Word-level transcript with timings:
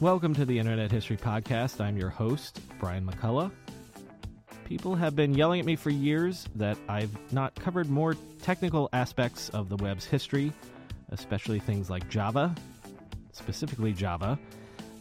Welcome 0.00 0.32
to 0.36 0.46
the 0.46 0.58
Internet 0.58 0.90
History 0.90 1.18
Podcast. 1.18 1.78
I'm 1.78 1.98
your 1.98 2.08
host, 2.08 2.58
Brian 2.78 3.06
McCullough. 3.06 3.50
People 4.64 4.94
have 4.94 5.14
been 5.14 5.34
yelling 5.34 5.60
at 5.60 5.66
me 5.66 5.76
for 5.76 5.90
years 5.90 6.48
that 6.54 6.78
I've 6.88 7.10
not 7.34 7.54
covered 7.54 7.90
more 7.90 8.16
technical 8.40 8.88
aspects 8.94 9.50
of 9.50 9.68
the 9.68 9.76
web's 9.76 10.06
history, 10.06 10.54
especially 11.10 11.58
things 11.58 11.90
like 11.90 12.08
Java, 12.08 12.54
specifically 13.32 13.92
Java. 13.92 14.38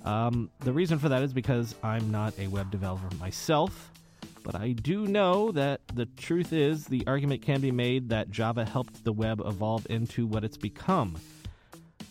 Um, 0.03 0.52
the 0.59 0.73
reason 0.73 1.00
for 1.00 1.08
that 1.08 1.23
is 1.23 1.31
because 1.31 1.75
I'm 1.81 2.11
not 2.11 2.38
a 2.38 2.47
web 2.47 2.70
developer 2.70 3.16
myself, 3.16 3.94
but 4.44 4.53
I 4.53 4.73
do 4.73 5.08
know 5.08 5.53
that 5.53 5.80
the 5.94 6.08
truth 6.08 6.52
is 6.52 6.88
the 6.88 7.08
argument 7.08 7.41
can 7.41 7.61
be 7.61 7.72
made 7.72 8.09
that 8.09 8.31
Java 8.31 8.66
helped 8.66 9.05
the 9.05 9.13
web 9.13 9.41
evolve 9.45 9.88
into 9.89 10.27
what 10.27 10.44
it's 10.44 10.58
become. 10.58 11.16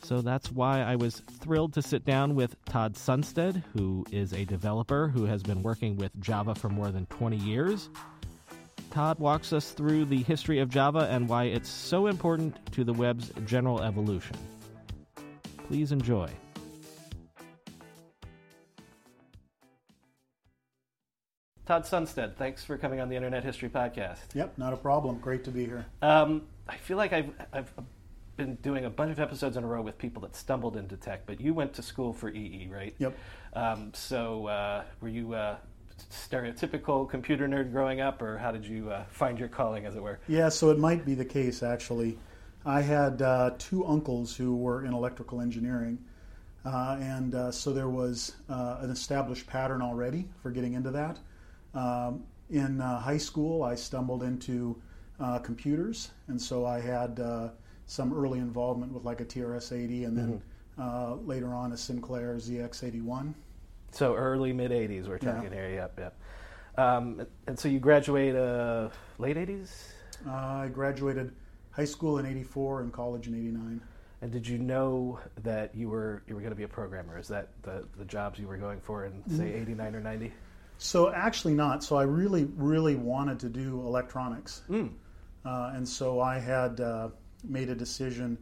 So 0.08 0.22
that's 0.22 0.50
why 0.50 0.80
I 0.80 0.96
was 0.96 1.20
thrilled 1.40 1.74
to 1.74 1.82
sit 1.82 2.06
down 2.06 2.34
with 2.34 2.56
Todd 2.64 2.94
Sundsted, 2.94 3.62
who 3.74 4.06
is 4.10 4.32
a 4.32 4.46
developer 4.46 5.08
who 5.08 5.26
has 5.26 5.42
been 5.42 5.62
working 5.62 5.98
with 5.98 6.18
Java 6.18 6.54
for 6.54 6.70
more 6.70 6.90
than 6.90 7.04
20 7.10 7.36
years. 7.36 7.90
Todd 8.90 9.18
walks 9.18 9.52
us 9.52 9.72
through 9.72 10.06
the 10.06 10.22
history 10.22 10.60
of 10.60 10.70
Java 10.70 11.06
and 11.10 11.28
why 11.28 11.44
it's 11.44 11.68
so 11.68 12.06
important 12.06 12.56
to 12.72 12.84
the 12.84 12.92
web's 12.94 13.30
general 13.44 13.82
evolution. 13.82 14.34
Please 15.66 15.92
enjoy. 15.92 16.30
Todd 21.66 21.82
Sundsted, 21.82 22.34
thanks 22.36 22.64
for 22.64 22.78
coming 22.78 23.00
on 23.00 23.10
the 23.10 23.16
Internet 23.16 23.44
History 23.44 23.68
Podcast. 23.68 24.34
Yep, 24.34 24.56
not 24.56 24.72
a 24.72 24.78
problem. 24.78 25.18
Great 25.18 25.44
to 25.44 25.50
be 25.50 25.66
here. 25.66 25.84
Um, 26.00 26.46
I 26.66 26.78
feel 26.78 26.96
like 26.96 27.12
I've, 27.12 27.30
I've 27.52 27.70
been 28.38 28.54
doing 28.56 28.86
a 28.86 28.90
bunch 28.90 29.10
of 29.10 29.20
episodes 29.20 29.58
in 29.58 29.64
a 29.64 29.66
row 29.66 29.82
with 29.82 29.98
people 29.98 30.22
that 30.22 30.34
stumbled 30.34 30.76
into 30.76 30.96
tech, 30.96 31.26
but 31.26 31.40
you 31.40 31.52
went 31.52 31.74
to 31.74 31.82
school 31.82 32.14
for 32.14 32.30
EE, 32.30 32.70
right? 32.72 32.94
Yep. 32.98 33.18
Um, 33.52 33.90
so 33.92 34.46
uh, 34.46 34.84
were 35.02 35.08
you 35.08 35.34
a 35.34 35.58
stereotypical 36.10 37.10
computer 37.10 37.46
nerd 37.46 37.72
growing 37.72 38.00
up, 38.00 38.22
or 38.22 38.38
how 38.38 38.52
did 38.52 38.64
you 38.64 38.90
uh, 38.90 39.04
find 39.10 39.38
your 39.38 39.48
calling, 39.48 39.84
as 39.84 39.96
it 39.96 40.02
were? 40.02 40.20
Yeah, 40.28 40.48
so 40.48 40.70
it 40.70 40.78
might 40.78 41.04
be 41.04 41.14
the 41.14 41.24
case, 41.24 41.62
actually. 41.62 42.16
I 42.64 42.80
had 42.80 43.20
uh, 43.20 43.50
two 43.58 43.84
uncles 43.84 44.34
who 44.34 44.56
were 44.56 44.84
in 44.84 44.94
electrical 44.94 45.40
engineering. 45.40 45.98
Uh, 46.64 46.98
and 47.00 47.34
uh, 47.34 47.50
so 47.50 47.72
there 47.72 47.88
was 47.88 48.36
uh, 48.48 48.78
an 48.80 48.90
established 48.90 49.46
pattern 49.46 49.82
already 49.82 50.28
for 50.42 50.50
getting 50.50 50.74
into 50.74 50.90
that. 50.90 51.18
Um, 51.74 52.24
in 52.50 52.80
uh, 52.80 53.00
high 53.00 53.18
school, 53.18 53.64
I 53.64 53.74
stumbled 53.74 54.22
into 54.22 54.80
uh, 55.18 55.38
computers, 55.40 56.10
and 56.28 56.40
so 56.40 56.64
I 56.64 56.80
had 56.80 57.20
uh, 57.20 57.48
some 57.88 58.12
early 58.16 58.38
involvement 58.38 58.92
with 58.92 59.04
like 59.04 59.20
a 59.20 59.24
TRS-80, 59.24 60.06
and 60.06 60.16
then 60.16 60.42
Mm-hmm. 60.78 61.26
later 61.26 61.52
on 61.52 61.72
a 61.72 61.76
Sinclair 61.76 62.36
ZX81. 62.36 63.34
So 63.90 64.14
early 64.14 64.52
mid 64.52 64.70
'80s, 64.70 65.08
we're 65.08 65.18
Yeah. 65.20 65.32
talking 65.32 65.50
here. 65.50 65.68
Yep, 65.70 65.98
yep. 65.98 66.20
Um, 66.76 67.26
and 67.48 67.58
so 67.58 67.68
you 67.68 67.80
graduate 67.80 68.36
uh, 68.36 68.90
late 69.18 69.36
'80s. 69.36 69.70
Uh, 70.26 70.30
I 70.30 70.68
graduated 70.72 71.32
high 71.72 71.86
school 71.86 72.18
in 72.18 72.26
'84 72.26 72.82
and 72.82 72.92
college 72.92 73.26
in 73.26 73.34
'89. 73.34 73.80
And 74.20 74.30
did 74.32 74.46
you 74.46 74.58
know 74.58 75.18
that 75.42 75.74
you 75.74 75.88
were 75.88 76.22
you 76.28 76.34
were 76.34 76.40
going 76.40 76.50
to 76.52 76.56
be 76.56 76.64
a 76.64 76.68
programmer? 76.68 77.18
Is 77.18 77.28
that 77.28 77.48
the 77.62 77.86
the 77.96 78.04
jobs 78.04 78.38
you 78.38 78.46
were 78.46 78.56
going 78.58 78.80
for 78.80 79.04
in 79.06 79.22
say 79.36 79.52
'89 79.54 79.94
or 79.96 80.00
'90? 80.00 80.32
So 80.76 81.10
actually 81.12 81.54
not. 81.54 81.82
So 81.82 81.96
I 81.96 82.02
really, 82.04 82.44
really 82.56 82.94
wanted 82.94 83.40
to 83.40 83.48
do 83.48 83.80
electronics, 83.80 84.62
Mm. 84.68 84.90
uh, 85.44 85.72
and 85.74 85.88
so 85.88 86.20
I 86.20 86.38
had 86.38 86.80
uh, 86.80 87.08
made 87.44 87.70
a 87.70 87.74
decision 87.74 88.38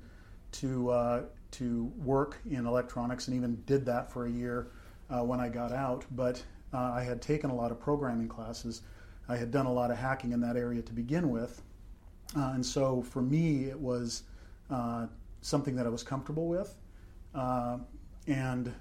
to 0.52 0.90
uh, 0.90 1.22
to 1.52 1.92
work 1.96 2.38
in 2.50 2.66
electronics, 2.66 3.28
and 3.28 3.36
even 3.36 3.62
did 3.66 3.86
that 3.86 4.10
for 4.10 4.26
a 4.26 4.30
year 4.30 4.68
uh, 5.10 5.22
when 5.22 5.40
I 5.40 5.48
got 5.48 5.72
out. 5.72 6.04
But 6.10 6.42
uh, 6.72 6.92
I 6.94 7.02
had 7.02 7.22
taken 7.22 7.50
a 7.50 7.54
lot 7.54 7.70
of 7.70 7.80
programming 7.80 8.28
classes. 8.28 8.82
I 9.28 9.36
had 9.36 9.50
done 9.50 9.66
a 9.66 9.72
lot 9.72 9.90
of 9.90 9.96
hacking 9.98 10.32
in 10.32 10.40
that 10.40 10.56
area 10.56 10.82
to 10.82 10.92
begin 10.92 11.30
with, 11.30 11.62
uh, 12.36 12.52
and 12.54 12.64
so 12.64 13.02
for 13.02 13.22
me 13.22 13.64
it 13.64 13.78
was 13.78 14.22
uh, 14.70 15.06
something 15.40 15.74
that 15.76 15.86
I 15.86 15.88
was 15.88 16.02
comfortable 16.02 16.48
with, 16.48 16.74
uh, 17.34 17.78
and 18.26 18.72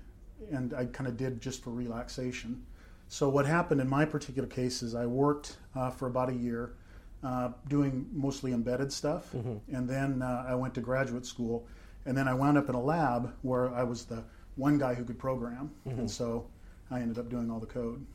and 0.52 0.74
I 0.74 0.86
kind 0.86 1.08
of 1.08 1.18
did 1.18 1.42
just 1.42 1.64
for 1.64 1.72
relaxation. 1.72 2.64
So 3.08 3.30
what 3.30 3.46
happened 3.46 3.82
in 3.82 3.88
my 3.88 4.06
particular 4.06 4.48
case 4.48 4.84
is 4.84 4.96
I 4.96 5.06
worked 5.06 5.58
for 5.96 6.08
about 6.08 6.30
a 6.30 6.34
year 6.34 6.76
uh, 7.26 7.50
doing 7.68 8.06
mostly 8.14 8.54
embedded 8.54 8.92
stuff, 8.94 9.34
and 9.34 9.90
then 9.90 10.22
uh, 10.22 10.46
I 10.48 10.56
went 10.56 10.74
to 10.76 10.82
graduate 10.82 11.26
school, 11.26 11.68
and 12.06 12.16
then 12.18 12.28
I 12.28 12.34
wound 12.34 12.58
up 12.58 12.70
in 12.70 12.76
a 12.76 12.82
lab 12.82 13.34
where 13.42 13.74
I 13.74 13.84
was 13.84 14.06
the 14.06 14.24
one 14.56 14.78
guy 14.78 14.94
who 14.94 15.04
could 15.04 15.18
program, 15.18 15.72
and 15.86 16.10
so 16.10 16.46
I 16.92 17.00
ended 17.02 17.18
up 17.18 17.30
doing 17.30 17.50
all 17.52 17.60
the 17.60 17.66
code. 17.66 18.06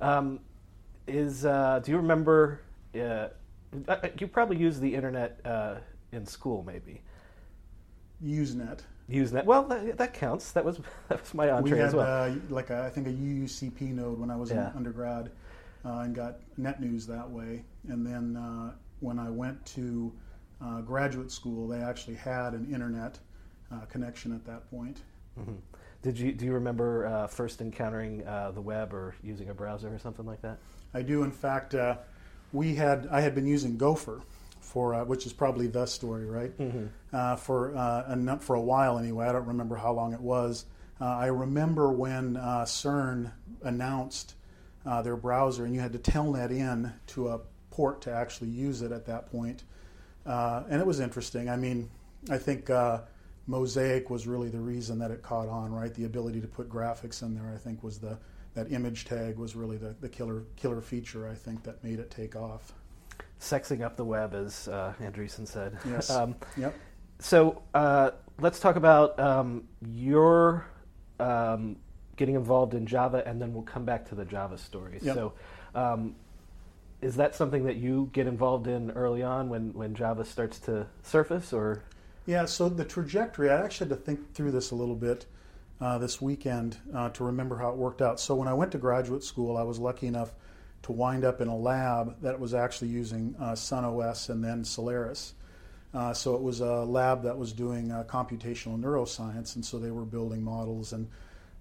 Um, 0.00 0.40
is 1.06 1.44
uh, 1.46 1.80
do 1.84 1.90
you 1.92 1.96
remember? 1.98 2.60
Uh, 2.94 3.28
you 4.18 4.26
probably 4.26 4.56
used 4.58 4.80
the 4.80 4.94
internet 4.94 5.40
uh, 5.44 5.76
in 6.12 6.26
school, 6.26 6.62
maybe. 6.66 7.00
Usenet. 8.24 8.80
That. 9.08 9.44
Well, 9.46 9.64
that, 9.64 9.98
that 9.98 10.14
counts. 10.14 10.52
That 10.52 10.64
was 10.64 10.78
that 11.08 11.20
was 11.20 11.34
my 11.34 11.46
We 11.46 11.50
entree 11.52 11.78
had 11.78 11.88
as 11.88 11.94
well. 11.94 12.24
uh, 12.30 12.34
like 12.50 12.70
a, 12.70 12.84
I 12.84 12.90
think 12.90 13.06
a 13.06 13.10
UUCP 13.10 13.80
node 13.94 14.18
when 14.18 14.30
I 14.30 14.36
was 14.36 14.50
Yeah. 14.50 14.70
in 14.70 14.76
undergrad, 14.76 15.30
uh, 15.84 15.98
and 16.00 16.14
got 16.14 16.38
NetNews 16.58 17.06
that 17.06 17.28
way. 17.28 17.64
And 17.88 18.06
then 18.06 18.36
uh, 18.36 18.72
when 19.00 19.18
I 19.18 19.30
went 19.30 19.64
to 19.66 20.12
uh, 20.64 20.80
graduate 20.82 21.30
school, 21.32 21.66
they 21.68 21.80
actually 21.82 22.14
had 22.16 22.54
an 22.54 22.72
internet 22.72 23.18
uh, 23.72 23.80
connection 23.86 24.32
at 24.34 24.44
that 24.46 24.70
point. 24.70 25.02
Mhm. 25.40 25.56
Did 26.02 26.18
you 26.18 26.32
do 26.32 26.44
you 26.44 26.52
remember 26.52 27.06
uh, 27.06 27.26
first 27.28 27.60
encountering 27.60 28.26
uh, 28.26 28.50
the 28.50 28.60
web 28.60 28.92
or 28.92 29.14
using 29.22 29.48
a 29.50 29.54
browser 29.54 29.92
or 29.94 29.98
something 29.98 30.26
like 30.26 30.42
that? 30.42 30.58
I 30.94 31.02
do, 31.02 31.22
in 31.22 31.30
fact. 31.30 31.74
Uh, 31.74 31.96
we 32.52 32.74
had 32.74 33.08
I 33.10 33.20
had 33.22 33.34
been 33.34 33.46
using 33.46 33.78
Gopher 33.78 34.20
for 34.60 34.94
uh, 34.94 35.04
which 35.04 35.24
is 35.26 35.32
probably 35.32 35.68
the 35.68 35.86
story, 35.86 36.26
right? 36.26 36.52
Uh, 37.12 37.36
for 37.36 37.74
uh, 37.76 38.04
a, 38.14 38.38
for 38.40 38.56
a 38.56 38.60
while 38.60 38.98
anyway. 38.98 39.26
I 39.26 39.32
don't 39.32 39.46
remember 39.46 39.76
how 39.76 39.92
long 39.92 40.12
it 40.12 40.20
was. 40.20 40.66
Uh, 41.00 41.06
I 41.06 41.26
remember 41.26 41.90
when 41.90 42.36
uh, 42.36 42.64
CERN 42.64 43.32
announced 43.62 44.34
uh, 44.86 45.02
their 45.02 45.16
browser, 45.16 45.64
and 45.64 45.74
you 45.74 45.80
had 45.80 45.92
to 45.92 45.98
telnet 45.98 46.50
in 46.50 46.92
to 47.08 47.28
a 47.28 47.40
port 47.70 48.02
to 48.02 48.12
actually 48.12 48.50
use 48.50 48.82
it 48.82 48.92
at 48.92 49.06
that 49.06 49.30
point. 49.30 49.64
Uh, 50.26 50.62
and 50.68 50.80
it 50.80 50.86
was 50.86 51.00
interesting. 51.00 51.48
I 51.48 51.56
mean, 51.56 51.90
I 52.30 52.38
think 52.38 52.70
uh, 52.70 53.00
Mosaic 53.46 54.10
was 54.10 54.26
really 54.26 54.48
the 54.48 54.60
reason 54.60 54.98
that 55.00 55.10
it 55.10 55.22
caught 55.22 55.48
on, 55.48 55.72
right? 55.72 55.92
The 55.92 56.04
ability 56.04 56.40
to 56.40 56.46
put 56.46 56.68
graphics 56.68 57.22
in 57.22 57.34
there, 57.34 57.50
I 57.52 57.58
think, 57.58 57.82
was 57.82 57.98
the 57.98 58.18
that 58.54 58.70
image 58.70 59.06
tag 59.06 59.38
was 59.38 59.56
really 59.56 59.78
the, 59.78 59.96
the 60.00 60.08
killer 60.08 60.42
killer 60.56 60.80
feature. 60.80 61.26
I 61.28 61.34
think 61.34 61.62
that 61.64 61.82
made 61.82 61.98
it 61.98 62.10
take 62.10 62.36
off. 62.36 62.72
Sexing 63.40 63.82
up 63.82 63.96
the 63.96 64.04
web, 64.04 64.34
as 64.34 64.68
uh, 64.68 64.92
Andreessen 65.00 65.48
said. 65.48 65.78
Yes. 65.88 66.10
Um, 66.10 66.36
Yep. 66.56 66.74
so 67.18 67.62
uh, 67.74 68.10
let's 68.40 68.60
talk 68.60 68.76
about 68.76 69.18
um, 69.18 69.64
your 69.80 70.66
um, 71.18 71.76
getting 72.22 72.36
involved 72.36 72.72
in 72.72 72.86
Java, 72.86 73.20
and 73.26 73.42
then 73.42 73.52
we'll 73.52 73.64
come 73.64 73.84
back 73.84 74.08
to 74.08 74.14
the 74.14 74.24
Java 74.24 74.56
story. 74.56 75.00
Yep. 75.02 75.14
So, 75.16 75.32
um, 75.74 76.14
is 77.00 77.16
that 77.16 77.34
something 77.34 77.64
that 77.64 77.78
you 77.78 78.10
get 78.12 78.28
involved 78.28 78.68
in 78.68 78.92
early 78.92 79.24
on 79.24 79.48
when, 79.48 79.72
when 79.72 79.92
Java 79.92 80.24
starts 80.24 80.60
to 80.60 80.86
surface, 81.02 81.52
or 81.52 81.82
Yeah, 82.24 82.44
so 82.44 82.68
the 82.68 82.84
trajectory, 82.84 83.50
I 83.50 83.64
actually 83.64 83.88
had 83.88 83.98
to 83.98 84.04
think 84.04 84.34
through 84.34 84.52
this 84.52 84.70
a 84.70 84.76
little 84.76 84.94
bit 84.94 85.26
uh, 85.80 85.98
this 85.98 86.22
weekend 86.22 86.76
uh, 86.94 87.08
to 87.08 87.24
remember 87.24 87.56
how 87.56 87.70
it 87.70 87.76
worked 87.76 88.00
out. 88.00 88.20
So 88.20 88.36
when 88.36 88.46
I 88.46 88.54
went 88.54 88.70
to 88.70 88.78
graduate 88.78 89.24
school, 89.24 89.56
I 89.56 89.64
was 89.64 89.80
lucky 89.80 90.06
enough 90.06 90.30
to 90.82 90.92
wind 90.92 91.24
up 91.24 91.40
in 91.40 91.48
a 91.48 91.56
lab 91.56 92.22
that 92.22 92.38
was 92.38 92.54
actually 92.54 92.90
using 92.90 93.34
uh, 93.40 93.52
SunOS 93.52 94.30
and 94.30 94.44
then 94.44 94.64
Solaris. 94.64 95.34
Uh, 95.92 96.14
so 96.14 96.36
it 96.36 96.40
was 96.40 96.60
a 96.60 96.84
lab 96.84 97.24
that 97.24 97.36
was 97.36 97.52
doing 97.52 97.90
uh, 97.90 98.04
computational 98.06 98.80
neuroscience, 98.80 99.56
and 99.56 99.64
so 99.64 99.80
they 99.80 99.90
were 99.90 100.04
building 100.04 100.40
models 100.40 100.92
and 100.92 101.08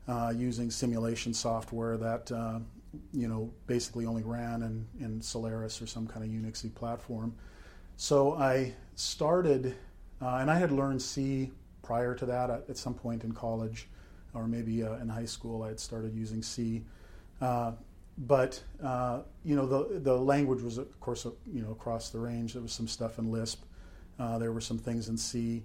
uh, 0.07 0.33
using 0.35 0.71
simulation 0.71 1.33
software 1.33 1.97
that 1.97 2.31
uh, 2.31 2.59
you 3.13 3.27
know 3.27 3.51
basically 3.67 4.05
only 4.05 4.23
ran 4.23 4.63
in, 4.63 4.85
in 4.99 5.21
Solaris 5.21 5.81
or 5.81 5.87
some 5.87 6.07
kind 6.07 6.23
of 6.23 6.31
Unixy 6.31 6.73
platform. 6.73 7.33
So 7.97 8.33
I 8.33 8.73
started, 8.95 9.75
uh, 10.21 10.37
and 10.37 10.49
I 10.49 10.57
had 10.57 10.71
learned 10.71 11.01
C 11.01 11.51
prior 11.83 12.15
to 12.15 12.25
that 12.25 12.49
at, 12.49 12.69
at 12.69 12.77
some 12.77 12.93
point 12.93 13.23
in 13.23 13.31
college, 13.31 13.87
or 14.33 14.47
maybe 14.47 14.83
uh, 14.83 14.95
in 14.95 15.09
high 15.09 15.25
school. 15.25 15.63
I 15.63 15.69
had 15.69 15.79
started 15.79 16.15
using 16.15 16.41
C, 16.41 16.83
but 18.17 18.61
uh, 18.83 19.21
you 19.43 19.55
know 19.55 19.65
the 19.65 19.99
the 19.99 20.17
language 20.17 20.61
was 20.61 20.77
of 20.77 20.99
course 20.99 21.25
you 21.51 21.61
know 21.61 21.71
across 21.71 22.09
the 22.09 22.19
range. 22.19 22.53
There 22.53 22.61
was 22.61 22.73
some 22.73 22.87
stuff 22.87 23.19
in 23.19 23.31
Lisp, 23.31 23.63
uh, 24.19 24.37
there 24.37 24.51
were 24.51 24.61
some 24.61 24.77
things 24.77 25.09
in 25.09 25.17
C, 25.17 25.63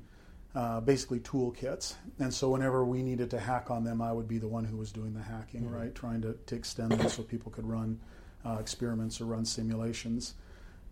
uh, 0.56 0.80
basically 0.80 1.20
toolkits. 1.20 1.94
And 2.18 2.32
so 2.32 2.48
whenever 2.48 2.82
we 2.84 3.02
needed 3.02 3.30
to 3.30 3.38
hack 3.38 3.70
on 3.70 3.84
them, 3.84 4.00
I 4.00 4.10
would 4.10 4.26
be 4.26 4.38
the 4.38 4.48
one 4.48 4.64
who 4.64 4.78
was 4.78 4.90
doing 4.90 5.12
the 5.12 5.22
hacking, 5.22 5.64
Mhm. 5.64 5.72
right, 5.72 5.94
trying 5.94 6.22
to, 6.22 6.32
to 6.46 6.54
extend 6.54 6.92
them 6.92 7.08
so 7.10 7.22
people 7.22 7.52
could 7.52 7.66
run 7.66 8.00
uh, 8.44 8.56
experiments 8.58 9.20
or 9.20 9.26
run 9.26 9.44
simulations. 9.44 10.34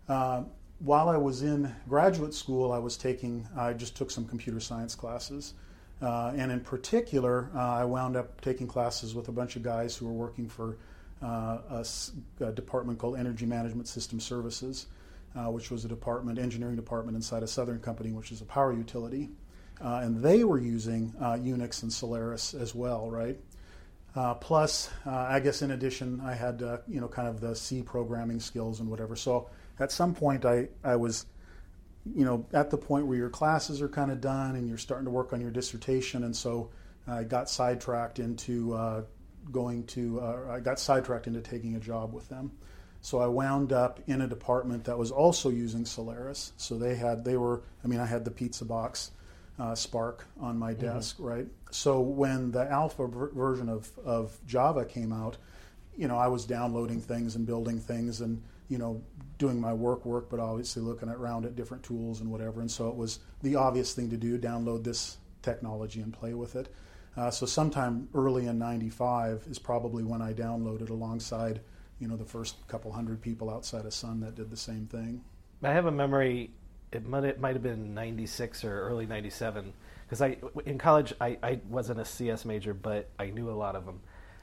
Uh, 0.07 0.43
while 0.79 1.09
I 1.09 1.17
was 1.17 1.41
in 1.41 1.73
graduate 1.89 2.33
school, 2.33 2.71
I 2.71 2.77
was 2.77 2.95
taking, 2.95 3.47
I 3.55 3.73
just 3.73 3.95
took 3.95 4.11
some 4.11 4.25
computer 4.25 4.59
science 4.59 4.93
classes. 4.93 5.53
Uh, 6.01 6.33
and 6.35 6.51
in 6.51 6.59
particular, 6.59 7.49
uh, 7.55 7.59
I 7.59 7.85
wound 7.85 8.17
up 8.17 8.41
taking 8.41 8.67
classes 8.67 9.15
with 9.15 9.29
a 9.29 9.31
bunch 9.31 9.55
of 9.55 9.63
guys 9.63 9.95
who 9.95 10.05
were 10.05 10.13
working 10.13 10.47
for 10.47 10.77
uh, 11.23 11.57
a, 11.69 11.85
a, 12.41 12.51
department 12.51 12.99
called 12.99 13.17
Energy 13.17 13.45
Management 13.45 13.87
System 13.87 14.19
Services, 14.19 14.87
uh, 15.35 15.49
which 15.49 15.71
was 15.71 15.85
a 15.85 15.87
department, 15.87 16.37
engineering 16.37 16.75
department 16.75 17.15
inside 17.15 17.41
a 17.41 17.47
Southern 17.47 17.79
company, 17.79 18.11
which 18.11 18.31
is 18.31 18.41
a 18.41 18.45
power 18.45 18.73
utility. 18.73 19.29
Uh, 19.81 20.01
and 20.03 20.23
they 20.23 20.43
were 20.43 20.59
using 20.59 21.13
uh, 21.19 21.33
Unix 21.33 21.83
and 21.83 21.91
Solaris 21.91 22.53
as 22.53 22.73
well, 22.73 23.09
right? 23.09 23.37
plus, 24.39 24.89
I 25.05 25.41
guess 25.41 25.61
in 25.61 25.71
addition, 25.71 26.21
I 26.21 26.33
had 26.33 26.61
you 26.87 27.01
know 27.01 27.09
kind 27.09 27.27
of 27.27 27.41
the 27.41 27.53
C 27.53 27.81
programming 27.81 28.39
skills 28.39 28.79
and 28.79 28.89
whatever. 28.89 29.15
So 29.17 29.49
at 29.77 29.91
some 29.91 30.13
point, 30.13 30.45
I, 30.45 30.69
I 30.85 30.95
was 30.95 31.25
you 32.13 32.23
know, 32.23 32.45
at 32.53 32.69
the 32.69 32.77
point 32.77 33.07
where 33.07 33.17
your 33.17 33.29
classes 33.29 33.81
are 33.81 33.89
kind 33.89 34.11
of 34.11 34.21
done 34.21 34.55
and 34.55 34.67
you're 34.67 34.77
starting 34.77 35.05
to 35.05 35.11
work 35.11 35.33
on 35.33 35.41
your 35.41 35.51
dissertation, 35.51 36.23
and 36.23 36.35
so 36.35 36.69
I 37.07 37.23
got 37.23 37.49
sidetracked 37.49 38.19
into 38.19 38.73
uh, 38.73 39.03
going 39.51 39.85
to, 39.87 40.19
uh, 40.19 40.51
I 40.51 40.59
got 40.59 40.79
sidetracked 40.79 41.27
into 41.27 41.41
taking 41.41 41.75
a 41.75 41.79
job 41.79 42.13
with 42.13 42.29
them. 42.29 42.51
So 43.01 43.19
I 43.19 43.27
wound 43.27 43.71
up 43.71 43.99
in 44.07 44.21
a 44.21 44.27
department 44.27 44.83
that 44.85 44.97
was 44.97 45.11
also 45.11 45.49
using 45.49 45.85
Solaris. 45.85 46.53
So 46.57 46.77
they 46.77 46.95
had, 46.95 47.23
they 47.23 47.37
were, 47.37 47.61
I 47.83 47.87
mean, 47.87 47.99
I 47.99 48.05
had 48.05 48.25
the 48.25 48.31
pizza 48.31 48.65
box 48.65 49.11
uh, 49.59 49.71
SPARC 49.71 50.19
on 50.39 50.57
my 50.57 50.73
mm-hmm. 50.73 50.81
desk, 50.81 51.15
mm-hmm. 51.15 51.25
right? 51.25 51.47
So 51.71 52.01
when 52.01 52.51
the 52.51 52.69
alpha 52.69 53.07
ver- 53.07 53.31
version 53.31 53.69
of, 53.69 53.89
of 54.03 54.37
Java 54.45 54.85
came 54.85 55.11
out, 55.11 55.37
you 55.95 56.07
know, 56.07 56.17
I 56.17 56.27
was 56.27 56.45
downloading 56.45 56.99
things 56.99 57.35
and 57.35 57.45
building 57.45 57.79
things 57.79 58.21
and, 58.21 58.41
you 58.67 58.77
know, 58.77 59.01
doing 59.37 59.59
my 59.59 59.73
work 59.73 60.05
work, 60.05 60.29
but 60.29 60.39
obviously 60.39 60.81
looking 60.81 61.09
around 61.09 61.45
at 61.45 61.55
different 61.55 61.83
tools 61.83 62.21
and 62.21 62.29
whatever. 62.29 62.61
And 62.61 62.69
so 62.69 62.89
it 62.89 62.95
was 62.95 63.19
the 63.41 63.55
obvious 63.55 63.93
thing 63.93 64.09
to 64.09 64.17
do: 64.17 64.37
download 64.37 64.83
this 64.83 65.17
technology 65.41 66.01
and 66.01 66.13
play 66.13 66.33
with 66.33 66.55
it. 66.55 66.73
Uh, 67.15 67.31
so 67.31 67.45
sometime 67.45 68.09
early 68.13 68.47
in 68.47 68.57
'95 68.57 69.45
is 69.49 69.59
probably 69.59 70.03
when 70.03 70.21
I 70.21 70.33
downloaded 70.33 70.89
alongside, 70.89 71.61
you 71.99 72.07
know, 72.07 72.17
the 72.17 72.25
first 72.25 72.67
couple 72.67 72.91
hundred 72.91 73.21
people 73.21 73.49
outside 73.49 73.85
of 73.85 73.93
Sun 73.93 74.19
that 74.21 74.35
did 74.35 74.49
the 74.49 74.57
same 74.57 74.85
thing. 74.85 75.23
I 75.63 75.71
have 75.71 75.85
a 75.85 75.91
memory. 75.91 76.51
It 76.95 77.05
might, 77.05 77.23
it 77.23 77.39
might 77.39 77.53
have 77.53 77.63
been 77.63 77.93
'96 77.93 78.63
or 78.63 78.81
early 78.81 79.05
'97 79.05 79.73
because 80.05 80.21
I 80.21 80.37
in 80.65 80.77
college 80.77 81.13
I, 81.19 81.37
I 81.43 81.59
wasn't 81.69 81.99
a 81.99 82.05
CS 82.05 82.45
major, 82.45 82.73
but 82.73 83.09
I 83.19 83.27
knew 83.27 83.49
a 83.49 83.53
lot 83.53 83.75
of 83.75 83.85
them. 83.85 84.01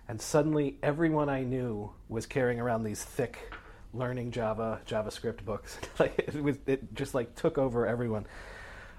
And 0.08 0.20
suddenly, 0.20 0.78
everyone 0.82 1.28
I 1.28 1.43
knew 1.43 1.93
was 2.08 2.26
carrying 2.26 2.60
around 2.60 2.84
these 2.84 3.02
thick 3.02 3.52
learning 3.94 4.31
Java, 4.31 4.81
JavaScript 4.87 5.44
books. 5.44 5.78
like 5.99 6.19
it 6.19 6.43
was, 6.43 6.56
it 6.66 6.94
just 6.94 7.14
like 7.14 7.34
took 7.34 7.58
over 7.58 7.87
everyone. 7.87 8.26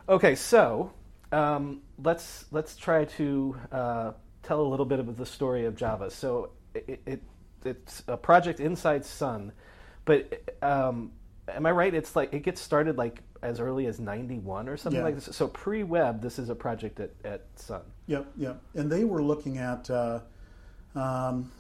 Okay, 0.08 0.36
so 0.36 0.92
um, 1.32 1.82
let's 2.04 2.46
let's 2.52 2.76
try 2.76 3.06
to 3.06 3.56
uh, 3.72 4.12
tell 4.44 4.62
a 4.62 4.68
little 4.68 4.86
bit 4.86 5.00
of 5.00 5.18
the 5.18 5.26
story 5.26 5.66
of 5.66 5.76
Java. 5.76 6.10
So 6.10 6.52
it, 6.74 7.02
it 7.06 7.24
it's 7.66 8.04
a 8.08 8.18
project 8.18 8.60
inside 8.60 9.06
Sun, 9.06 9.52
but 10.06 10.44
um, 10.62 11.12
am 11.48 11.66
I 11.66 11.72
right? 11.72 11.94
It's 11.94 12.16
like 12.16 12.34
it 12.34 12.44
gets 12.44 12.62
started 12.62 12.98
like 12.98 13.22
as 13.42 13.60
early 13.60 13.88
as 13.88 14.00
'91 14.00 14.70
or 14.70 14.78
something 14.78 15.00
yeah. 15.00 15.06
like 15.06 15.16
this. 15.16 15.36
So 15.36 15.48
pre-web, 15.48 16.22
this 16.22 16.40
is 16.40 16.50
a 16.50 16.56
project 16.56 17.00
at, 17.00 17.12
at 17.24 17.46
Sun. 17.56 17.82
Yep, 18.08 18.28
yep. 18.38 18.62
And 18.76 18.92
they 18.92 19.04
were 19.04 19.22
looking 19.22 19.58
at. 19.58 19.90
Uh, 19.90 20.20
um, 20.96 21.52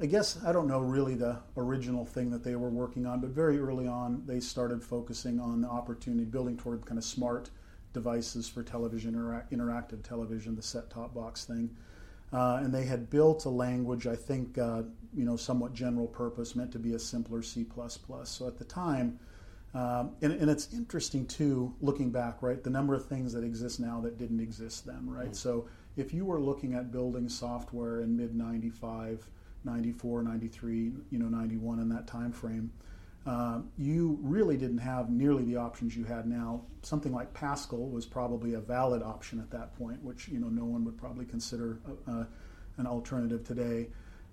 I 0.00 0.06
guess 0.06 0.38
I 0.46 0.52
don't 0.52 0.68
know 0.68 0.78
really 0.78 1.16
the 1.16 1.38
original 1.56 2.06
thing 2.06 2.30
that 2.30 2.44
they 2.44 2.54
were 2.54 2.70
working 2.70 3.04
on, 3.04 3.20
but 3.20 3.30
very 3.30 3.58
early 3.58 3.88
on 3.88 4.22
they 4.26 4.38
started 4.38 4.82
focusing 4.82 5.40
on 5.40 5.60
the 5.60 5.68
opportunity, 5.68 6.24
building 6.24 6.56
toward 6.56 6.86
kind 6.86 6.98
of 6.98 7.04
smart 7.04 7.50
devices 7.92 8.48
for 8.48 8.62
television, 8.62 9.14
interactive 9.50 10.04
television, 10.04 10.54
the 10.54 10.62
set-top 10.62 11.14
box 11.14 11.46
thing. 11.46 11.74
Uh, 12.32 12.60
and 12.62 12.74
they 12.74 12.84
had 12.84 13.08
built 13.08 13.44
a 13.46 13.48
language, 13.48 14.06
I 14.06 14.16
think, 14.16 14.58
uh, 14.58 14.82
you 15.14 15.24
know, 15.24 15.36
somewhat 15.36 15.72
general 15.72 16.06
purpose, 16.06 16.54
meant 16.54 16.72
to 16.72 16.78
be 16.78 16.92
a 16.92 16.98
simpler 16.98 17.42
C++. 17.42 17.66
So 18.24 18.46
at 18.46 18.58
the 18.58 18.64
time, 18.64 19.18
um, 19.74 20.12
and, 20.22 20.32
and, 20.32 20.50
it's 20.50 20.72
interesting 20.72 21.26
too, 21.26 21.74
looking 21.82 22.10
back, 22.10 22.42
right, 22.42 22.62
the 22.62 22.70
number 22.70 22.94
of 22.94 23.06
things 23.06 23.34
that 23.34 23.44
exist 23.44 23.80
now 23.80 24.00
that 24.00 24.16
didn't 24.16 24.40
exist 24.40 24.86
then, 24.86 25.08
right? 25.08 25.26
Mm-hmm. 25.26 25.34
So 25.34 25.68
if 25.96 26.14
you 26.14 26.24
were 26.24 26.40
looking 26.40 26.74
at 26.74 26.90
building 26.90 27.28
software 27.28 28.00
in 28.00 28.16
mid 28.16 28.34
95, 28.34 29.26
94, 29.64 30.22
93, 30.22 30.92
you 31.10 31.18
know, 31.18 31.28
91 31.28 31.80
in 31.80 31.88
that 31.90 32.06
time 32.06 32.32
frame, 32.32 32.70
uh, 33.28 33.60
you 33.76 34.18
really 34.22 34.56
didn't 34.56 34.78
have 34.78 35.10
nearly 35.10 35.44
the 35.44 35.56
options 35.56 35.94
you 35.94 36.02
had 36.02 36.26
now. 36.26 36.62
Something 36.80 37.12
like 37.12 37.34
Pascal 37.34 37.86
was 37.90 38.06
probably 38.06 38.54
a 38.54 38.60
valid 38.60 39.02
option 39.02 39.38
at 39.38 39.50
that 39.50 39.76
point, 39.76 40.02
which 40.02 40.28
you 40.28 40.40
know 40.40 40.48
no 40.48 40.64
one 40.64 40.82
would 40.86 40.96
probably 40.96 41.26
consider 41.26 41.78
a, 42.06 42.10
a, 42.10 42.28
an 42.78 42.86
alternative 42.86 43.44
today. 43.44 43.88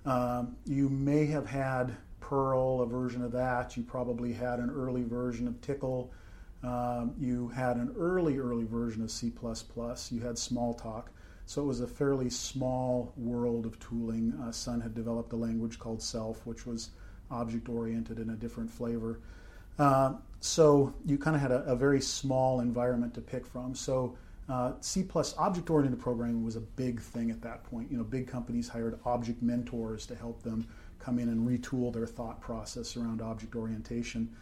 Um, 0.05 0.55
you 0.65 0.87
may 0.87 1.25
have 1.25 1.45
had 1.45 1.97
Perl, 2.21 2.81
a 2.81 2.85
version 2.85 3.21
of 3.21 3.33
that. 3.33 3.75
You 3.75 3.83
probably 3.83 4.31
had 4.31 4.59
an 4.59 4.69
early 4.69 5.03
version 5.03 5.45
of 5.45 5.59
Tcl. 5.59 6.07
Um, 6.63 7.15
you 7.19 7.49
had 7.49 7.75
an 7.75 7.93
early, 7.99 8.37
early 8.37 8.65
version 8.65 9.03
of 9.03 9.11
C++. 9.11 9.27
You 9.27 10.21
had 10.21 10.35
Smalltalk. 10.35 11.07
So 11.47 11.61
it 11.61 11.65
was 11.65 11.81
a 11.81 11.87
fairly 11.87 12.29
small 12.29 13.13
world 13.17 13.65
of 13.65 13.77
tooling. 13.79 14.39
Uh, 14.41 14.51
Sun 14.53 14.79
had 14.79 14.95
developed 14.95 15.33
a 15.33 15.35
language 15.35 15.79
called 15.79 16.01
Self, 16.01 16.45
which 16.45 16.65
was 16.65 16.91
object 17.35 17.69
oriented 17.69 18.19
in 18.19 18.29
a 18.29 18.35
different 18.35 18.69
flavor. 18.69 19.19
Uh, 19.77 20.13
so 20.39 20.93
you 21.05 21.17
kind 21.17 21.35
of 21.35 21.41
had 21.41 21.51
a, 21.51 21.63
a, 21.65 21.75
very 21.75 21.99
small 21.99 22.61
environment 22.61 23.13
to 23.13 23.21
pick 23.21 23.45
from. 23.45 23.75
So 23.75 24.15
uh, 24.47 24.73
C 24.79 25.03
plus 25.03 25.35
object 25.37 25.69
oriented 25.69 25.99
programming 25.99 26.45
was 26.45 26.55
a 26.55 26.61
big 26.61 27.01
thing 27.01 27.29
at 27.29 27.41
that 27.41 27.63
point. 27.65 27.91
You 27.91 27.97
know, 27.97 28.03
big 28.03 28.27
companies 28.27 28.69
hired 28.69 28.99
object 29.05 29.41
mentors 29.41 30.05
to 30.05 30.15
help 30.15 30.43
them 30.43 30.65
come 30.99 31.19
in 31.19 31.29
and 31.29 31.47
retool 31.47 31.91
their 31.93 32.07
thought 32.07 32.39
process 32.39 32.95
around 32.95 33.21
object 33.21 33.55
orientation. 33.55 34.33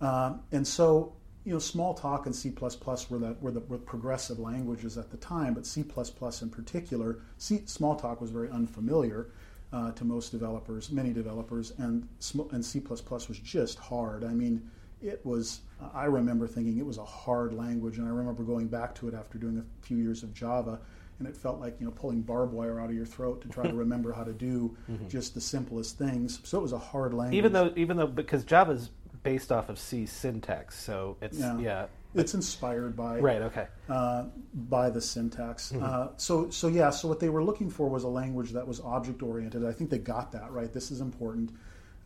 Uh, 0.00 0.34
and 0.50 0.66
so 0.66 1.12
you 1.44 1.52
know, 1.52 1.58
Smalltalk 1.58 2.26
and 2.26 2.34
C++ 2.36 2.50
were 2.50 3.18
the, 3.18 3.36
were 3.40 3.50
the 3.50 3.60
were 3.60 3.78
progressive 3.78 4.38
languages 4.38 4.98
at 4.98 5.10
the 5.10 5.16
time, 5.16 5.54
but 5.54 5.66
C++ 5.66 5.80
in 5.80 6.50
particular, 6.50 7.18
C, 7.38 7.58
Smalltalk 7.60 8.20
was 8.20 8.30
very 8.30 8.50
unfamiliar 8.50 9.28
uh, 9.72 9.92
to 9.92 10.04
most 10.04 10.30
developers, 10.30 10.90
many 10.90 11.12
developers, 11.12 11.72
and 11.78 12.08
and 12.52 12.64
C++ 12.64 12.80
was 12.80 13.40
just 13.42 13.78
hard. 13.78 14.24
I 14.24 14.32
mean, 14.32 14.68
it 15.00 15.24
was. 15.24 15.60
I 15.94 16.04
remember 16.04 16.46
thinking 16.46 16.78
it 16.78 16.84
was 16.84 16.98
a 16.98 17.04
hard 17.04 17.54
language, 17.54 17.98
and 17.98 18.06
I 18.06 18.10
remember 18.10 18.42
going 18.42 18.66
back 18.66 18.94
to 18.96 19.08
it 19.08 19.14
after 19.14 19.38
doing 19.38 19.58
a 19.58 19.86
few 19.86 19.96
years 19.96 20.22
of 20.22 20.34
Java, 20.34 20.78
and 21.18 21.28
it 21.28 21.36
felt 21.36 21.60
like 21.60 21.76
you 21.78 21.86
know 21.86 21.92
pulling 21.92 22.22
barbed 22.22 22.52
wire 22.52 22.80
out 22.80 22.90
of 22.90 22.96
your 22.96 23.06
throat 23.06 23.40
to 23.42 23.48
try 23.48 23.66
to 23.66 23.74
remember 23.74 24.12
how 24.12 24.24
to 24.24 24.32
do 24.32 24.76
mm-hmm. 24.90 25.08
just 25.08 25.34
the 25.34 25.40
simplest 25.40 25.98
things. 25.98 26.40
So 26.44 26.58
it 26.58 26.62
was 26.62 26.72
a 26.72 26.78
hard 26.78 27.14
language. 27.14 27.38
Even 27.38 27.52
though, 27.52 27.72
even 27.76 27.96
though, 27.96 28.06
because 28.06 28.44
Java's 28.44 28.90
based 29.22 29.52
off 29.52 29.68
of 29.68 29.78
C 29.78 30.06
syntax, 30.06 30.78
so 30.78 31.16
it's 31.20 31.38
yeah. 31.38 31.58
yeah. 31.58 31.86
It's 32.14 32.34
inspired 32.34 32.96
by 32.96 33.20
right, 33.20 33.42
okay, 33.42 33.68
uh, 33.88 34.24
by 34.52 34.90
the 34.90 35.00
syntax. 35.00 35.70
Mm-hmm. 35.70 35.84
Uh, 35.84 36.08
so, 36.16 36.50
so 36.50 36.66
yeah. 36.66 36.90
So 36.90 37.06
what 37.06 37.20
they 37.20 37.28
were 37.28 37.44
looking 37.44 37.70
for 37.70 37.88
was 37.88 38.02
a 38.02 38.08
language 38.08 38.50
that 38.50 38.66
was 38.66 38.80
object 38.80 39.22
oriented. 39.22 39.64
I 39.64 39.72
think 39.72 39.90
they 39.90 39.98
got 39.98 40.32
that 40.32 40.50
right. 40.50 40.72
This 40.72 40.90
is 40.90 41.00
important, 41.00 41.52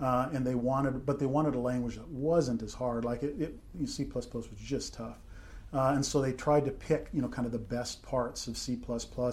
uh, 0.01 0.29
and 0.33 0.47
they 0.47 0.55
wanted, 0.55 1.07
but 1.07 1.19
they 1.19 1.27
wanted 1.27 1.55
a 1.55 1.59
language 1.59 1.97
that 1.97 2.09
wasn't 2.09 2.63
as 2.63 2.75
hard. 2.75 3.05
Like 3.05 3.23
it, 3.23 3.59
it 3.81 3.89
C 3.89 4.05
plus 4.05 4.31
was 4.35 4.47
just 4.63 4.93
tough, 4.93 5.19
uh, 5.75 5.93
and 5.95 6.05
so 6.05 6.21
they 6.21 6.33
tried 6.33 6.65
to 6.67 6.71
pick, 6.71 7.09
you 7.13 7.21
know, 7.21 7.29
kind 7.29 7.47
of 7.47 7.53
the 7.53 7.59
best 7.59 8.03
parts 8.03 8.47
of 8.47 8.57
C++, 8.57 8.79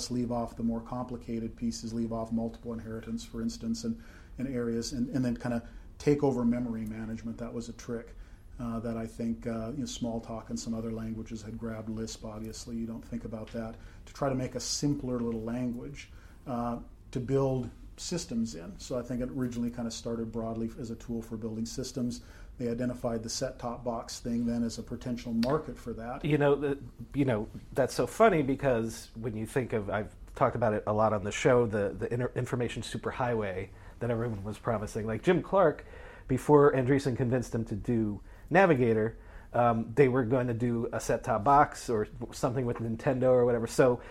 leave 0.09 0.31
off 0.31 0.55
the 0.55 0.63
more 0.63 0.81
complicated 0.81 1.55
pieces, 1.55 1.93
leave 1.93 2.11
off 2.11 2.31
multiple 2.31 2.73
inheritance, 2.73 3.23
for 3.23 3.41
instance, 3.43 3.83
and, 3.83 3.95
and 4.39 4.47
areas, 4.47 4.93
and, 4.93 5.07
and 5.09 5.23
then 5.23 5.37
kind 5.37 5.53
of 5.53 5.61
take 5.99 6.23
over 6.23 6.43
memory 6.43 6.85
management. 6.85 7.37
That 7.37 7.53
was 7.53 7.69
a 7.69 7.73
trick 7.73 8.15
uh, 8.61 8.79
that 8.79 8.97
I 8.97 9.05
think 9.07 9.47
uh, 9.47 9.71
you 9.71 9.79
know, 9.79 9.85
Smalltalk 9.85 10.49
and 10.49 10.59
some 10.59 10.73
other 10.73 10.91
languages 10.91 11.41
had 11.41 11.57
grabbed 11.57 11.89
Lisp, 11.89 12.25
obviously. 12.25 12.75
You 12.75 12.85
don't 12.85 13.03
think 13.03 13.25
about 13.25 13.47
that. 13.53 13.75
To 14.05 14.13
try 14.13 14.29
to 14.29 14.35
make 14.35 14.55
a 14.55 14.59
simpler 14.59 15.19
little 15.19 15.41
language 15.41 16.09
uh, 16.45 16.77
to 17.11 17.19
build 17.19 17.69
systems 17.97 18.55
in. 18.55 18.73
So 18.77 18.97
I 18.97 19.01
think 19.01 19.21
it 19.21 19.29
originally 19.29 19.69
kind 19.69 19.87
of 19.87 19.93
started 19.93 20.31
broadly 20.31 20.69
as 20.79 20.91
a 20.91 20.95
tool 20.95 21.21
for 21.21 21.37
building 21.37 21.65
systems. 21.65 22.21
They 22.57 22.69
identified 22.69 23.23
the 23.23 23.29
set-top 23.29 23.83
box 23.83 24.19
thing 24.19 24.45
then 24.45 24.63
as 24.63 24.77
a 24.77 24.83
potential 24.83 25.33
market 25.33 25.77
for 25.77 25.93
that. 25.93 26.23
You 26.23 26.37
know, 26.37 26.55
the, 26.55 26.77
you 27.13 27.25
know 27.25 27.47
that's 27.73 27.93
so 27.93 28.05
funny 28.05 28.43
because 28.43 29.09
when 29.19 29.35
you 29.35 29.45
think 29.45 29.73
of, 29.73 29.89
I've 29.89 30.13
talked 30.35 30.55
about 30.55 30.73
it 30.73 30.83
a 30.87 30.93
lot 30.93 31.13
on 31.13 31.23
the 31.23 31.31
show, 31.31 31.65
the 31.65 31.95
the 31.97 32.29
information 32.35 32.83
superhighway 32.83 33.69
that 33.99 34.11
everyone 34.11 34.43
was 34.43 34.59
promising. 34.59 35.07
Like 35.07 35.23
Jim 35.23 35.41
Clark, 35.41 35.85
before 36.27 36.73
Andreessen 36.73 37.17
convinced 37.17 37.53
him 37.53 37.65
to 37.65 37.75
do 37.75 38.19
Navigator, 38.51 39.17
um, 39.53 39.91
they 39.95 40.07
were 40.07 40.23
going 40.23 40.47
to 40.47 40.53
do 40.53 40.89
a 40.93 40.99
set-top 40.99 41.43
box 41.43 41.89
or 41.89 42.07
something 42.31 42.65
with 42.65 42.77
Nintendo 42.77 43.29
or 43.29 43.45
whatever. 43.45 43.67
So 43.67 44.01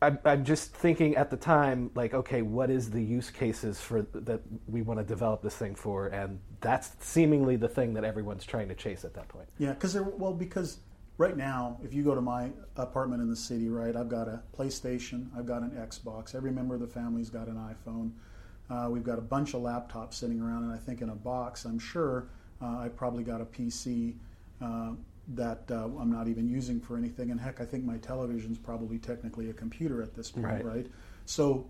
I'm, 0.00 0.18
I'm, 0.24 0.44
just 0.44 0.74
thinking 0.74 1.16
at 1.16 1.30
the 1.30 1.36
time, 1.36 1.90
like, 1.94 2.12
okay, 2.12 2.42
what 2.42 2.70
is 2.70 2.90
the 2.90 3.02
use 3.02 3.30
cases 3.30 3.80
for 3.80 4.02
that 4.14 4.40
we 4.66 4.82
want 4.82 4.98
to 4.98 5.04
develop 5.04 5.42
this 5.42 5.54
thing 5.54 5.76
for? 5.76 6.08
And 6.08 6.40
that's 6.60 6.92
seemingly 7.00 7.56
the 7.56 7.68
thing 7.68 7.94
that 7.94 8.04
everyone's 8.04 8.44
trying 8.44 8.68
to 8.68 8.74
chase 8.74 9.04
at 9.04 9.14
that 9.14 9.28
point. 9.28 9.46
Yeah, 9.58 9.72
because 9.72 9.94
well, 9.94 10.32
because 10.32 10.78
right 11.18 11.36
now, 11.36 11.78
if 11.84 11.94
you 11.94 12.02
go 12.02 12.16
to 12.16 12.20
my 12.20 12.50
apartment 12.76 13.22
in 13.22 13.30
the 13.30 13.36
city, 13.36 13.68
right, 13.68 13.94
I've 13.94 14.08
got 14.08 14.26
a 14.26 14.42
PlayStation, 14.56 15.26
I've 15.36 15.46
got 15.46 15.62
an 15.62 15.70
Xbox. 15.70 16.34
Every 16.34 16.50
member 16.50 16.74
of 16.74 16.80
the 16.80 16.88
family's 16.88 17.30
got 17.30 17.46
an 17.46 17.56
iPhone. 17.56 18.10
Uh, 18.68 18.88
we've 18.90 19.04
got 19.04 19.18
a 19.18 19.22
bunch 19.22 19.54
of 19.54 19.62
laptops 19.62 20.14
sitting 20.14 20.40
around, 20.40 20.64
and 20.64 20.72
I 20.72 20.78
think 20.78 21.00
in 21.00 21.10
a 21.10 21.14
box, 21.14 21.64
I'm 21.64 21.78
sure 21.78 22.28
uh, 22.62 22.78
I 22.78 22.88
probably 22.88 23.24
got 23.24 23.40
a 23.40 23.44
PC 23.44 24.14
uh, 24.60 24.92
that 25.34 25.64
uh, 25.70 25.84
I'm 25.98 26.10
not 26.10 26.28
even 26.28 26.48
using 26.48 26.80
for 26.80 26.96
anything. 26.96 27.30
And 27.30 27.40
heck, 27.40 27.60
I 27.60 27.64
think 27.64 27.84
my 27.84 27.96
television's 27.98 28.58
probably 28.58 28.98
technically 28.98 29.50
a 29.50 29.52
computer 29.52 30.02
at 30.02 30.14
this 30.14 30.30
point, 30.30 30.46
right? 30.46 30.64
Right. 30.64 30.86
So, 31.26 31.66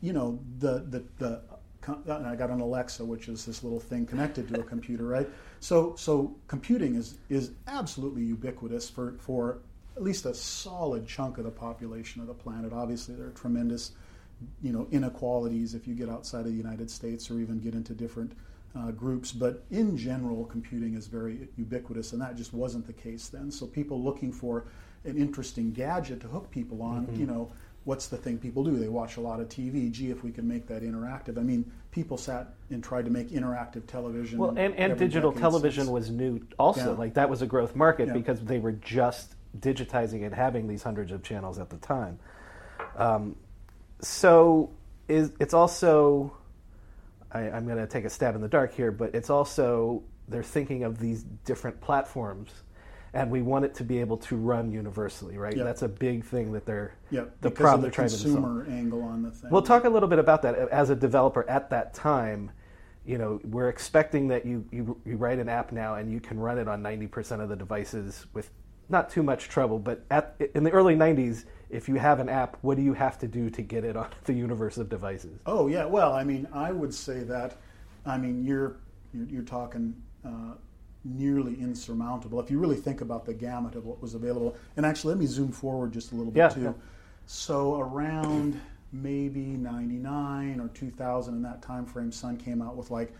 you 0.00 0.12
know, 0.12 0.38
the 0.58 0.84
the 0.88 1.04
the 1.18 1.42
and 1.86 2.26
I 2.26 2.36
got 2.36 2.50
an 2.50 2.60
Alexa, 2.60 3.04
which 3.04 3.28
is 3.28 3.44
this 3.44 3.62
little 3.62 3.80
thing 3.80 4.06
connected 4.06 4.48
to 4.48 4.60
a 4.60 4.62
computer, 4.62 5.04
right? 5.04 5.28
So, 5.60 5.94
so 5.96 6.34
computing 6.46 6.94
is 6.94 7.18
is 7.28 7.52
absolutely 7.66 8.22
ubiquitous 8.22 8.88
for 8.88 9.14
for 9.18 9.58
at 9.96 10.02
least 10.02 10.26
a 10.26 10.34
solid 10.34 11.06
chunk 11.06 11.38
of 11.38 11.44
the 11.44 11.50
population 11.50 12.20
of 12.20 12.28
the 12.28 12.34
planet. 12.34 12.72
Obviously, 12.72 13.14
there 13.14 13.26
are 13.26 13.32
tremendous, 13.32 13.92
you 14.62 14.72
know, 14.72 14.86
inequalities 14.90 15.74
if 15.74 15.86
you 15.86 15.94
get 15.94 16.08
outside 16.08 16.40
of 16.40 16.46
the 16.46 16.52
United 16.52 16.90
States 16.90 17.30
or 17.30 17.40
even 17.40 17.58
get 17.58 17.74
into 17.74 17.92
different 17.92 18.32
uh, 18.76 18.90
groups. 18.92 19.32
But 19.32 19.64
in 19.70 19.96
general, 19.96 20.44
computing 20.44 20.94
is 20.94 21.06
very 21.06 21.48
ubiquitous, 21.56 22.12
and 22.12 22.20
that 22.22 22.36
just 22.36 22.52
wasn't 22.54 22.86
the 22.86 22.92
case 22.92 23.28
then. 23.28 23.50
So, 23.50 23.66
people 23.66 24.02
looking 24.02 24.32
for 24.32 24.64
an 25.04 25.16
interesting 25.16 25.72
gadget 25.72 26.20
to 26.20 26.26
hook 26.28 26.50
people 26.50 26.82
on, 26.82 27.06
Mm-hmm. 27.06 27.20
you 27.20 27.26
know 27.26 27.52
what's 27.84 28.08
the 28.08 28.16
thing 28.16 28.36
people 28.36 28.62
do? 28.62 28.76
They 28.76 28.88
watch 28.88 29.16
a 29.16 29.20
lot 29.20 29.40
of 29.40 29.48
TV. 29.48 29.90
Gee, 29.90 30.10
if 30.10 30.22
we 30.22 30.30
can 30.30 30.46
make 30.46 30.66
that 30.66 30.82
interactive. 30.82 31.38
I 31.38 31.42
mean, 31.42 31.70
people 31.90 32.18
sat 32.18 32.48
and 32.68 32.84
tried 32.84 33.06
to 33.06 33.10
make 33.10 33.30
interactive 33.30 33.86
television. 33.86 34.38
Well, 34.38 34.50
and, 34.50 34.74
and 34.76 34.98
digital 34.98 35.32
television 35.32 35.84
since. 35.84 35.92
was 35.92 36.10
new 36.10 36.40
also. 36.58 36.92
Yeah. 36.92 36.98
Like 36.98 37.14
that 37.14 37.30
was 37.30 37.40
a 37.40 37.46
growth 37.46 37.74
market 37.74 38.08
Yeah. 38.08 38.12
because 38.12 38.40
they 38.40 38.58
were 38.58 38.72
just 38.72 39.34
digitizing 39.58 40.24
and 40.26 40.34
having 40.34 40.68
these 40.68 40.82
hundreds 40.82 41.10
of 41.10 41.22
channels 41.22 41.58
at 41.58 41.70
the 41.70 41.78
time. 41.78 42.18
Um, 42.96 43.34
so 44.00 44.70
is, 45.08 45.32
it's 45.40 45.54
also, 45.54 46.36
I, 47.32 47.50
I'm 47.50 47.66
going 47.66 47.78
to 47.78 47.86
take 47.86 48.04
a 48.04 48.10
stab 48.10 48.34
in 48.34 48.40
the 48.40 48.48
dark 48.48 48.74
here, 48.74 48.90
but 48.90 49.14
it's 49.14 49.30
also, 49.30 50.02
they're 50.28 50.42
thinking 50.42 50.84
of 50.84 50.98
these 50.98 51.24
different 51.44 51.80
platforms 51.80 52.50
and 53.12 53.30
we 53.30 53.42
want 53.42 53.64
it 53.64 53.74
to 53.74 53.84
be 53.84 53.98
able 53.98 54.16
to 54.16 54.36
run 54.36 54.70
universally, 54.70 55.36
right? 55.36 55.56
Yeah. 55.56 55.64
That's 55.64 55.82
a 55.82 55.88
big 55.88 56.24
thing 56.24 56.52
that 56.52 56.64
they're, 56.64 56.94
yeah, 57.10 57.24
the 57.40 57.50
because 57.50 57.56
problem 57.58 57.74
of 57.74 57.82
they're 57.82 57.90
trying 57.90 58.08
to 58.08 58.14
solve. 58.16 58.34
consumer 58.34 58.66
angle 58.70 59.02
on 59.02 59.22
the 59.22 59.30
thing. 59.30 59.50
We'll 59.50 59.62
talk 59.62 59.84
a 59.84 59.88
little 59.88 60.08
bit 60.08 60.18
about 60.18 60.42
that 60.42 60.54
as 60.54 60.90
a 60.90 60.96
developer 60.96 61.48
at 61.48 61.70
that 61.70 61.92
time. 61.92 62.52
You 63.04 63.18
know, 63.18 63.40
we're 63.44 63.68
expecting 63.68 64.28
that 64.28 64.46
you, 64.46 64.64
you, 64.70 65.00
you 65.04 65.16
write 65.16 65.38
an 65.38 65.48
app 65.48 65.72
now 65.72 65.96
and 65.96 66.12
you 66.12 66.20
can 66.20 66.38
run 66.38 66.58
it 66.58 66.68
on 66.68 66.82
90% 66.82 67.40
of 67.40 67.48
the 67.48 67.56
devices 67.56 68.26
with 68.32 68.50
not 68.88 69.10
too 69.10 69.22
much 69.22 69.48
trouble. 69.48 69.78
But 69.78 70.04
at, 70.10 70.40
in 70.54 70.62
the 70.62 70.70
early 70.70 70.94
90s, 70.94 71.46
if 71.70 71.88
you 71.88 71.96
have 71.96 72.20
an 72.20 72.28
app, 72.28 72.56
what 72.62 72.76
do 72.76 72.82
you 72.82 72.94
have 72.94 73.18
to 73.20 73.28
do 73.28 73.50
to 73.50 73.62
get 73.62 73.84
it 73.84 73.96
on 73.96 74.08
the 74.24 74.32
universe 74.34 74.78
of 74.78 74.88
devices? 74.88 75.38
Oh 75.46 75.66
yeah, 75.66 75.84
well, 75.84 76.12
I 76.12 76.24
mean, 76.24 76.46
I 76.52 76.72
would 76.72 76.92
say 76.94 77.20
that. 77.24 77.56
I 78.06 78.18
mean, 78.18 78.44
you're 78.44 78.76
you're, 79.12 79.26
you're 79.26 79.42
talking 79.42 79.94
uh, 80.24 80.54
nearly 81.04 81.54
insurmountable 81.60 82.40
if 82.40 82.50
you 82.50 82.58
really 82.58 82.76
think 82.76 83.00
about 83.00 83.24
the 83.24 83.34
gamut 83.34 83.74
of 83.74 83.86
what 83.86 84.00
was 84.02 84.14
available. 84.14 84.56
And 84.76 84.84
actually, 84.86 85.14
let 85.14 85.20
me 85.20 85.26
zoom 85.26 85.52
forward 85.52 85.92
just 85.92 86.12
a 86.12 86.14
little 86.14 86.32
bit 86.32 86.38
Yeah, 86.38 86.48
too. 86.48 86.60
yeah. 86.62 86.72
So 87.26 87.78
around 87.80 88.60
maybe 88.92 89.40
'99 89.40 90.60
or 90.60 90.68
2000 90.68 91.34
in 91.34 91.42
that 91.42 91.62
time 91.62 91.86
frame, 91.86 92.10
Sun 92.12 92.36
came 92.38 92.60
out 92.60 92.76
with 92.76 92.90
like 92.90 93.12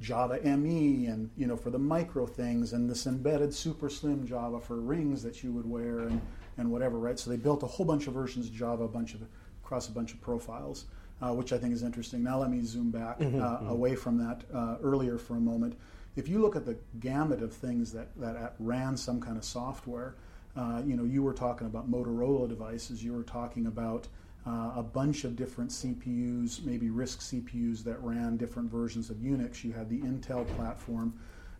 Java 0.00 0.40
ME 0.56 1.06
and 1.06 1.30
you 1.36 1.46
know 1.46 1.56
for 1.56 1.70
the 1.70 1.78
micro 1.78 2.26
things 2.26 2.72
and 2.72 2.90
this 2.90 3.06
embedded 3.06 3.54
super 3.54 3.88
slim 3.88 4.26
Java 4.26 4.58
for 4.60 4.76
rings 4.80 5.22
that 5.22 5.44
you 5.44 5.52
would 5.52 5.68
wear 5.68 6.00
and, 6.00 6.20
and 6.58 6.70
whatever, 6.70 6.98
right? 6.98 7.18
So 7.18 7.30
they 7.30 7.36
built 7.36 7.62
a 7.62 7.66
whole 7.66 7.86
bunch 7.86 8.06
of 8.06 8.14
versions 8.14 8.46
of 8.46 8.54
Java, 8.54 8.84
a 8.84 8.88
bunch 8.88 9.14
of 9.14 9.22
across 9.64 9.88
a 9.88 9.92
bunch 9.92 10.12
of 10.12 10.20
profiles, 10.20 10.84
uh, 11.22 11.32
which 11.32 11.52
I 11.52 11.58
think 11.58 11.72
is 11.72 11.82
interesting. 11.82 12.22
Now 12.22 12.38
let 12.40 12.50
me 12.50 12.62
zoom 12.62 12.90
back 12.90 13.16
uh, 13.20 13.60
away 13.68 13.94
from 13.94 14.18
that 14.18 14.42
uh, 14.52 14.76
earlier 14.82 15.18
for 15.18 15.36
a 15.36 15.40
moment. 15.40 15.78
If 16.14 16.28
you 16.28 16.40
look 16.40 16.56
at 16.56 16.66
the 16.66 16.76
gamut 17.00 17.42
of 17.42 17.52
things 17.54 17.90
that, 17.92 18.08
that 18.20 18.54
ran 18.58 18.96
some 18.96 19.18
kind 19.20 19.38
of 19.38 19.44
software, 19.44 20.14
uh, 20.56 20.82
you 20.84 20.94
know, 20.96 21.04
you 21.04 21.22
were 21.22 21.32
talking 21.32 21.66
about 21.66 21.90
Motorola 21.90 22.48
devices, 22.48 23.02
you 23.02 23.14
were 23.14 23.22
talking 23.22 23.66
about 23.66 24.08
uh, 24.46 24.72
a 24.76 24.82
bunch 24.82 25.24
of 25.24 25.36
different 25.36 25.70
CPUs, 25.70 26.64
maybe 26.64 26.88
RISC 26.88 27.42
CPUs 27.44 27.84
that 27.84 28.02
ran 28.02 28.36
different 28.36 28.70
versions 28.70 29.08
of 29.08 29.16
Unix. 29.18 29.64
You 29.64 29.72
had 29.72 29.88
the 29.88 30.00
Intel 30.00 30.46
platform, 30.56 31.14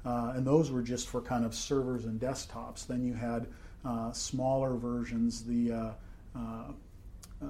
uh, 0.04 0.32
and 0.34 0.46
those 0.46 0.70
were 0.70 0.82
just 0.82 1.08
for 1.08 1.22
kind 1.22 1.44
of 1.44 1.54
servers 1.54 2.04
and 2.04 2.20
desktops. 2.20 2.87
Then 2.87 3.02
you 3.04 3.14
had 3.14 3.46
uh, 3.84 4.12
smaller 4.12 4.76
versions, 4.76 5.44
the 5.44 5.72
uh, 5.72 5.92
uh, 6.36 6.72
uh, 7.42 7.46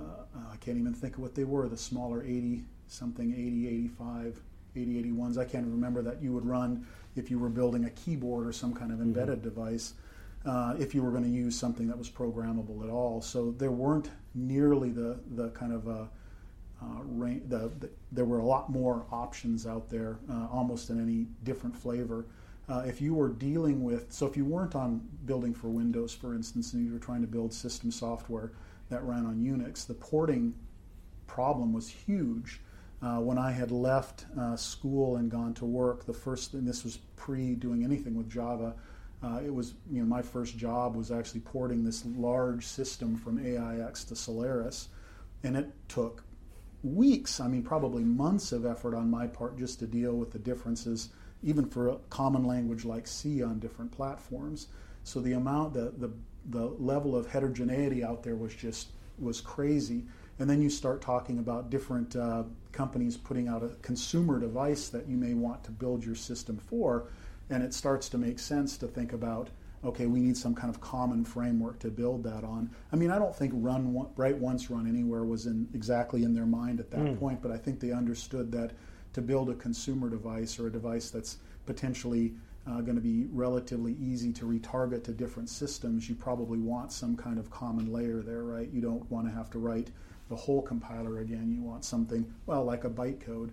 I 0.52 0.56
can't 0.56 0.78
even 0.78 0.94
think 0.94 1.14
of 1.14 1.20
what 1.20 1.34
they 1.34 1.44
were, 1.44 1.68
the 1.68 1.76
smaller 1.76 2.22
80 2.22 2.64
something, 2.88 3.32
80, 3.32 3.68
85, 3.68 4.40
80, 4.76 5.02
81s. 5.04 5.38
I 5.38 5.44
can't 5.44 5.66
remember 5.66 6.02
that 6.02 6.22
you 6.22 6.32
would 6.32 6.46
run 6.46 6.86
if 7.16 7.30
you 7.30 7.38
were 7.38 7.48
building 7.48 7.84
a 7.84 7.90
keyboard 7.90 8.46
or 8.46 8.52
some 8.52 8.74
kind 8.74 8.92
of 8.92 9.00
embedded 9.00 9.42
device. 9.42 9.94
Uh, 10.44 10.74
if 10.78 10.94
you 10.94 11.02
were 11.02 11.10
going 11.10 11.22
to 11.22 11.30
use 11.30 11.58
something 11.58 11.86
that 11.86 11.96
was 11.96 12.10
programmable 12.10 12.82
at 12.82 12.90
all, 12.90 13.22
so 13.22 13.52
there 13.58 13.70
weren't 13.70 14.10
nearly 14.34 14.90
the 14.90 15.20
the 15.36 15.50
kind 15.50 15.72
of 15.72 15.86
uh, 15.88 16.04
uh, 16.82 17.02
ra- 17.04 17.40
the, 17.48 17.70
the 17.78 17.90
there 18.10 18.24
were 18.24 18.40
a 18.40 18.44
lot 18.44 18.68
more 18.68 19.06
options 19.12 19.66
out 19.66 19.88
there, 19.88 20.18
uh, 20.30 20.48
almost 20.50 20.90
in 20.90 21.00
any 21.00 21.26
different 21.44 21.76
flavor. 21.76 22.24
Uh, 22.68 22.82
if 22.86 23.00
you 23.00 23.14
were 23.14 23.28
dealing 23.28 23.82
with, 23.82 24.12
so 24.12 24.26
if 24.26 24.36
you 24.36 24.44
weren't 24.44 24.74
on 24.74 25.06
building 25.24 25.52
for 25.52 25.68
Windows, 25.68 26.14
for 26.14 26.34
instance, 26.34 26.72
and 26.72 26.86
you 26.86 26.92
were 26.92 26.98
trying 26.98 27.20
to 27.20 27.26
build 27.26 27.52
system 27.52 27.90
software 27.90 28.52
that 28.88 29.02
ran 29.02 29.26
on 29.26 29.36
Unix, 29.36 29.86
the 29.86 29.94
porting 29.94 30.54
problem 31.26 31.72
was 31.72 31.88
huge. 31.88 32.60
Uh, 33.02 33.18
when 33.18 33.36
I 33.36 33.50
had 33.50 33.72
left 33.72 34.26
uh, 34.38 34.54
school 34.54 35.16
and 35.16 35.28
gone 35.28 35.54
to 35.54 35.64
work, 35.64 36.06
the 36.06 36.12
first, 36.12 36.54
and 36.54 36.66
this 36.66 36.84
was 36.84 36.98
pre 37.16 37.54
doing 37.56 37.82
anything 37.82 38.14
with 38.14 38.30
Java, 38.30 38.74
uh, 39.24 39.40
it 39.44 39.52
was, 39.52 39.74
you 39.90 40.00
know, 40.00 40.06
my 40.06 40.22
first 40.22 40.56
job 40.56 40.94
was 40.94 41.10
actually 41.10 41.40
porting 41.40 41.84
this 41.84 42.04
large 42.16 42.66
system 42.66 43.16
from 43.16 43.44
AIX 43.44 44.04
to 44.04 44.16
Solaris, 44.16 44.88
and 45.42 45.56
it 45.56 45.70
took 45.88 46.24
weeks, 46.82 47.40
I 47.40 47.48
mean, 47.48 47.62
probably 47.62 48.04
months 48.04 48.52
of 48.52 48.66
effort 48.66 48.94
on 48.94 49.10
my 49.10 49.26
part 49.26 49.58
just 49.58 49.78
to 49.80 49.86
deal 49.86 50.14
with 50.14 50.32
the 50.32 50.38
differences, 50.38 51.10
even 51.42 51.66
for 51.66 51.88
a 51.88 51.96
common 52.10 52.44
language 52.44 52.84
like 52.84 53.06
C 53.06 53.42
on 53.42 53.58
different 53.58 53.92
platforms. 53.92 54.68
So 55.04 55.20
the 55.20 55.32
amount, 55.32 55.74
the, 55.74 55.92
the, 55.96 56.10
the 56.50 56.66
level 56.78 57.16
of 57.16 57.26
heterogeneity 57.26 58.04
out 58.04 58.22
there 58.22 58.36
was 58.36 58.54
just 58.54 58.88
was 59.18 59.40
crazy. 59.40 60.04
And 60.38 60.48
then 60.48 60.62
you 60.62 60.70
start 60.70 61.00
talking 61.00 61.38
about 61.38 61.70
different 61.70 62.16
uh, 62.16 62.44
companies 62.72 63.16
putting 63.16 63.48
out 63.48 63.62
a 63.62 63.68
consumer 63.82 64.40
device 64.40 64.88
that 64.88 65.06
you 65.06 65.16
may 65.16 65.34
want 65.34 65.62
to 65.64 65.70
build 65.70 66.04
your 66.04 66.14
system 66.14 66.56
for, 66.56 67.08
and 67.50 67.62
it 67.62 67.74
starts 67.74 68.08
to 68.10 68.18
make 68.18 68.38
sense 68.38 68.76
to 68.78 68.86
think 68.86 69.12
about 69.12 69.50
okay, 69.84 70.06
we 70.06 70.20
need 70.20 70.36
some 70.36 70.54
kind 70.54 70.72
of 70.72 70.80
common 70.80 71.24
framework 71.24 71.78
to 71.80 71.88
build 71.88 72.22
that 72.22 72.44
on. 72.44 72.70
I 72.92 72.96
mean, 72.96 73.10
I 73.10 73.18
don't 73.18 73.34
think 73.34 73.52
run 73.56 73.92
one, 73.92 74.08
write 74.16 74.36
once, 74.36 74.70
run 74.70 74.86
anywhere 74.86 75.24
was 75.24 75.46
in 75.46 75.68
exactly 75.74 76.22
in 76.22 76.34
their 76.34 76.46
mind 76.46 76.78
at 76.78 76.90
that 76.92 77.18
point, 77.18 77.42
but 77.42 77.50
I 77.50 77.56
think 77.56 77.80
they 77.80 77.90
understood 77.90 78.52
that 78.52 78.70
to 79.12 79.20
build 79.20 79.50
a 79.50 79.54
consumer 79.54 80.08
device 80.08 80.58
or 80.58 80.66
a 80.68 80.72
device 80.72 81.10
that's 81.10 81.38
potentially 81.66 82.34
uh, 82.66 82.80
going 82.80 82.94
to 82.94 83.02
be 83.02 83.26
relatively 83.32 83.96
easy 84.00 84.32
to 84.32 84.44
retarget 84.44 85.02
to 85.04 85.12
different 85.12 85.48
systems, 85.48 86.08
you 86.08 86.14
probably 86.14 86.58
want 86.58 86.92
some 86.92 87.16
kind 87.16 87.38
of 87.38 87.50
common 87.50 87.92
layer 87.92 88.22
there, 88.22 88.44
right? 88.44 88.68
You 88.72 88.80
don't 88.80 89.10
want 89.10 89.26
to 89.26 89.32
have 89.32 89.50
to 89.50 89.58
write 89.58 89.90
the 90.28 90.36
whole 90.36 90.62
compiler 90.62 91.18
again. 91.20 91.52
You 91.52 91.60
want 91.60 91.84
something, 91.84 92.24
well, 92.46 92.64
like 92.64 92.84
a 92.84 92.90
bytecode. 92.90 93.50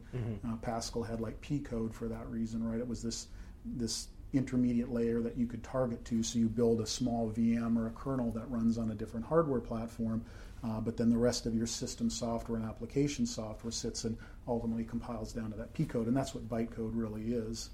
Uh, 0.47 0.55
Pascal 0.57 1.03
had 1.03 1.21
like 1.21 1.41
P 1.41 1.59
code 1.59 1.93
for 1.93 2.07
that 2.07 2.27
reason, 2.29 2.63
right? 2.63 2.79
It 2.79 2.87
was 2.87 3.01
this 3.01 3.27
this 3.65 4.07
intermediate 4.31 4.91
layer 4.91 5.21
that 5.21 5.37
you 5.37 5.47
could 5.47 5.63
target 5.63 6.05
to. 6.05 6.21
So 6.21 6.37
you 6.37 6.47
build 6.47 6.81
a 6.81 6.85
small 6.85 7.31
VM 7.31 7.75
or 7.77 7.87
a 7.87 7.91
kernel 7.91 8.31
that 8.31 8.49
runs 8.49 8.77
on 8.77 8.91
a 8.91 8.95
different 8.95 9.25
hardware 9.25 9.59
platform, 9.59 10.23
uh, 10.63 10.79
but 10.79 10.97
then 10.97 11.09
the 11.09 11.17
rest 11.17 11.45
of 11.47 11.55
your 11.55 11.65
system 11.65 12.09
software 12.09 12.59
and 12.59 12.67
application 12.67 13.25
software 13.25 13.71
sits 13.71 14.03
and 14.03 14.15
ultimately 14.49 14.83
compiles 14.83 15.31
down 15.31 15.51
to 15.51 15.57
that 15.57 15.73
P 15.73 15.85
code, 15.85 16.07
and 16.07 16.17
that's 16.17 16.33
what 16.33 16.49
bytecode 16.49 16.91
really 16.93 17.33
is. 17.33 17.69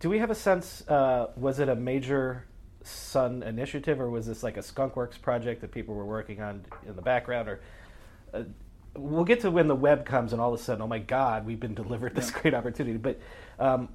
Do 0.00 0.08
we 0.08 0.18
have 0.18 0.30
a 0.30 0.34
sense? 0.34 0.86
Uh, 0.88 1.28
was 1.36 1.58
it 1.58 1.68
a 1.68 1.74
major 1.74 2.44
Sun 2.82 3.42
initiative, 3.42 4.00
or 4.00 4.08
was 4.08 4.26
this 4.26 4.42
like 4.42 4.56
a 4.56 4.60
Skunkworks 4.60 5.20
project 5.20 5.60
that 5.62 5.72
people 5.72 5.94
were 5.94 6.06
working 6.06 6.40
on 6.40 6.64
in 6.86 6.94
the 6.96 7.02
background? 7.02 7.48
Or 7.48 7.60
uh, 8.32 8.44
we'll 8.94 9.24
get 9.24 9.40
to 9.40 9.50
when 9.50 9.68
the 9.68 9.74
web 9.74 10.06
comes, 10.06 10.32
and 10.32 10.40
all 10.40 10.54
of 10.54 10.60
a 10.60 10.62
sudden, 10.62 10.82
oh 10.82 10.86
my 10.86 11.00
God, 11.00 11.44
we've 11.44 11.60
been 11.60 11.74
delivered 11.74 12.14
this 12.14 12.30
great 12.30 12.54
opportunity. 12.54 12.96
But 12.96 13.20
um, 13.58 13.88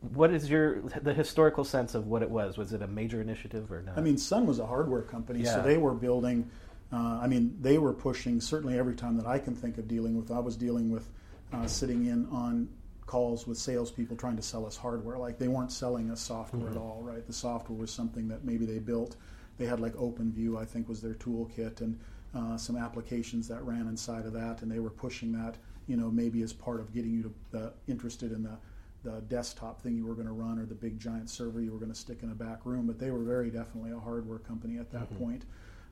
what 0.00 0.32
is 0.32 0.48
your 0.48 0.80
the 0.80 1.14
historical 1.14 1.64
sense 1.64 1.94
of 1.94 2.06
what 2.06 2.22
it 2.22 2.30
was? 2.30 2.56
Was 2.56 2.72
it 2.72 2.82
a 2.82 2.86
major 2.86 3.20
initiative 3.20 3.70
or 3.70 3.82
not? 3.82 3.98
I 3.98 4.00
mean, 4.00 4.18
Sun 4.18 4.46
was 4.46 4.58
a 4.58 4.66
hardware 4.66 5.02
company, 5.02 5.44
so 5.44 5.62
they 5.62 5.76
were 5.76 5.94
building. 5.94 6.50
Uh, 6.92 7.20
I 7.22 7.26
mean, 7.26 7.56
they 7.60 7.78
were 7.78 7.92
pushing. 7.92 8.40
Certainly, 8.40 8.78
every 8.78 8.94
time 8.94 9.16
that 9.16 9.26
I 9.26 9.38
can 9.38 9.54
think 9.54 9.78
of 9.78 9.88
dealing 9.88 10.16
with, 10.16 10.30
I 10.30 10.38
was 10.38 10.56
dealing 10.56 10.90
with 10.90 11.08
uh, 11.52 11.66
sitting 11.66 12.06
in 12.06 12.26
on 12.26 12.68
calls 13.06 13.46
with 13.46 13.58
salespeople 13.58 14.16
trying 14.16 14.36
to 14.36 14.42
sell 14.42 14.64
us 14.64 14.76
hardware. 14.76 15.18
Like 15.18 15.38
they 15.38 15.48
weren't 15.48 15.72
selling 15.72 16.10
us 16.10 16.20
software 16.20 16.70
at 16.70 16.76
all, 16.76 17.02
right? 17.02 17.26
The 17.26 17.32
software 17.32 17.78
was 17.78 17.90
something 17.90 18.28
that 18.28 18.44
maybe 18.44 18.64
they 18.64 18.78
built 18.78 19.16
they 19.58 19.66
had 19.66 19.80
like 19.80 19.94
OpenView, 19.94 20.60
I 20.60 20.64
think 20.64 20.88
was 20.88 21.00
their 21.00 21.14
toolkit, 21.14 21.80
and 21.80 21.98
uh, 22.34 22.56
some 22.56 22.76
applications 22.76 23.48
that 23.48 23.62
ran 23.64 23.86
inside 23.86 24.24
of 24.24 24.32
that, 24.32 24.62
and 24.62 24.70
they 24.70 24.78
were 24.78 24.90
pushing 24.90 25.32
that, 25.32 25.56
you 25.86 25.96
know, 25.96 26.10
maybe 26.10 26.42
as 26.42 26.52
part 26.52 26.80
of 26.80 26.92
getting 26.92 27.12
you 27.12 27.34
to, 27.52 27.58
uh, 27.58 27.70
interested 27.86 28.32
in 28.32 28.42
the 28.42 28.56
the 29.04 29.20
desktop 29.22 29.82
thing 29.82 29.96
you 29.96 30.06
were 30.06 30.14
going 30.14 30.28
to 30.28 30.32
run 30.32 30.60
or 30.60 30.64
the 30.64 30.76
big 30.76 30.96
giant 30.96 31.28
server 31.28 31.60
you 31.60 31.72
were 31.72 31.78
going 31.78 31.90
to 31.90 31.98
stick 31.98 32.22
in 32.22 32.30
a 32.30 32.34
back 32.36 32.60
room. 32.64 32.86
But 32.86 33.00
they 33.00 33.10
were 33.10 33.24
very 33.24 33.50
definitely 33.50 33.90
a 33.90 33.98
hardware 33.98 34.38
company 34.38 34.78
at 34.78 34.92
that 34.92 35.10
mm-hmm. 35.10 35.24
point. 35.24 35.44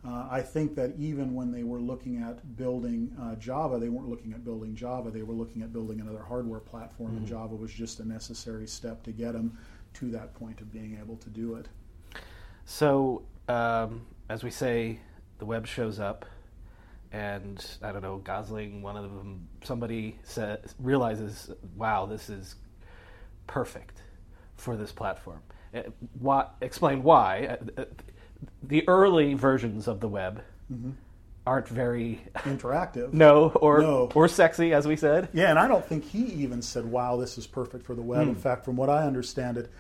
Uh, 0.07 0.29
I 0.31 0.41
think 0.41 0.75
that 0.77 0.95
even 0.99 1.35
when 1.35 1.53
they 1.53 1.63
were 1.63 1.81
looking 1.81 2.23
at 2.23 2.57
building 2.57 3.15
uh, 3.21 3.35
Java, 3.35 3.79
they 3.79 3.91
weren't 3.91 4.09
looking 4.09 4.33
at 4.33 4.45
building 4.45 4.75
Java. 4.75 5.11
They 5.11 5.23
were 5.23 5.35
looking 5.35 5.63
at 5.63 5.73
building 5.73 6.01
another 6.01 6.23
hardware 6.23 6.61
platform, 6.61 7.11
mm-hmm. 7.11 7.19
and 7.19 7.27
Java 7.27 7.55
was 7.55 7.73
just 7.73 8.01
a 8.01 8.09
necessary 8.09 8.67
step 8.67 9.03
to 9.03 9.13
get 9.13 9.33
them 9.33 9.59
to 9.95 10.11
that 10.13 10.35
point 10.35 10.61
of 10.61 10.73
being 10.73 10.99
able 10.99 11.17
to 11.17 11.29
do 11.29 11.57
it. 11.57 11.69
So, 12.65 13.23
um, 13.49 14.07
as 14.29 14.43
we 14.43 14.51
say, 14.51 15.01
the 15.39 15.45
web 15.45 15.67
shows 15.67 16.01
up 16.01 16.25
and 17.13 17.65
I 17.83 17.93
don't 17.93 18.03
know, 18.03 18.19
Gosling, 18.19 18.83
one 18.83 18.97
of 18.97 19.03
them, 19.03 19.49
somebody 19.65 20.19
says, 20.23 20.75
realizes, 20.79 21.51
wow, 21.77 22.07
this 22.07 22.31
is 22.31 22.55
perfect 23.47 24.03
for 24.57 24.77
this 24.77 24.93
platform. 24.93 25.43
Uh, 25.75 25.83
why, 26.19 26.47
explain 26.61 27.03
why. 27.03 27.59
The 28.63 28.87
early 28.89 29.35
versions 29.35 29.89
of 29.89 30.01
the 30.01 30.09
web 30.09 30.43
mm-hmm. 30.73 30.93
aren't 31.47 31.69
very 31.69 32.23
interactive. 32.35 33.13
no, 33.15 33.49
or 33.49 33.81
no. 33.81 34.11
or 34.15 34.29
sexy, 34.29 34.73
as 34.73 34.87
we 34.87 34.97
said. 34.97 35.29
Yeah, 35.33 35.51
and 35.51 35.59
I 35.59 35.69
don't 35.69 35.85
think 35.85 36.05
he 36.05 36.25
even 36.43 36.63
said, 36.63 36.87
"Wow, 36.87 37.17
this 37.17 37.39
is 37.39 37.47
perfect 37.47 37.85
for 37.85 37.95
the 37.95 38.03
web." 38.03 38.27
Mm. 38.27 38.31
In 38.31 38.35
fact, 38.37 38.65
from 38.65 38.77
what 38.77 38.91
I 38.91 39.07
understand 39.07 39.59
it, 39.59 39.71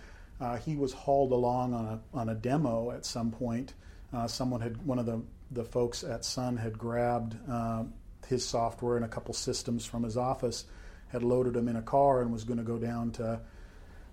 uh, 0.40 0.56
he 0.56 0.76
was 0.76 0.92
hauled 0.92 1.32
along 1.32 1.74
on 1.74 1.84
a 1.86 2.00
on 2.12 2.28
a 2.28 2.34
demo 2.34 2.90
at 2.90 3.04
some 3.04 3.30
point. 3.30 3.74
Uh, 4.12 4.26
someone 4.26 4.60
had 4.60 4.84
one 4.84 4.98
of 4.98 5.06
the 5.06 5.22
the 5.50 5.64
folks 5.64 6.04
at 6.04 6.24
Sun 6.24 6.56
had 6.56 6.78
grabbed 6.78 7.36
uh, 7.50 7.84
his 8.26 8.44
software 8.44 8.96
and 8.96 9.04
a 9.04 9.08
couple 9.08 9.34
systems 9.34 9.84
from 9.84 10.02
his 10.02 10.16
office, 10.16 10.64
had 11.08 11.22
loaded 11.22 11.54
them 11.54 11.68
in 11.68 11.76
a 11.76 11.82
car, 11.82 12.22
and 12.22 12.32
was 12.32 12.44
going 12.44 12.58
to 12.58 12.64
go 12.64 12.78
down 12.78 13.10
to 13.12 13.40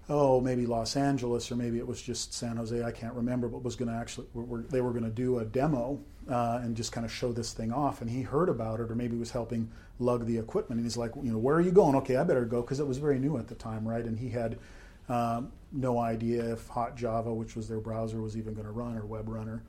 oh 0.10 0.40
maybe 0.42 0.66
Los 0.66 0.96
Angeles 0.96 1.52
or 1.52 1.56
maybe 1.56 1.78
it 1.78 1.88
was 1.88 2.02
just 2.02 2.34
San 2.34 2.58
Jose. 2.58 2.84
I 2.84 2.92
can't 2.92 3.14
remember, 3.14 3.48
but 3.48 3.64
was 3.64 3.76
going 3.76 3.90
to 3.90 3.98
actually 3.98 4.28
were, 4.34 4.62
they 4.62 4.82
were 4.82 4.92
going 4.92 5.04
to 5.04 5.10
do 5.10 5.40
a 5.40 5.46
demo 5.46 6.00
uh, 6.30 6.60
and 6.62 6.76
just 6.76 6.92
kind 6.92 7.06
of 7.06 7.12
show 7.12 7.32
this 7.32 7.54
thing 7.54 7.72
off. 7.72 8.02
And 8.02 8.10
he 8.10 8.22
heard 8.22 8.50
about 8.50 8.80
it, 8.80 8.92
or 8.92 8.96
maybe 8.96 9.18
was 9.18 9.32
helping 9.32 9.70
lug 10.00 10.26
the 10.26 10.38
equipment, 10.38 10.80
and 10.80 10.86
he's 10.86 10.98
like, 10.98 11.12
you 11.16 11.32
know, 11.32 11.38
where 11.38 11.56
are 11.56 11.62
you 11.62 11.72
going? 11.72 11.96
Okay, 11.96 12.16
I 12.16 12.24
better 12.24 12.46
go 12.46 12.62
because 12.62 12.80
it 12.80 12.88
was 12.88 12.98
very 12.98 13.20
new 13.20 13.38
at 13.38 13.48
the 13.48 13.56
time, 13.56 13.88
right? 13.88 14.04
And 14.04 14.18
he 14.20 14.30
had. 14.30 14.58
Um, 15.10 15.54
no 15.72 16.00
idea 16.00 16.54
if 16.54 16.68
Hot 16.70 16.96
Java, 16.96 17.34
which 17.34 17.56
was 17.56 17.68
their 17.68 17.80
browser, 17.80 18.22
was 18.22 18.38
even 18.38 18.54
going 18.54 18.66
to 18.66 18.72
run 18.72 18.98
or 18.98 19.04
WebRunner. 19.04 19.62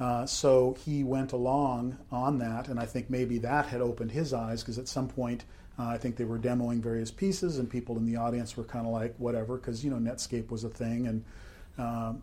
Uh, 0.00 0.26
so 0.26 0.76
he 0.84 1.04
went 1.04 1.32
along 1.32 1.98
on 2.10 2.38
that, 2.38 2.68
and 2.68 2.80
I 2.80 2.86
think 2.86 3.08
maybe 3.08 3.38
that 3.38 3.66
had 3.66 3.80
opened 3.80 4.10
his 4.10 4.32
eyes 4.32 4.62
because 4.62 4.78
at 4.78 4.88
some 4.88 5.08
point 5.08 5.44
uh, 5.78 5.86
I 5.86 5.98
think 5.98 6.16
they 6.16 6.24
were 6.24 6.38
demoing 6.38 6.80
various 6.80 7.10
pieces, 7.10 7.58
and 7.58 7.68
people 7.68 7.96
in 7.96 8.04
the 8.04 8.16
audience 8.16 8.56
were 8.56 8.64
kind 8.64 8.86
of 8.86 8.92
like, 8.92 9.14
whatever, 9.18 9.56
because 9.56 9.84
you 9.84 9.90
know 9.90 9.96
Netscape 9.96 10.50
was 10.50 10.64
a 10.64 10.68
thing, 10.68 11.06
and 11.06 11.24
um, 11.78 12.22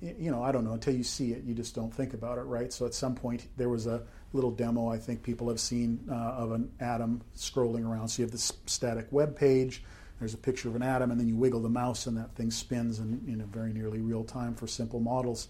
you 0.00 0.30
know 0.30 0.42
I 0.42 0.52
don't 0.52 0.64
know 0.64 0.74
until 0.74 0.94
you 0.94 1.04
see 1.04 1.32
it, 1.32 1.44
you 1.44 1.54
just 1.54 1.74
don't 1.74 1.92
think 1.92 2.14
about 2.14 2.38
it, 2.38 2.42
right? 2.42 2.72
So 2.72 2.86
at 2.86 2.94
some 2.94 3.14
point 3.14 3.48
there 3.56 3.68
was 3.68 3.86
a 3.86 4.02
little 4.32 4.50
demo 4.50 4.88
I 4.88 4.98
think 4.98 5.22
people 5.22 5.48
have 5.48 5.60
seen 5.60 6.04
uh, 6.10 6.14
of 6.14 6.52
an 6.52 6.70
atom 6.80 7.22
scrolling 7.36 7.88
around. 7.88 8.08
So 8.08 8.22
you 8.22 8.26
have 8.26 8.32
this 8.32 8.52
static 8.66 9.06
web 9.10 9.36
page. 9.36 9.82
There's 10.18 10.34
a 10.34 10.38
picture 10.38 10.68
of 10.68 10.76
an 10.76 10.82
atom, 10.82 11.10
and 11.10 11.18
then 11.18 11.28
you 11.28 11.36
wiggle 11.36 11.60
the 11.60 11.68
mouse, 11.68 12.06
and 12.06 12.16
that 12.16 12.34
thing 12.36 12.50
spins 12.50 13.00
in, 13.00 13.24
in 13.26 13.40
a 13.40 13.44
very 13.44 13.72
nearly 13.72 14.00
real 14.00 14.22
time 14.24 14.54
for 14.54 14.66
simple 14.66 15.00
models. 15.00 15.48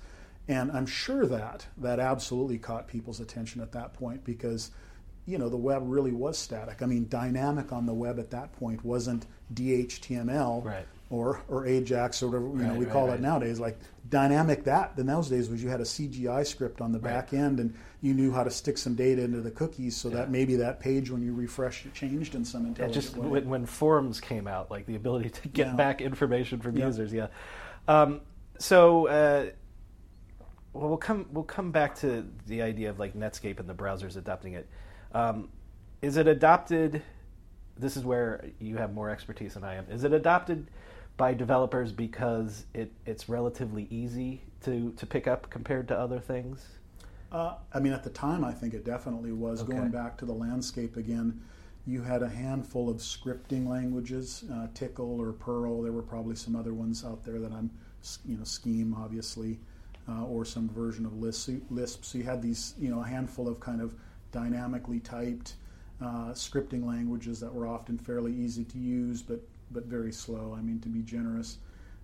And 0.48 0.72
I'm 0.72 0.87
sure 0.87 1.26
that 1.26 1.66
that 1.78 2.00
absolutely 2.00 2.59
caught 2.59 2.88
people's 2.88 3.20
attention 3.20 3.61
at 3.61 3.72
that 3.72 3.94
point 3.94 4.24
because 4.24 4.70
you 5.26 5.38
know 5.38 5.48
the 5.48 5.56
web 5.56 5.82
really 5.84 6.12
was 6.12 6.38
static. 6.38 6.82
I 6.82 6.87
mean, 6.87 7.06
dynamic 7.08 7.72
on 7.72 7.87
the 7.87 7.94
web 7.94 8.18
at 8.18 8.30
that 8.30 8.52
point 8.52 8.84
wasn't 8.84 9.26
DHTML 9.54 10.64
right. 10.64 10.87
or 11.10 11.42
or 11.48 11.66
Ajax 11.66 12.22
or 12.22 12.28
whatever 12.28 12.46
you 12.46 12.52
right, 12.52 12.72
know 12.72 12.78
we 12.78 12.84
right, 12.84 12.92
call 12.92 13.10
it 13.10 13.20
nowadays. 13.20 13.58
Like 13.58 13.78
dynamic 14.10 14.64
that 14.64 14.92
in 14.98 15.06
those 15.06 15.28
days 15.28 15.48
was 15.48 15.62
you 15.62 15.70
had 15.70 15.80
a 15.80 15.84
CGI 15.84 16.46
script 16.46 16.80
on 16.80 16.92
the 16.92 16.98
back 16.98 17.32
end 17.32 17.58
and 17.58 17.74
you 18.02 18.12
knew 18.12 18.32
how 18.32 18.44
to 18.44 18.50
stick 18.50 18.76
some 18.76 18.94
data 18.94 19.22
into 19.22 19.40
the 19.40 19.50
cookies 19.50 19.96
so 19.96 20.08
yeah. 20.08 20.16
that 20.16 20.30
maybe 20.30 20.56
that 20.56 20.78
page 20.78 21.10
when 21.10 21.22
you 21.22 21.32
refreshed 21.32 21.87
it 21.87 21.94
changed 21.94 22.34
in 22.34 22.44
some 22.44 22.66
intelligent 22.66 22.94
yeah, 22.94 23.00
just 23.00 23.16
way. 23.16 23.26
When, 23.26 23.48
when, 23.48 23.66
forums 23.66 24.20
came 24.20 24.46
out, 24.46 24.70
like 24.70 24.84
the 24.84 24.96
ability 24.96 25.30
to 25.30 25.48
get 25.48 25.68
yeah. 25.68 25.72
back 25.74 26.02
information 26.02 26.60
from 26.60 26.76
users. 26.76 27.12
Yeah. 27.12 27.28
Um, 27.88 28.20
so. 28.58 29.08
Uh, 29.08 29.46
well, 30.74 30.88
we'll 30.88 30.98
come 30.98 31.26
we'll 31.30 31.44
come 31.44 31.70
back 31.70 31.94
to 32.00 32.26
the 32.48 32.60
idea 32.60 32.90
of 32.90 32.98
like 32.98 33.14
Netscape 33.14 33.60
and 33.60 33.68
the 33.68 33.74
browsers 33.74 34.16
adopting 34.16 34.54
it. 34.54 34.68
Um, 35.14 35.48
is 36.03 36.16
it 36.16 36.27
adopted? 36.27 37.03
This 37.79 37.96
is 37.96 38.05
where 38.05 38.44
you 38.59 38.77
have 38.77 38.92
more 38.92 39.11
expertise 39.11 39.55
than 39.55 39.64
I 39.64 39.74
am. 39.77 39.87
Is 39.90 40.05
it 40.05 40.12
adopted 40.12 40.70
by 41.16 41.33
developers 41.33 41.92
because 41.92 42.66
it, 42.74 42.92
it's 43.07 43.29
relatively 43.29 43.87
easy 43.90 44.42
to, 44.64 44.92
to 44.92 45.07
pick 45.07 45.27
up 45.27 45.48
compared 45.50 45.88
to 45.88 45.98
other 45.98 46.18
things? 46.18 46.66
Uh, 47.33 47.55
I 47.72 47.81
mean, 47.81 47.92
at 47.92 48.05
the 48.05 48.11
time, 48.11 48.44
I 48.44 48.53
think 48.53 48.74
it 48.74 48.85
definitely 48.85 49.33
was. 49.33 49.62
Okay. 49.62 49.72
Going 49.72 49.90
back 49.90 50.16
to 50.18 50.24
the 50.24 50.33
landscape 50.33 50.96
again, 50.96 51.40
you 51.87 52.03
had 52.03 52.22
a 52.22 52.29
handful 52.29 52.88
of 52.88 52.98
scripting 52.98 53.66
languages, 53.66 54.44
uh, 54.50 54.68
Tcl 54.74 55.18
or 55.18 55.33
Perl. 55.33 55.83
There 55.83 55.92
were 55.92 56.03
probably 56.03 56.37
some 56.37 56.57
other 56.57 56.74
ones 56.74 57.05
out 57.05 57.24
there 57.24 57.38
that 57.40 57.53
I'm, 57.53 57.70
you 58.24 58.37
know, 58.37 58.44
Scheme, 58.44 58.94
obviously 58.94 59.59
uh, 60.09 60.24
or 60.24 60.44
some 60.44 60.68
version 60.68 61.07
of 61.07 61.14
Lisp. 61.18 62.05
So 62.05 62.18
you 62.18 62.24
had 62.24 62.42
these, 62.42 62.74
you 62.79 62.90
know, 62.90 63.00
a 63.00 63.07
handful 63.07 63.48
of 63.48 63.61
kind 63.61 63.81
of 63.81 63.94
dynamically 64.35 65.01
typed 65.01 65.55
uh, 66.03 66.33
scripting 66.33 66.85
languages 66.85 67.40
that 67.40 67.55
were 67.55 67.66
often 67.66 67.97
fairly 67.97 68.35
easy 68.35 68.64
to 68.64 68.79
use, 68.79 69.23
but 69.23 69.40
but 69.70 69.87
very 69.87 70.12
slow. 70.12 70.55
I 70.57 70.61
mean, 70.61 70.81
to 70.81 70.88
be 70.88 71.01
generous. 71.01 71.59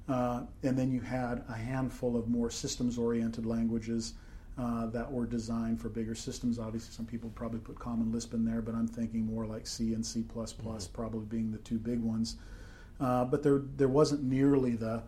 Uh, 0.09 0.43
and 0.63 0.79
then 0.79 0.91
you 0.91 1.01
had 1.01 1.45
a 1.49 1.53
handful 1.53 2.17
of 2.17 2.27
more 2.29 2.51
systems-oriented 2.51 3.47
languages 3.47 4.15
uh, 4.59 4.87
that 4.87 5.11
were 5.13 5.27
designed 5.27 5.81
for 5.81 5.89
bigger 5.89 6.15
systems. 6.15 6.59
Obviously, 6.59 6.93
some 6.93 7.07
people 7.07 7.31
probably 7.35 7.61
put 7.61 7.79
Common 7.79 8.11
Lisp 8.11 8.35
in 8.35 8.45
there, 8.45 8.63
but 8.63 8.75
I'm 8.75 8.89
thinking 8.89 9.25
more 9.27 9.47
like 9.47 9.67
C 9.67 9.95
and 9.95 10.05
C++, 10.05 10.23
mm-hmm. 10.23 10.93
probably 10.93 11.27
being 11.27 11.53
the 11.53 11.59
two 11.59 11.79
big 11.79 12.01
ones. 12.01 12.37
Uh, 12.99 13.25
but 13.25 13.43
there 13.43 13.63
there 13.77 13.89
wasn't 13.89 14.23
nearly 14.23 14.77
the 14.77 15.03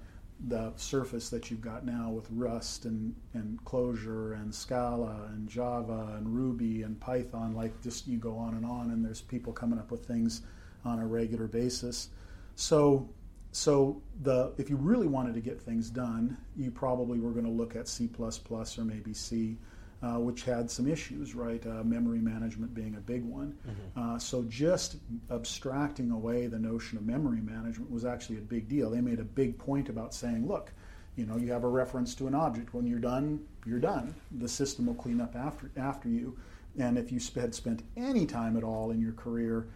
the 0.48 0.72
surface 0.76 1.30
that 1.30 1.50
you've 1.50 1.60
got 1.60 1.84
now 1.84 2.10
with 2.10 2.26
Rust 2.30 2.84
and, 2.84 3.14
and 3.34 3.62
Clojure 3.64 4.34
and 4.34 4.54
Scala 4.54 5.28
and 5.32 5.48
Java 5.48 6.14
and 6.16 6.34
Ruby 6.34 6.82
and 6.82 6.98
Python, 7.00 7.54
like 7.54 7.80
just 7.82 8.08
you 8.08 8.18
go 8.18 8.36
on 8.36 8.54
and 8.54 8.66
on, 8.66 8.90
and 8.90 9.04
there's 9.04 9.20
people 9.20 9.52
coming 9.52 9.78
up 9.78 9.90
with 9.90 10.04
things 10.04 10.42
on 10.84 10.98
a 10.98 11.06
regular 11.06 11.46
basis. 11.46 12.08
So, 12.56 13.08
so 13.52 14.02
the 14.22 14.52
if 14.58 14.68
you 14.68 14.76
really 14.76 15.06
wanted 15.06 15.34
to 15.34 15.40
get 15.40 15.60
things 15.60 15.90
done, 15.90 16.36
you 16.56 16.70
probably 16.70 17.20
were 17.20 17.30
going 17.30 17.46
to 17.46 17.50
look 17.50 17.76
at 17.76 17.86
C++ 17.86 18.10
or 18.18 18.84
maybe 18.84 19.14
C 19.14 19.58
uh, 20.02 20.18
which 20.18 20.42
had 20.42 20.70
some 20.70 20.88
issues, 20.88 21.34
right? 21.34 21.64
Uh, 21.64 21.84
memory 21.84 22.18
management 22.18 22.74
being 22.74 22.96
a 22.96 23.00
big 23.00 23.24
one. 23.24 23.56
Mm-hmm. 23.66 24.14
Uh, 24.14 24.18
so 24.18 24.42
just 24.44 24.96
abstracting 25.30 26.10
away 26.10 26.46
the 26.48 26.58
notion 26.58 26.98
of 26.98 27.06
memory 27.06 27.40
management 27.40 27.90
was 27.90 28.04
actually 28.04 28.38
a 28.38 28.42
big 28.42 28.68
deal. 28.68 28.90
They 28.90 29.00
made 29.00 29.20
a 29.20 29.24
big 29.24 29.58
point 29.58 29.88
about 29.88 30.12
saying, 30.12 30.48
look, 30.48 30.72
you 31.16 31.26
know, 31.26 31.36
you 31.36 31.52
have 31.52 31.62
a 31.62 31.68
reference 31.68 32.14
to 32.16 32.26
an 32.26 32.34
object. 32.34 32.74
When 32.74 32.86
you're 32.86 32.98
done, 32.98 33.44
you're 33.66 33.78
done. 33.78 34.14
The 34.38 34.48
system 34.48 34.86
will 34.86 34.94
clean 34.94 35.20
up 35.20 35.36
after 35.36 35.70
after 35.76 36.08
you. 36.08 36.36
And 36.78 36.96
if 36.96 37.12
you 37.12 37.20
had 37.40 37.54
spent 37.54 37.82
any 37.96 38.24
time 38.24 38.56
at 38.56 38.64
all 38.64 38.90
in 38.90 39.00
your 39.00 39.12
career, 39.12 39.68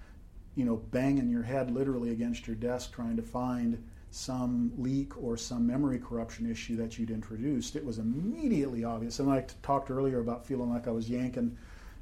you 0.54 0.64
know, 0.64 0.76
banging 0.76 1.28
your 1.28 1.42
head 1.42 1.70
literally 1.70 2.10
against 2.10 2.46
your 2.46 2.56
desk 2.56 2.92
trying 2.92 3.16
to 3.16 3.22
find 3.22 3.86
some 4.16 4.72
leak 4.78 5.22
or 5.22 5.36
some 5.36 5.66
memory 5.66 5.98
corruption 5.98 6.50
issue 6.50 6.74
that 6.76 6.98
you'd 6.98 7.10
introduced, 7.10 7.76
it 7.76 7.84
was 7.84 7.98
immediately 7.98 8.82
obvious. 8.82 9.18
And 9.18 9.30
I 9.30 9.44
talked 9.62 9.90
earlier 9.90 10.20
about 10.20 10.46
feeling 10.46 10.70
like 10.70 10.88
I 10.88 10.90
was 10.90 11.10
yanking, 11.10 11.56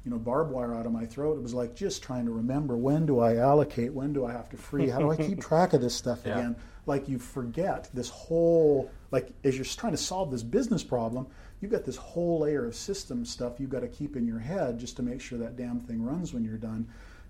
you 0.05 0.11
know, 0.11 0.17
barbed 0.17 0.51
wire 0.51 0.73
out 0.73 0.85
of 0.85 0.93
my 0.93 1.05
throat. 1.05 1.37
It 1.37 1.43
was 1.43 1.53
like 1.53 1.75
just 1.75 2.01
trying 2.01 2.25
to 2.25 2.31
remember 2.31 2.77
when 2.77 3.05
do 3.05 3.19
I 3.19 3.35
allocate, 3.35 3.93
when 3.93 4.13
do 4.13 4.25
I 4.25 4.31
have 4.31 4.49
to 4.49 4.57
free, 4.57 4.87
how 4.87 4.99
do 4.99 5.11
I 5.11 5.17
keep 5.17 5.41
track 5.47 5.73
of 5.73 5.81
this 5.81 5.93
stuff 5.93 6.21
yeah. 6.25 6.39
again? 6.39 6.55
Like 6.85 7.09
you 7.09 7.19
forget 7.19 7.89
this 7.93 8.09
whole, 8.09 8.89
like 9.11 9.33
as 9.43 9.55
you're 9.57 9.65
trying 9.65 9.91
to 9.93 9.97
solve 9.97 10.31
this 10.31 10.43
business 10.43 10.83
problem, 10.83 11.27
you've 11.59 11.71
got 11.71 11.83
this 11.83 11.97
whole 11.97 12.39
layer 12.39 12.65
of 12.65 12.75
system 12.75 13.25
stuff 13.25 13.59
you've 13.59 13.69
got 13.69 13.81
to 13.81 13.89
keep 13.89 14.15
in 14.15 14.25
your 14.25 14.39
head 14.39 14.79
just 14.79 14.95
to 14.97 15.03
make 15.03 15.19
sure 15.19 15.37
that 15.39 15.57
damn 15.57 15.81
thing 15.81 16.01
runs 16.01 16.33
when 16.33 16.45
you're 16.45 16.57
done. 16.57 16.87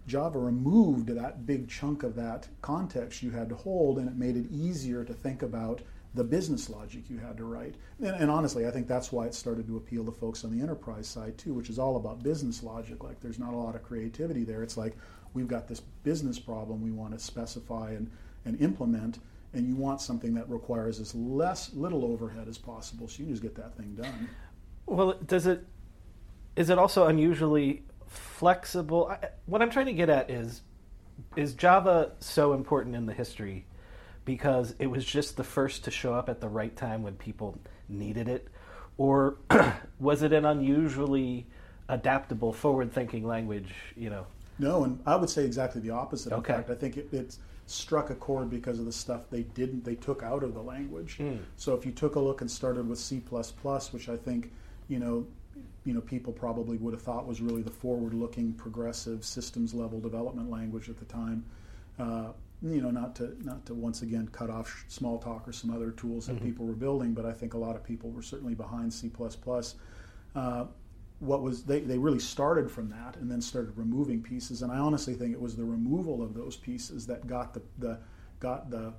Java 0.08 0.38
removed 0.38 1.10
that 1.10 1.46
big 1.46 1.68
chunk 1.68 2.04
of 2.04 2.16
that 2.16 2.48
context 2.62 3.24
you 3.24 3.32
had 3.32 3.50
to 3.50 3.56
hold, 3.56 3.98
and 3.98 4.08
it 4.08 4.16
made 4.16 4.38
it 4.38 4.52
easier 4.52 5.04
to 5.04 5.14
think 5.14 5.42
about 5.42 5.82
the 6.14 6.24
business 6.24 6.70
logic 6.70 7.10
you 7.10 7.18
had 7.18 7.38
to 7.38 7.44
write. 7.44 7.76
And, 8.00 8.16
and, 8.16 8.32
honestly, 8.32 8.66
I 8.66 8.72
think 8.72 8.88
that's 8.88 9.12
why 9.12 9.26
it 9.26 9.34
started 9.34 9.68
to 9.68 9.78
appeal 9.78 10.06
to 10.06 10.12
folks 10.12 10.46
on 10.46 10.56
the 10.56 10.64
enterprise 10.64 11.08
side 11.08 11.38
too, 11.38 11.54
which 11.54 11.70
is 11.70 11.78
all 11.78 11.98
about 11.98 12.24
business 12.24 12.64
logic. 12.64 13.04
Like 13.04 13.20
there's 13.20 13.40
not 13.40 13.54
a 13.54 13.58
lot 13.58 13.76
of 13.76 13.84
creativity 13.84 14.44
there. 14.44 14.64
It's 14.64 14.78
like 14.78 14.96
we've 15.34 15.48
got 15.48 15.68
this 15.68 15.82
business 16.04 16.40
problem 16.40 16.82
we 16.82 16.92
want 16.92 17.14
to 17.14 17.20
specify 17.20 17.92
and, 17.92 18.10
and 18.46 18.60
implement, 18.62 19.20
and 19.54 19.68
you 19.68 19.76
want 19.76 20.00
something 20.00 20.34
that 20.36 20.50
requires 20.50 21.00
as 21.00 21.14
less 21.16 21.74
little 21.74 22.06
overhead 22.06 22.48
as 22.48 22.58
possible, 22.58 23.08
so 23.08 23.24
you 23.24 23.30
just 23.30 23.42
get 23.42 23.56
that 23.56 23.76
thing 23.76 23.96
done. 23.96 24.30
Well, 24.86 25.14
does 25.26 25.48
it? 25.48 25.66
Is 26.56 26.70
it 26.70 26.78
also 26.78 27.08
unusually 27.08 27.84
flexible? 28.08 29.08
I, 29.08 29.30
what 29.46 29.62
I'm 29.62 29.70
trying 29.70 29.88
to 29.88 29.94
get 29.94 30.10
at 30.10 30.30
is, 30.30 30.62
is 31.36 31.54
Java 31.54 32.12
so 32.20 32.54
important 32.54 32.96
in 32.96 33.06
the 33.06 33.14
history 33.14 33.66
because 34.26 34.74
it 34.80 34.88
was 34.88 35.06
just 35.06 35.38
the 35.38 35.44
first 35.44 35.84
to 35.86 35.92
show 35.92 36.14
up 36.14 36.30
at 36.30 36.42
the 36.42 36.50
right 36.50 36.76
time 36.76 37.04
when 37.04 37.16
people 37.16 37.58
needed 37.88 38.28
it, 38.28 38.48
or 38.98 39.38
was 40.00 40.24
it 40.24 40.34
an 40.34 40.46
unusually 40.46 41.46
adaptable, 41.88 42.52
forward-thinking 42.52 43.26
language? 43.26 43.74
You 43.96 44.10
know. 44.10 44.28
No, 44.58 44.84
and 44.84 45.00
I 45.06 45.16
would 45.16 45.30
say 45.30 45.46
exactly 45.46 45.82
the 45.82 45.92
opposite. 45.92 46.34
Okay. 46.34 46.54
In 46.54 46.60
fact, 46.60 46.70
I 46.72 46.76
think 46.76 46.98
it, 46.98 47.10
it's 47.12 47.40
struck 47.68 48.10
a 48.10 48.16
chord 48.16 48.50
because 48.50 48.80
of 48.80 48.86
the 48.86 48.92
stuff 48.92 49.22
they 49.32 49.42
didn't 49.42 49.84
they 49.84 49.96
took 49.96 50.24
out 50.24 50.44
of 50.44 50.54
the 50.54 50.62
language. 50.62 51.18
Mm. 51.20 51.40
So 51.58 51.74
if 51.74 51.86
you 51.86 51.92
took 51.92 52.16
a 52.16 52.20
look 52.20 52.42
and 52.42 52.50
started 52.50 52.88
with 52.88 53.00
C++, 53.00 53.18
which 53.18 54.10
I 54.10 54.18
think 54.18 54.52
you 54.88 55.00
know 55.00 55.26
you 55.86 55.94
know 55.94 56.02
people 56.02 56.34
probably 56.34 56.78
would 56.78 56.94
have 56.94 57.02
thought 57.02 57.26
was 57.28 57.42
really 57.42 57.62
the 57.62 57.72
forward-looking, 57.72 58.54
progressive 58.54 59.24
systems 59.24 59.74
level 59.74 60.00
development 60.00 60.50
language 60.50 60.90
at 60.90 60.98
the 60.98 61.06
time. 61.06 61.46
Uh, 62.00 62.32
you 62.62 62.82
know, 62.82 62.90
not 62.90 63.16
to 63.16 63.36
not 63.44 63.66
to 63.68 63.74
once 63.74 64.02
again 64.02 64.28
cut 64.32 64.50
off 64.50 64.86
Smalltalk 64.90 65.48
or 65.48 65.52
some 65.52 65.70
other 65.70 65.92
tools 65.92 66.28
that 66.28 66.38
Mhm. 66.38 66.44
people 66.44 66.66
were 66.66 66.74
building, 66.74 67.14
but 67.14 67.26
I 67.26 67.32
think 67.34 67.54
a 67.54 67.58
lot 67.58 67.76
of 67.76 67.84
people 67.84 68.10
were 68.12 68.22
certainly 68.24 68.56
behind 68.56 68.92
C++. 68.94 69.12
Uh, 70.36 70.66
what 71.20 71.42
was 71.42 71.64
they, 71.64 71.80
they 71.80 71.98
really 71.98 72.20
started 72.20 72.70
from 72.70 72.90
that 72.90 73.16
and 73.18 73.32
then 73.32 73.42
started 73.42 73.72
removing 73.78 74.22
pieces 74.22 74.62
and 74.62 74.70
i 74.72 74.78
honestly 74.78 75.14
think 75.14 75.32
it 75.32 75.40
was 75.40 75.56
the 75.56 75.64
removal 75.64 76.22
of 76.22 76.34
those 76.34 76.58
pieces 76.58 77.08
that 77.08 77.26
got 77.26 77.54
the, 77.54 77.62
the 77.78 77.98
got 78.42 78.70
the 78.70 78.94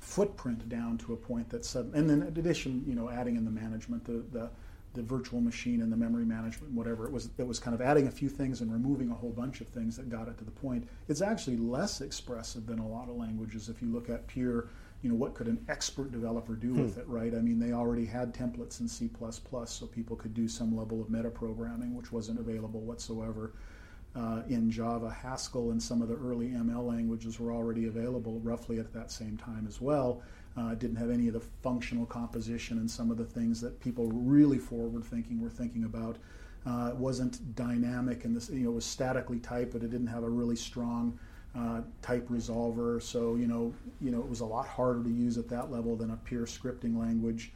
footprint 0.00 0.68
down 0.68 0.98
to 0.98 1.14
a 1.14 1.16
point 1.16 1.48
that 1.48 1.64
sudden 1.64 1.94
and 1.94 2.10
then 2.10 2.20
in 2.20 2.28
addition 2.28 2.84
you 2.86 2.94
know 2.94 3.08
adding 3.08 3.36
in 3.36 3.44
the 3.46 3.50
management 3.50 4.04
the, 4.04 4.22
the 4.32 4.50
the 4.96 5.02
virtual 5.02 5.40
machine 5.40 5.80
and 5.82 5.92
the 5.92 5.96
memory 5.96 6.24
management 6.24 6.72
whatever 6.72 7.06
it 7.06 7.12
was 7.12 7.30
it 7.38 7.46
was 7.46 7.58
kind 7.60 7.74
of 7.74 7.80
adding 7.80 8.06
a 8.08 8.10
few 8.10 8.28
things 8.28 8.60
and 8.62 8.72
removing 8.72 9.10
a 9.10 9.14
whole 9.14 9.30
bunch 9.30 9.60
of 9.60 9.68
things 9.68 9.96
that 9.96 10.08
got 10.10 10.26
it 10.28 10.36
to 10.38 10.44
the 10.44 10.50
point. 10.50 10.88
It's 11.08 11.22
actually 11.22 11.56
less 11.58 12.00
expressive 12.00 12.66
than 12.66 12.78
a 12.80 12.88
lot 12.88 13.08
of 13.08 13.16
languages 13.16 13.68
if 13.68 13.80
you 13.82 13.88
look 13.92 14.10
at 14.10 14.26
pure 14.26 14.68
you 15.02 15.10
know 15.10 15.14
what 15.16 15.34
could 15.34 15.46
an 15.46 15.64
expert 15.68 16.10
developer 16.10 16.54
do 16.54 16.72
with 16.72 16.94
Hmm. 16.94 17.00
it 17.00 17.08
right? 17.08 17.34
I 17.34 17.38
mean 17.40 17.58
they 17.60 17.72
already 17.72 18.06
had 18.06 18.34
templates 18.34 18.80
in 18.80 18.88
c++ 18.88 19.08
so 19.66 19.86
people 19.86 20.16
could 20.16 20.34
do 20.34 20.48
some 20.48 20.76
level 20.76 21.00
of 21.00 21.08
metaprogramming 21.08 21.92
which 21.94 22.10
wasn't 22.10 22.40
available 22.40 22.80
whatsoever. 22.80 23.52
Uh, 24.14 24.40
in 24.48 24.70
java 24.70 25.10
haskell 25.10 25.72
and 25.72 25.82
some 25.82 26.00
of 26.00 26.08
the 26.08 26.16
early 26.16 26.48
ml 26.48 26.86
languages 26.86 27.38
were 27.38 27.52
already 27.52 27.84
available 27.86 28.40
roughly 28.40 28.78
at 28.78 28.90
that 28.94 29.10
same 29.10 29.36
time 29.36 29.66
as 29.68 29.78
well 29.78 30.22
uh, 30.56 30.74
didn't 30.74 30.96
have 30.96 31.10
any 31.10 31.28
of 31.28 31.34
the 31.34 31.40
functional 31.62 32.06
composition 32.06 32.78
and 32.78 32.90
some 32.90 33.10
of 33.10 33.16
the 33.16 33.24
things 33.24 33.60
that 33.60 33.78
people 33.80 34.08
really 34.12 34.58
forward 34.58 35.04
thinking 35.04 35.40
were 35.40 35.50
thinking 35.50 35.84
about 35.84 36.16
uh, 36.66 36.88
it 36.90 36.96
wasn't 36.96 37.54
dynamic 37.54 38.24
and 38.24 38.36
this 38.36 38.48
you 38.50 38.60
know 38.64 38.70
it 38.70 38.74
was 38.74 38.84
statically 38.84 39.38
typed 39.38 39.72
but 39.72 39.82
it 39.82 39.90
didn't 39.90 40.06
have 40.06 40.24
a 40.24 40.28
really 40.28 40.56
strong 40.56 41.18
uh, 41.56 41.80
type 42.02 42.28
resolver. 42.28 43.02
So 43.02 43.36
you 43.36 43.46
know, 43.46 43.72
you 44.00 44.10
know, 44.10 44.18
it 44.18 44.28
was 44.28 44.40
a 44.40 44.44
lot 44.46 44.66
harder 44.66 45.02
to 45.02 45.10
use 45.10 45.38
at 45.38 45.48
that 45.48 45.70
level 45.70 45.96
than 45.96 46.10
a 46.10 46.16
pure 46.16 46.46
scripting 46.46 46.98
language. 46.98 47.52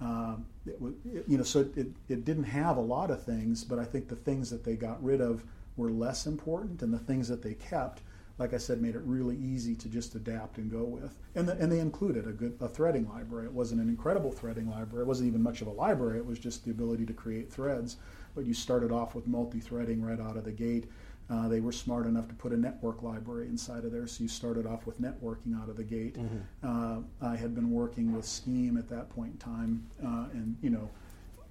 Uh, 0.00 0.36
it, 0.66 0.76
it- 1.12 1.24
you 1.28 1.38
know, 1.38 1.44
so 1.44 1.60
it, 1.76 1.88
it 2.08 2.24
didn't 2.24 2.44
have 2.44 2.76
a 2.76 2.80
lot 2.80 3.10
of 3.10 3.22
things, 3.22 3.64
but 3.64 3.78
I 3.78 3.84
think 3.84 4.08
the 4.08 4.16
things 4.16 4.50
that 4.50 4.64
they 4.64 4.74
got 4.74 5.02
rid 5.02 5.20
of 5.20 5.44
were 5.76 5.90
less 5.90 6.26
important, 6.26 6.82
and 6.82 6.92
the 6.92 6.98
things 6.98 7.28
that 7.28 7.42
they 7.42 7.54
kept, 7.54 8.02
like 8.38 8.52
I 8.52 8.58
said, 8.58 8.82
made 8.82 8.96
it 8.96 9.02
really 9.04 9.36
easy 9.36 9.74
to 9.76 9.88
just 9.88 10.14
adapt 10.14 10.58
and 10.58 10.70
go 10.70 10.82
with. 10.82 11.16
And 11.34 11.48
the, 11.48 11.52
and 11.52 11.70
they 11.70 11.78
included 11.78 12.26
a 12.26 12.32
good 12.32 12.56
a 12.60 12.68
threading 12.68 13.08
library. 13.08 13.46
It 13.46 13.52
wasn't 13.52 13.80
an 13.80 13.88
incredible 13.88 14.32
threading 14.32 14.68
library. 14.68 15.04
It 15.04 15.08
wasn't 15.08 15.28
even 15.28 15.42
much 15.42 15.60
of 15.60 15.68
a 15.68 15.72
library. 15.72 16.18
It 16.18 16.26
was 16.26 16.38
just 16.38 16.64
the 16.64 16.70
ability 16.72 17.06
to 17.06 17.12
create 17.12 17.52
threads. 17.52 17.96
But 18.34 18.44
you 18.44 18.54
started 18.54 18.90
off 18.90 19.14
with 19.14 19.28
multi-threading 19.28 20.02
right 20.02 20.20
out 20.20 20.36
of 20.36 20.44
the 20.44 20.52
gate. 20.52 20.90
Uh, 21.30 21.48
they 21.48 21.60
were 21.60 21.72
smart 21.72 22.06
enough 22.06 22.28
to 22.28 22.34
put 22.34 22.52
a 22.52 22.56
network 22.56 23.02
library 23.02 23.46
inside 23.46 23.84
of 23.84 23.92
there, 23.92 24.06
so 24.06 24.22
you 24.22 24.28
started 24.28 24.66
off 24.66 24.84
with 24.84 25.00
networking 25.00 25.58
out 25.58 25.70
of 25.70 25.76
the 25.76 25.84
gate. 25.84 26.16
Uh, 26.62 26.98
I 27.22 27.34
had 27.36 27.54
been 27.54 27.70
working 27.70 28.14
with 28.14 28.26
Scheme 28.26 28.76
at 28.76 28.88
that 28.90 29.08
point 29.08 29.32
in 29.32 29.38
time, 29.38 29.86
uh, 30.04 30.26
and 30.34 30.54
you 30.60 30.68
know, 30.68 30.90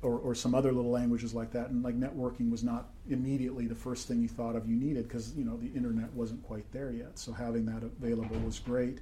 or, 0.04 0.20
or 0.20 0.36
some 0.36 0.54
other 0.54 0.72
little 0.72 0.92
languages 0.92 1.34
like 1.34 1.52
that. 1.52 1.70
And 1.70 1.84
like 1.84 2.00
networking 2.00 2.52
was 2.52 2.63
not 2.63 2.89
immediately 3.10 3.68
the 3.68 3.76
first 3.76 4.08
thing 4.08 4.22
you 4.22 4.28
thought 4.28 4.56
of 4.56 4.68
you 4.68 4.76
needed 4.76 5.08
because 5.08 5.34
you 5.36 5.46
know 5.46 5.58
the 5.58 5.72
internet 5.76 6.13
wasn't 6.13 6.44
quite 6.44 6.70
there 6.72 6.92
yet. 6.92 7.18
So 7.18 7.32
having 7.32 7.66
that 7.66 7.84
available 7.84 8.38
was 8.39 8.60
great. 8.60 9.00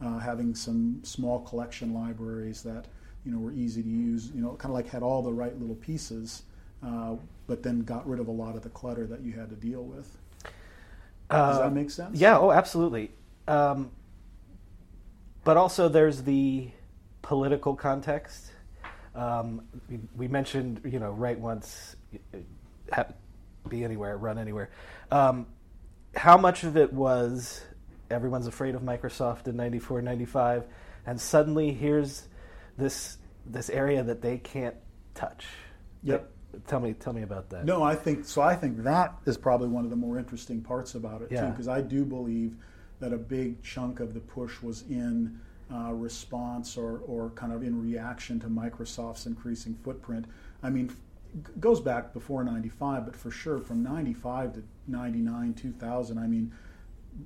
Uh, 0.00 0.18
having 0.18 0.54
some 0.54 1.00
small 1.04 1.40
collection 1.40 1.94
libraries 1.94 2.62
that 2.62 2.86
you 3.24 3.32
know 3.32 3.38
were 3.38 3.52
easy 3.52 3.82
to 3.82 3.88
use, 3.88 4.30
you 4.34 4.42
know, 4.42 4.50
kind 4.54 4.70
of 4.70 4.74
like 4.74 4.88
had 4.88 5.02
all 5.02 5.22
the 5.22 5.32
right 5.32 5.58
little 5.60 5.76
pieces. 5.76 6.42
Uh, 6.84 7.16
but 7.46 7.62
then 7.62 7.80
got 7.82 8.08
rid 8.08 8.18
of 8.20 8.28
a 8.28 8.32
lot 8.32 8.56
of 8.56 8.62
the 8.62 8.68
clutter 8.70 9.06
that 9.06 9.20
you 9.22 9.32
had 9.32 9.48
to 9.50 9.56
deal 9.56 9.84
with. 9.84 10.18
Does 11.30 11.58
Uh, 11.58 11.62
that 11.62 11.72
make 11.72 11.90
sense? 11.90 12.18
Yeah, 12.18 12.38
oh, 12.38 12.50
absolutely. 12.50 13.10
Um, 13.48 13.90
but 15.44 15.56
also, 15.56 15.88
there's 15.88 16.22
the 16.22 16.70
political 17.22 17.74
context. 17.74 18.50
Um, 19.14 19.62
we, 19.88 20.00
we 20.16 20.28
mentioned, 20.28 20.80
you 20.84 20.98
know, 20.98 21.10
write 21.10 21.38
once, 21.38 21.96
be 23.68 23.84
anywhere, 23.84 24.16
run 24.16 24.38
anywhere. 24.38 24.70
Um, 25.10 25.46
how 26.14 26.36
much 26.36 26.64
of 26.64 26.76
it 26.76 26.92
was 26.92 27.62
everyone's 28.10 28.46
afraid 28.46 28.74
of 28.74 28.82
Microsoft 28.82 29.48
in 29.48 29.56
94, 29.56 30.02
95, 30.02 30.64
and 31.06 31.20
suddenly 31.20 31.72
here's 31.72 32.28
this 32.76 33.18
this 33.44 33.68
area 33.70 34.02
that 34.02 34.22
they 34.22 34.38
can't 34.38 34.76
touch? 35.14 35.46
Yep. 36.04 36.30
Tell 36.66 36.80
me, 36.80 36.92
tell 36.92 37.14
me 37.14 37.22
about 37.22 37.48
that. 37.50 37.64
No, 37.64 37.82
I 37.82 37.94
think 37.94 38.26
so. 38.26 38.42
I 38.42 38.54
think 38.54 38.82
that 38.84 39.14
is 39.24 39.38
probably 39.38 39.68
one 39.68 39.84
of 39.84 39.90
the 39.90 39.96
more 39.96 40.18
interesting 40.18 40.60
parts 40.60 40.94
about 40.94 41.22
it 41.22 41.30
too, 41.30 41.50
because 41.50 41.66
I 41.66 41.80
do 41.80 42.04
believe 42.04 42.56
that 43.00 43.12
a 43.12 43.18
big 43.18 43.62
chunk 43.62 44.00
of 44.00 44.12
the 44.14 44.20
push 44.20 44.60
was 44.62 44.82
in 44.82 45.40
uh, 45.72 45.92
response 45.92 46.76
or, 46.76 46.98
or 47.06 47.30
kind 47.30 47.52
of 47.52 47.62
in 47.62 47.80
reaction 47.80 48.38
to 48.40 48.48
Microsoft's 48.48 49.26
increasing 49.26 49.74
footprint. 49.74 50.26
I 50.62 50.70
mean, 50.70 50.90
f- 50.90 51.50
goes 51.60 51.80
back 51.80 52.12
before 52.12 52.44
'95, 52.44 53.06
but 53.06 53.16
for 53.16 53.30
sure 53.30 53.58
from 53.58 53.82
'95 53.82 54.54
to 54.54 54.62
'99, 54.86 55.54
2000. 55.54 56.18
I 56.18 56.26
mean, 56.26 56.52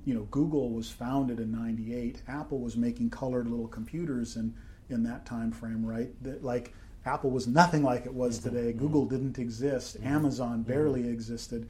you 0.05 0.13
know, 0.13 0.27
Google 0.31 0.69
was 0.69 0.89
founded 0.89 1.39
in 1.39 1.51
'98. 1.51 2.21
Apple 2.27 2.59
was 2.59 2.77
making 2.77 3.09
colored 3.09 3.47
little 3.47 3.67
computers 3.67 4.35
in 4.35 4.53
in 4.89 5.03
that 5.03 5.25
time 5.25 5.51
frame, 5.51 5.85
right? 5.85 6.11
That 6.23 6.43
like 6.43 6.73
Apple 7.05 7.31
was 7.31 7.47
nothing 7.47 7.83
like 7.83 8.05
it 8.05 8.13
was 8.13 8.39
mm-hmm. 8.39 8.55
today. 8.55 8.73
Google 8.73 9.05
mm-hmm. 9.05 9.15
didn't 9.15 9.39
exist. 9.39 9.97
Mm-hmm. 9.97 10.07
Amazon 10.07 10.61
barely 10.63 11.07
existed. 11.07 11.67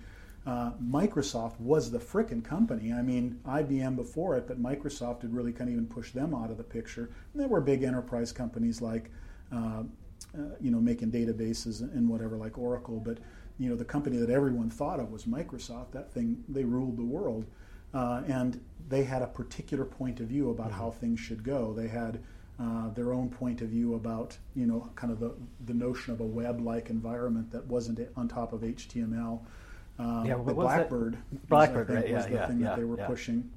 Uh, 0.47 0.71
Microsoft 0.81 1.59
was 1.59 1.91
the 1.91 1.99
frickin' 1.99 2.41
company. 2.41 2.93
I 2.93 3.01
mean, 3.01 3.37
IBM 3.45 3.97
before 3.97 4.37
it, 4.37 4.47
but 4.47 4.63
Microsoft 4.63 5.23
had 5.23 5.33
really 5.33 5.51
kind 5.51 5.69
of 5.69 5.73
even 5.73 5.87
pushed 5.87 6.15
them 6.15 6.33
out 6.33 6.49
of 6.49 6.57
the 6.57 6.63
picture. 6.63 7.09
And 7.33 7.41
there 7.41 7.49
were 7.49 7.59
big 7.59 7.83
enterprise 7.83 8.31
companies 8.31 8.81
like, 8.81 9.11
uh, 9.51 9.83
uh, 10.33 10.41
you 10.61 10.71
know, 10.71 10.79
making 10.79 11.11
databases 11.11 11.81
and 11.81 12.07
whatever, 12.07 12.37
like 12.37 12.57
Oracle. 12.57 13.01
But 13.01 13.17
you 13.59 13.69
know, 13.69 13.75
the 13.75 13.83
company 13.83 14.15
that 14.17 14.29
everyone 14.29 14.69
thought 14.69 15.01
of 15.01 15.11
was 15.11 15.25
Microsoft. 15.25 15.91
That 15.91 16.13
thing, 16.13 16.41
they 16.47 16.63
ruled 16.63 16.95
the 16.95 17.03
world, 17.03 17.45
uh, 17.93 18.23
and 18.27 18.61
they 18.87 19.03
had 19.03 19.21
a 19.21 19.27
particular 19.27 19.83
point 19.83 20.21
of 20.21 20.27
view 20.27 20.51
about 20.51 20.71
how 20.71 20.91
things 20.91 21.19
should 21.19 21.43
go. 21.43 21.73
They 21.73 21.89
had 21.89 22.21
uh, 22.57 22.89
their 22.91 23.11
own 23.11 23.27
point 23.29 23.61
of 23.61 23.67
view 23.67 23.95
about 23.95 24.37
you 24.55 24.65
know 24.65 24.89
kind 24.95 25.11
of 25.11 25.19
the, 25.19 25.33
the 25.65 25.73
notion 25.73 26.13
of 26.13 26.21
a 26.21 26.25
web-like 26.25 26.89
environment 26.89 27.51
that 27.51 27.65
wasn't 27.65 27.99
on 28.15 28.29
top 28.29 28.53
of 28.53 28.61
HTML. 28.61 29.41
Um, 29.99 30.25
Yeah, 30.25 30.35
the 30.35 30.43
that? 30.43 30.55
Blackbird, 30.55 31.17
was, 31.31 31.41
Blackbird, 31.49 31.89
I 31.91 31.93
think, 31.93 32.05
right, 32.05 32.13
was 32.15 32.23
yeah, 32.25 32.29
the 32.29 32.35
yeah, 32.35 32.47
thing 32.47 32.59
yeah, 32.59 32.65
that 32.67 32.75
they 32.77 32.83
were 32.83 32.97
pushing 32.97 33.49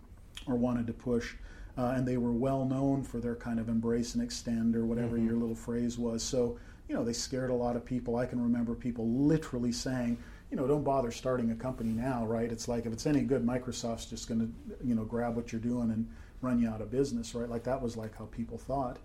or 0.46 0.56
wanted 0.56 0.86
to 0.86 0.92
push. 0.92 1.34
Uh, 1.78 1.92
and 1.96 2.06
they 2.06 2.16
were 2.16 2.32
well 2.32 2.64
known 2.64 3.02
for 3.02 3.18
their 3.20 3.36
kind 3.36 3.58
of 3.60 3.68
embrace 3.68 4.14
and 4.14 4.22
extend 4.22 4.76
or 4.76 4.84
whatever 4.84 5.16
Mm-hmm. 5.16 5.26
your 5.26 5.36
little 5.36 5.54
phrase 5.54 5.98
was. 5.98 6.22
So, 6.22 6.58
you 6.88 6.94
know, 6.94 7.04
they 7.04 7.12
scared 7.12 7.50
a 7.50 7.54
lot 7.54 7.76
of 7.76 7.84
people. 7.84 8.16
I 8.16 8.26
can 8.26 8.42
remember 8.42 8.74
people 8.74 9.08
literally 9.08 9.72
saying, 9.72 10.18
you 10.50 10.56
know, 10.56 10.66
don't 10.66 10.82
bother 10.82 11.10
starting 11.12 11.50
a 11.52 11.54
company 11.54 11.90
now, 11.90 12.26
right? 12.26 12.50
It's 12.50 12.68
like 12.68 12.86
if 12.86 12.92
it's 12.92 13.06
any 13.06 13.22
good, 13.22 13.44
Microsoft's 13.46 14.06
just 14.06 14.28
going 14.28 14.40
to, 14.40 14.86
you 14.86 14.94
know, 14.94 15.04
grab 15.04 15.36
what 15.36 15.52
you're 15.52 15.60
doing 15.60 15.90
and 15.90 16.08
run 16.42 16.58
you 16.60 16.68
out 16.68 16.80
of 16.80 16.90
business, 16.90 17.34
right? 17.34 17.48
Like 17.48 17.64
that 17.64 17.80
was 17.80 17.96
like 17.96 18.16
how 18.16 18.24
people 18.26 18.58
thought. 18.58 18.98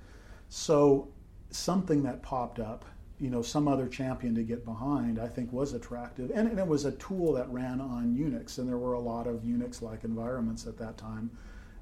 So, 0.50 1.08
something 1.52 2.04
that 2.04 2.22
popped 2.24 2.60
up, 2.60 2.86
you 3.20 3.30
know, 3.30 3.42
some 3.42 3.68
other 3.68 3.88
champion 3.88 4.36
to 4.36 4.44
get 4.44 4.66
behind, 4.66 5.20
I 5.20 5.28
think 5.28 5.54
was 5.54 5.74
attractive. 5.74 6.32
And, 6.36 6.50
and 6.50 6.60
it 6.60 6.68
was 6.68 6.86
a 6.86 6.92
tool 6.94 7.34
that 7.34 7.50
ran 7.50 7.80
on 7.80 8.16
Unix, 8.16 8.58
and 8.58 8.68
there 8.68 8.78
were 8.78 8.94
a 8.94 9.00
lot 9.00 9.26
of 9.26 9.42
Unix 9.42 9.82
like 9.82 10.04
environments 10.04 10.68
at 10.68 10.78
that 10.80 10.98
time. 10.98 11.32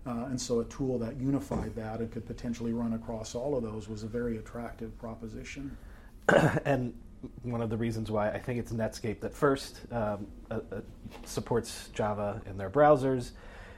Uh, 0.06 0.26
and 0.26 0.40
so 0.40 0.60
a 0.60 0.66
tool 0.66 1.00
that 1.00 1.16
unified 1.18 1.74
that 1.76 2.02
and 2.02 2.12
could 2.12 2.26
potentially 2.26 2.74
run 2.74 2.94
across 2.94 3.36
all 3.36 3.56
of 3.56 3.64
those 3.64 3.88
was 3.88 4.04
a 4.04 4.08
very 4.08 4.38
attractive 4.38 4.98
proposition. 5.00 5.76
and 6.66 6.94
one 7.44 7.62
of 7.62 7.70
the 7.70 7.78
reasons 7.78 8.12
why 8.12 8.30
I 8.30 8.38
think 8.38 8.60
it's 8.60 8.72
Netscape 8.72 9.22
that 9.22 9.34
first 9.34 9.80
um, 9.92 10.28
uh, 10.52 10.60
uh, 10.72 10.82
supports 11.26 11.90
Java 11.94 12.42
in 12.46 12.58
their 12.58 12.70
browsers, 12.70 13.32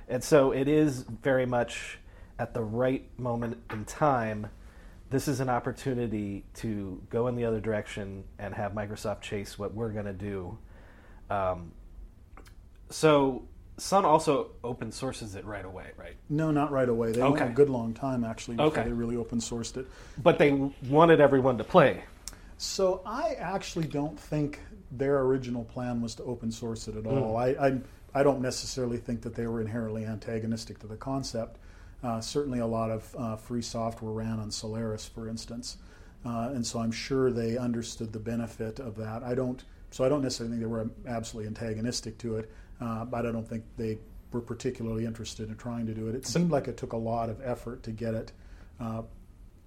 and 0.10 0.24
so 0.24 0.52
it 0.52 0.68
is 0.68 1.04
very 1.04 1.46
much 1.46 2.00
at 2.40 2.54
the 2.54 2.64
right 2.64 3.08
moment 3.20 3.58
in 3.72 3.86
time 3.86 4.48
this 5.16 5.30
is 5.30 5.40
an 5.40 5.48
opportunity 5.50 6.44
to 6.54 7.02
go 7.10 7.28
in 7.28 7.36
the 7.36 7.46
other 7.46 7.62
direction 7.62 8.26
and 8.38 8.54
have 8.54 8.74
Microsoft 8.74 9.22
chase 9.22 9.58
what 9.58 9.74
we're 9.74 9.92
going 9.92 10.06
to 10.06 10.12
do. 10.14 10.58
Um, 11.30 11.72
so 12.90 13.48
Sun 13.78 14.04
also 14.04 14.52
open 14.62 14.92
sources 14.92 15.36
it 15.36 15.46
right 15.46 15.64
away, 15.64 15.92
right? 15.98 16.18
No, 16.30 16.52
not 16.52 16.70
right 16.70 16.90
away. 16.90 17.14
They 17.14 17.22
Okay. 17.22 17.40
went 17.44 17.52
a 17.52 17.56
good 17.56 17.70
long 17.70 17.94
time 17.94 18.26
actually 18.26 18.58
before 18.58 18.68
Okay. 18.74 18.84
they 18.84 18.92
really 18.92 19.16
open 19.16 19.40
sourced 19.40 19.78
it. 19.78 19.88
But 20.22 20.38
they 20.38 20.52
wanted 20.90 21.22
everyone 21.22 21.58
to 21.60 21.64
play. 21.64 22.04
So 22.58 23.02
I 23.06 23.36
actually 23.40 23.88
don't 23.88 24.20
think 24.20 24.60
their 24.92 25.22
original 25.22 25.64
plan 25.64 26.02
was 26.02 26.16
to 26.16 26.24
open 26.24 26.52
source 26.52 26.90
it 26.90 26.98
at 26.98 27.04
Hmm. 27.06 27.18
all. 27.18 27.38
I, 27.38 27.48
I 27.52 27.80
I 28.14 28.24
don't 28.24 28.42
necessarily 28.42 28.98
think 28.98 29.22
that 29.22 29.36
they 29.36 29.48
were 29.48 29.60
inherently 29.62 30.06
antagonistic 30.06 30.80
to 30.80 30.88
the 30.88 30.96
concept. 30.98 31.58
Uh, 32.06 32.22
certainly, 32.22 32.60
a 32.60 32.68
lot 32.68 32.92
of 32.92 33.16
uh, 33.18 33.36
free 33.36 33.64
software 33.64 34.12
ran 34.12 34.40
on 34.40 34.52
Solaris, 34.52 35.08
for 35.08 35.28
instance, 35.28 35.78
uh, 36.24 36.52
and 36.54 36.66
so 36.66 36.78
I'm 36.80 36.92
sure 36.92 37.32
they 37.32 37.58
understood 37.58 38.14
the 38.14 38.20
benefit 38.20 38.80
of 38.80 38.96
that. 38.98 39.24
I 39.24 39.34
don't. 39.34 39.64
So 39.90 40.04
I 40.06 40.10
don't 40.10 40.22
necessarily 40.22 40.58
think 40.58 40.62
they 40.62 40.72
were 40.72 40.90
absolutely 41.08 41.48
antagonistic 41.48 42.20
to 42.20 42.38
it, 42.38 42.52
uh, 42.80 43.06
but 43.06 43.26
I 43.26 43.32
don't 43.32 43.48
think 43.48 43.64
they 43.76 43.98
were 44.32 44.42
particularly 44.42 45.06
interested 45.06 45.50
in 45.50 45.56
trying 45.56 45.88
to 45.88 45.96
do 45.96 46.08
it. 46.08 46.14
It 46.14 46.28
seemed 46.28 46.52
like 46.52 46.68
it 46.68 46.78
took 46.78 46.94
a 46.94 46.98
lot 46.98 47.30
of 47.30 47.42
effort 47.44 47.82
to 47.84 47.92
get 47.92 48.14
it 48.14 48.32
uh, 48.80 49.02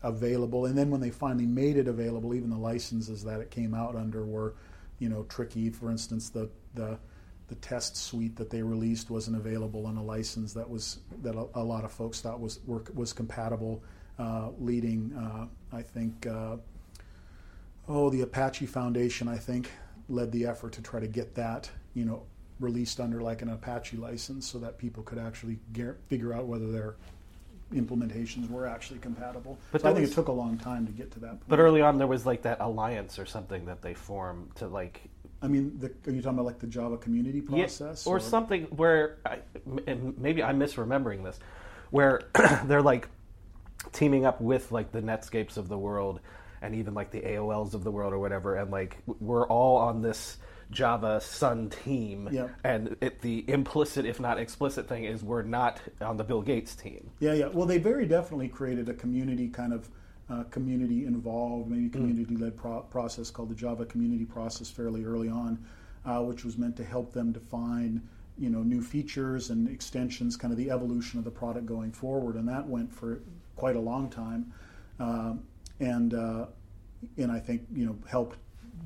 available. 0.03 0.67
And 0.67 0.79
then 0.79 0.91
when 0.91 1.01
they 1.01 1.11
finally 1.11 1.47
made 1.47 1.77
it 1.77 1.89
available, 1.89 2.35
even 2.35 2.51
the 2.51 2.59
licenses 2.59 3.25
that 3.25 3.41
it 3.41 3.51
came 3.51 3.75
out 3.75 3.97
under 3.97 4.25
were, 4.25 4.55
you 5.01 5.09
know, 5.09 5.25
tricky. 5.25 5.71
For 5.71 5.91
instance, 5.91 6.29
the 6.31 6.49
the 6.75 6.99
the 7.49 7.55
test 7.57 7.97
suite 7.97 8.37
that 8.37 8.51
they 8.51 8.63
released 8.63 9.11
wasn't 9.11 9.37
available 9.37 9.87
on 9.87 9.97
a 9.97 10.03
license 10.03 10.53
that 10.53 10.69
was 10.69 10.99
that 11.23 11.35
a, 11.35 11.47
a 11.55 11.65
lot 11.65 11.85
of 11.85 11.91
folks 11.91 12.21
thought 12.21 12.41
was 12.41 12.61
were, 12.67 12.85
was 12.95 13.13
compatible. 13.13 13.83
Uh, 14.19 14.49
leading, 14.59 15.13
uh, 15.17 15.47
I 15.77 15.81
think, 15.81 16.27
uh, 16.27 16.57
oh, 17.87 18.11
the 18.11 18.23
Apache 18.23 18.67
Foundation, 18.67 19.29
I 19.29 19.37
think, 19.37 19.71
led 20.09 20.33
the 20.33 20.45
effort 20.45 20.73
to 20.73 20.83
try 20.83 20.99
to 20.99 21.07
get 21.07 21.37
that, 21.37 21.71
you 21.95 22.05
know, 22.05 22.25
released 22.59 22.99
under 22.99 23.21
like 23.21 23.43
an 23.43 23.51
Apache 23.51 23.97
license, 23.97 24.45
so 24.45 24.59
that 24.59 24.77
people 24.77 25.05
could 25.05 25.19
actually 25.19 25.61
gar- 25.73 25.99
figure 26.09 26.33
out 26.35 26.47
whether 26.47 26.69
their 26.73 26.97
implementations 27.73 28.51
were 28.51 28.67
actually 28.67 28.99
compatible. 28.99 29.57
But 29.71 29.83
so 29.83 29.91
I 29.91 29.93
think 29.93 30.03
was- 30.03 30.11
it 30.11 30.15
took 30.15 30.27
a 30.29 30.33
long 30.33 30.59
time 30.59 30.85
to 30.87 30.93
get 30.93 31.13
to 31.13 31.21
that 31.21 31.29
point. 31.31 31.49
But 31.49 31.61
early 31.61 31.81
on, 31.83 31.99
there 31.99 32.09
was 32.09 32.27
like 32.27 32.43
that 32.43 32.59
alliance 32.61 33.21
or 33.21 33.27
something 33.27 33.67
that 33.67 33.83
they 33.83 33.95
formed 33.95 34.57
to 34.57 34.67
like 34.67 35.03
I 35.41 35.49
mean, 35.49 35.79
the, 35.79 35.87
are 36.11 36.15
you 36.15 36.21
talking 36.21 36.39
about 36.39 36.47
like 36.47 36.59
the 36.59 36.67
Java 36.67 36.97
community 36.97 37.39
Yeah, 37.49 37.63
process, 37.63 38.07
or, 38.07 38.19
something 38.19 38.65
where 38.65 39.19
I, 39.25 39.39
and 39.87 40.19
maybe 40.19 40.43
I'm 40.43 40.59
misremembering 40.59 41.23
this, 41.25 41.39
where 41.91 42.23
they're 42.65 42.83
like 42.83 43.09
teaming 43.93 44.27
up 44.27 44.41
with 44.41 44.73
like 44.73 44.91
the 44.91 45.01
Netscapes 45.01 45.57
of 45.57 45.69
the 45.69 45.79
world 45.79 46.21
and 46.61 46.75
even 46.75 46.93
like 46.93 47.13
the 47.13 47.21
AOLs 47.21 47.75
of 47.75 47.85
the 47.85 47.91
world 47.91 48.13
or 48.13 48.19
whatever, 48.19 48.57
and 48.57 48.71
like 48.73 48.97
we're 49.21 49.47
all 49.47 49.77
on 49.77 50.03
this 50.03 50.39
Java 50.73 51.21
Sun 51.21 51.71
team, 51.71 52.29
Yeah. 52.33 52.49
and 52.65 52.97
it, 53.01 53.21
the 53.23 53.45
implicit, 53.49 54.05
if 54.05 54.19
not 54.21 54.39
explicit, 54.39 54.89
thing 54.89 55.05
is 55.05 55.23
we're 55.23 55.43
not 55.43 55.81
on 56.01 56.17
the 56.17 56.25
Bill 56.25 56.43
Gates 56.43 56.75
team. 56.75 57.11
Yeah, 57.21 57.33
yeah. 57.35 57.47
Well, 57.47 57.65
they 57.65 57.79
very 57.79 58.07
definitely 58.07 58.49
created 58.49 58.89
a 58.89 58.95
community 58.95 59.49
kind 59.49 59.73
of 59.73 59.89
uh, 60.31 60.45
community 60.45 61.07
involved, 61.07 61.71
maybe 61.71 61.89
community 61.89 62.37
led 62.37 62.57
pro- 62.57 62.81
process 62.83 63.31
called 63.31 63.49
the 63.51 63.55
Java 63.55 63.85
community 63.87 64.25
process 64.25 64.71
fairly 64.71 65.05
early 65.05 65.29
on, 65.29 65.65
uh, 66.05 66.21
which 66.23 66.45
was 66.45 66.59
meant 66.59 66.77
to 66.77 66.85
help 66.85 67.13
them 67.13 67.33
define 67.33 68.03
you 68.39 68.51
know 68.51 68.63
new 68.63 68.81
features 68.83 69.51
and 69.51 69.69
extensions, 69.69 70.37
kind 70.37 70.53
of 70.53 70.59
the 70.59 70.71
evolution 70.71 71.19
of 71.19 71.25
the 71.25 71.31
product 71.31 71.67
going 71.67 71.91
forward, 71.93 72.37
and 72.37 72.49
that 72.49 72.67
went 72.67 72.93
for 72.93 73.21
quite 73.57 73.75
a 73.77 73.81
long 73.81 74.09
time, 74.09 74.53
um, 75.01 75.43
and 75.81 76.15
uh, 76.15 76.47
and 77.17 77.33
I 77.33 77.39
think 77.41 77.63
you 77.75 77.87
know 77.87 77.97
helped 78.09 78.37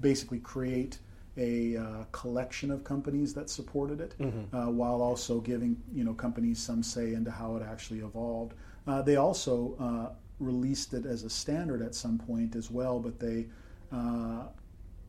basically 0.00 0.38
create 0.38 0.98
a 1.36 1.76
uh, 1.76 2.04
collection 2.12 2.70
of 2.70 2.84
companies 2.84 3.32
that 3.34 3.48
supported 3.50 4.00
it, 4.00 4.14
uh, 4.54 4.66
while 4.66 5.02
also 5.02 5.40
giving 5.40 5.76
you 5.94 6.04
know 6.04 6.14
companies 6.14 6.58
some 6.58 6.82
say 6.82 7.14
into 7.14 7.30
how 7.30 7.56
it 7.56 7.62
actually 7.62 8.00
evolved. 8.00 8.54
Uh, 8.86 9.02
they 9.02 9.16
also 9.16 9.76
uh, 9.78 10.14
released 10.42 10.94
it 10.94 11.06
as 11.06 11.22
a 11.22 11.30
standard 11.30 11.82
at 11.82 11.94
some 11.94 12.18
point 12.18 12.56
as 12.56 12.70
well, 12.70 12.98
but 12.98 13.18
they 13.18 13.46
uh, 13.92 14.44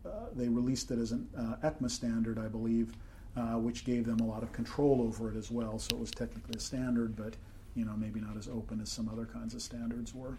uh, 0.06 0.10
they 0.36 0.50
released 0.50 0.91
it 0.91 1.00
as 1.00 1.12
an 1.12 1.28
uh, 1.38 1.67
ECMA 1.67 1.89
standard, 1.89 2.38
I 2.38 2.48
believe, 2.48 2.93
uh, 3.38 3.58
which 3.58 3.86
gave 3.86 4.06
them 4.06 4.19
a 4.19 4.26
lot 4.26 4.43
of 4.43 4.52
control 4.52 5.02
over 5.02 5.32
it 5.32 5.38
as 5.38 5.50
well. 5.50 5.80
So 5.80 5.96
it 5.96 6.00
was 6.00 6.12
technically 6.12 6.56
a 6.58 6.60
standard, 6.60 7.15
but 7.15 7.36
you 7.76 7.86
know 7.86 7.93
maybe 7.96 8.19
not 8.19 8.38
as 8.38 8.48
open 8.48 8.82
as 8.82 8.89
some 8.89 9.10
other 9.10 9.26
kinds 9.26 9.54
of 9.54 9.62
standards 9.62 10.13
were. 10.13 10.38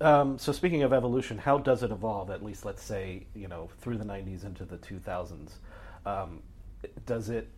Um, 0.00 0.38
so 0.38 0.52
speaking 0.52 0.82
of 0.82 0.92
evolution, 0.92 1.38
how 1.38 1.58
does 1.58 1.82
it 1.82 1.90
evolve? 1.90 2.30
At 2.30 2.44
least 2.44 2.64
let's 2.64 2.82
say 2.82 3.26
you 3.34 3.48
know 3.48 3.70
through 3.80 3.98
the 3.98 4.04
'90s 4.04 4.44
into 4.44 4.64
the 4.64 4.78
2000s. 4.78 5.52
Um, 6.06 6.42
does 7.06 7.28
it? 7.28 7.48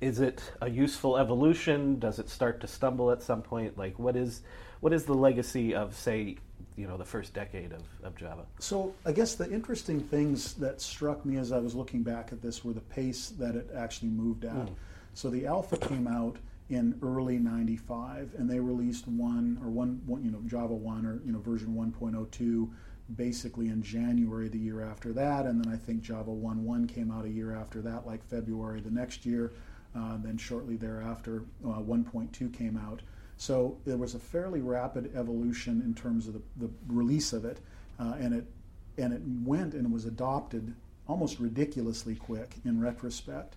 Is 0.00 0.20
it 0.20 0.42
a 0.60 0.68
useful 0.68 1.16
evolution? 1.16 1.98
Does 1.98 2.18
it 2.18 2.28
start 2.28 2.60
to 2.60 2.66
stumble 2.66 3.10
at 3.10 3.22
some 3.22 3.42
point? 3.42 3.78
Like 3.78 3.98
what 3.98 4.16
is 4.16 4.42
what 4.80 4.92
is 4.92 5.04
the 5.04 5.14
legacy 5.14 5.74
of 5.74 5.94
say 5.94 6.36
you 6.76 6.86
know 6.88 6.96
the 6.96 7.04
first 7.04 7.34
decade 7.34 7.72
of, 7.72 7.82
of 8.02 8.16
Java? 8.16 8.44
So 8.58 8.94
I 9.06 9.12
guess 9.12 9.34
the 9.34 9.50
interesting 9.50 10.00
things 10.00 10.54
that 10.54 10.80
struck 10.80 11.24
me 11.24 11.36
as 11.36 11.52
I 11.52 11.58
was 11.58 11.74
looking 11.74 12.02
back 12.02 12.32
at 12.32 12.42
this 12.42 12.64
were 12.64 12.72
the 12.72 12.80
pace 12.80 13.28
that 13.38 13.54
it 13.54 13.70
actually 13.76 14.10
moved 14.10 14.44
at. 14.44 14.52
Hmm. 14.52 14.74
So 15.14 15.30
the 15.30 15.46
alpha 15.46 15.76
came 15.76 16.08
out 16.08 16.36
in 16.70 16.98
early 17.02 17.38
95 17.38 18.34
and 18.38 18.50
they 18.50 18.58
released 18.58 19.06
one 19.06 19.58
or 19.62 19.70
one, 19.70 20.00
one 20.06 20.24
you 20.24 20.30
know 20.30 20.40
Java 20.46 20.74
1 20.74 21.06
or 21.06 21.20
you 21.24 21.32
know 21.32 21.38
version 21.38 21.74
1.02 21.74 22.70
basically 23.16 23.68
in 23.68 23.82
January 23.82 24.48
the 24.48 24.58
year 24.58 24.82
after 24.82 25.12
that 25.12 25.46
and 25.46 25.62
then 25.62 25.72
I 25.72 25.76
think 25.76 26.02
Java 26.02 26.30
1.1 26.30 26.88
came 26.88 27.10
out 27.10 27.24
a 27.24 27.30
year 27.30 27.54
after 27.54 27.82
that 27.82 28.06
like 28.06 28.24
February 28.24 28.80
the 28.80 28.90
next 28.90 29.26
year 29.26 29.52
uh, 29.94 30.16
then 30.22 30.36
shortly 30.36 30.76
thereafter 30.76 31.44
uh, 31.64 31.80
1.2 31.80 32.52
came 32.52 32.76
out 32.76 33.02
so 33.36 33.78
there 33.84 33.96
was 33.96 34.14
a 34.14 34.18
fairly 34.18 34.60
rapid 34.60 35.14
evolution 35.16 35.82
in 35.82 35.94
terms 35.94 36.28
of 36.28 36.34
the, 36.34 36.42
the 36.56 36.70
release 36.88 37.32
of 37.32 37.44
it, 37.44 37.60
uh, 37.98 38.14
and 38.18 38.34
it 38.34 38.46
and 38.96 39.12
it 39.12 39.22
went 39.44 39.74
and 39.74 39.92
was 39.92 40.04
adopted 40.04 40.72
almost 41.08 41.40
ridiculously 41.40 42.14
quick 42.14 42.56
in 42.64 42.80
retrospect. 42.80 43.56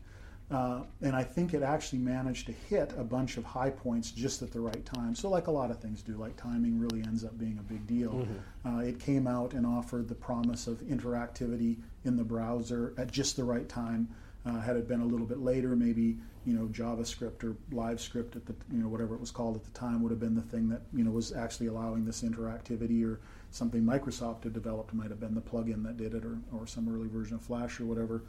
Uh, 0.49 0.83
and 1.01 1.13
I 1.13 1.23
think 1.23 1.53
it 1.53 1.61
actually 1.61 1.99
managed 1.99 2.45
to 2.45 2.53
hit 2.53 2.93
a 2.97 3.03
bunch 3.03 3.35
of 3.35 3.43
high 3.43 3.69
points 3.69 4.11
just 4.11 4.41
at 4.41 4.51
the 4.51 4.61
right 4.61 4.85
time. 4.85 5.13
So, 5.13 5.29
like 5.29 5.47
a 5.47 5.51
lot 5.51 5.71
of 5.71 5.79
things 5.79 6.01
do, 6.01 6.13
like 6.13 6.37
timing 6.37 6.79
really 6.79 7.01
ends 7.01 7.25
up 7.25 7.37
being 7.37 7.57
a 7.59 7.63
big 7.63 7.85
deal. 7.85 8.25
Uh, 8.65 8.79
it 8.79 8.97
came 8.99 9.27
out 9.27 9.53
and 9.53 9.65
offered 9.65 10.07
the 10.07 10.15
promise 10.15 10.67
of 10.67 10.77
interactivity 10.83 11.77
in 12.05 12.15
the 12.15 12.23
browser 12.23 12.93
at 12.97 13.11
just 13.11 13.35
the 13.35 13.43
right 13.43 13.67
time. 13.67 14.07
Uh, 14.45 14.61
had 14.61 14.77
it 14.77 14.87
been 14.87 15.01
a 15.01 15.05
little 15.05 15.25
bit 15.25 15.39
later, 15.39 15.75
maybe 15.75 16.17
you 16.45 16.53
know 16.53 16.67
JavaScript 16.67 17.43
or 17.43 17.57
LiveScript 17.73 18.37
at 18.37 18.45
the 18.45 18.55
you 18.71 18.81
know 18.81 18.87
whatever 18.87 19.15
it 19.15 19.19
was 19.19 19.31
called 19.31 19.57
at 19.57 19.65
the 19.65 19.71
time 19.71 20.01
would 20.01 20.11
have 20.11 20.21
been 20.21 20.35
the 20.35 20.41
thing 20.41 20.69
that 20.69 20.83
you 20.93 21.03
know 21.03 21.11
was 21.11 21.33
actually 21.33 21.67
allowing 21.67 22.05
this 22.05 22.21
interactivity, 22.21 23.05
or 23.05 23.19
something 23.51 23.81
Microsoft 23.83 24.45
had 24.45 24.53
developed 24.53 24.93
might 24.93 25.09
have 25.09 25.19
been 25.19 25.35
the 25.35 25.41
plugin 25.41 25.83
that 25.83 25.97
did 25.97 26.13
it, 26.13 26.23
or, 26.23 26.37
or 26.53 26.65
some 26.65 26.87
early 26.87 27.09
version 27.09 27.35
of 27.35 27.41
Flash 27.41 27.81
or 27.81 27.85
whatever. 27.85 28.23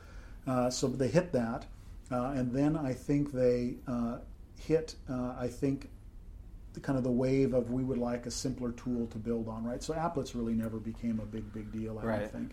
Uh, 0.48 0.68
so 0.68 0.88
they 0.88 1.08
hit 1.08 1.30
that, 1.30 1.66
uh, 2.10 2.32
and 2.36 2.52
then 2.52 2.76
I 2.76 2.92
think 2.92 3.32
they 3.32 3.76
uh, 3.86 4.18
hit 4.58 4.94
uh, 5.10 5.34
I 5.38 5.48
think 5.48 5.90
the 6.74 6.80
kind 6.80 6.98
of 6.98 7.04
the 7.04 7.10
wave 7.10 7.54
of 7.54 7.70
we 7.70 7.82
would 7.82 7.98
like 7.98 8.26
a 8.26 8.30
simpler 8.30 8.72
tool 8.72 9.06
to 9.08 9.18
build 9.18 9.48
on, 9.48 9.64
right? 9.64 9.82
So 9.82 9.94
applets 9.94 10.34
really 10.34 10.54
never 10.54 10.78
became 10.78 11.18
a 11.20 11.24
big 11.26 11.52
big 11.52 11.72
deal, 11.72 11.98
I 11.98 12.04
Right. 12.04 12.20
don't 12.20 12.32
think. 12.32 12.50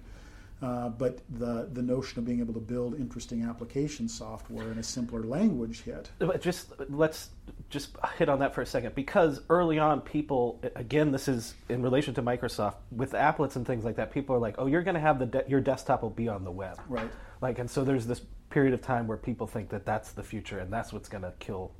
Uh, 0.61 0.87
but 0.87 1.19
the 1.37 1.67
the 1.73 1.81
notion 1.81 2.17
of 2.17 2.25
being 2.25 2.39
able 2.39 2.53
to 2.53 2.61
build 2.61 2.95
interesting 2.95 3.43
application 3.43 4.07
software 4.07 4.71
in 4.71 4.77
a 4.77 4.83
simpler 4.83 5.21
language 5.23 5.81
hit. 5.83 6.09
Just 6.39 6.71
let's 6.89 7.29
just 7.69 7.89
hit 8.17 8.29
on 8.29 8.39
that 8.39 8.53
for 8.55 8.61
a 8.61 8.65
second 8.65 8.95
because 8.95 9.41
early 9.49 9.79
on 9.79 9.99
people 9.99 10.61
again 10.75 11.11
this 11.11 11.27
is 11.27 11.55
in 11.67 11.81
relation 11.81 12.13
to 12.13 12.21
microsoft 12.21 12.75
with 12.91 13.11
applets 13.11 13.57
and 13.57 13.67
things 13.67 13.83
like 13.83 13.97
that 13.97 14.11
people 14.11 14.33
are 14.35 14.39
like 14.39 14.55
oh 14.59 14.65
you're 14.67 14.83
going 14.83 14.93
to 14.95 14.99
have 15.01 15.19
the 15.19 15.25
de- 15.25 15.43
your 15.47 15.59
desktop 15.59 16.01
will 16.03 16.09
be 16.09 16.29
on 16.29 16.43
the 16.45 16.51
web 16.51 16.79
Right. 16.87 17.09
Like 17.41 17.59
and 17.59 17.69
so 17.69 17.83
there's 17.83 18.05
this 18.07 18.21
period 18.49 18.73
of 18.73 18.81
time 18.81 19.07
where 19.07 19.17
people 19.17 19.47
think 19.47 19.69
that 19.69 19.85
that's 19.85 20.11
the 20.11 20.23
future 20.23 20.59
and 20.59 20.71
that's 20.71 20.93
what's 20.93 21.09
going 21.09 21.23
to 21.23 21.33
kill 21.39 21.71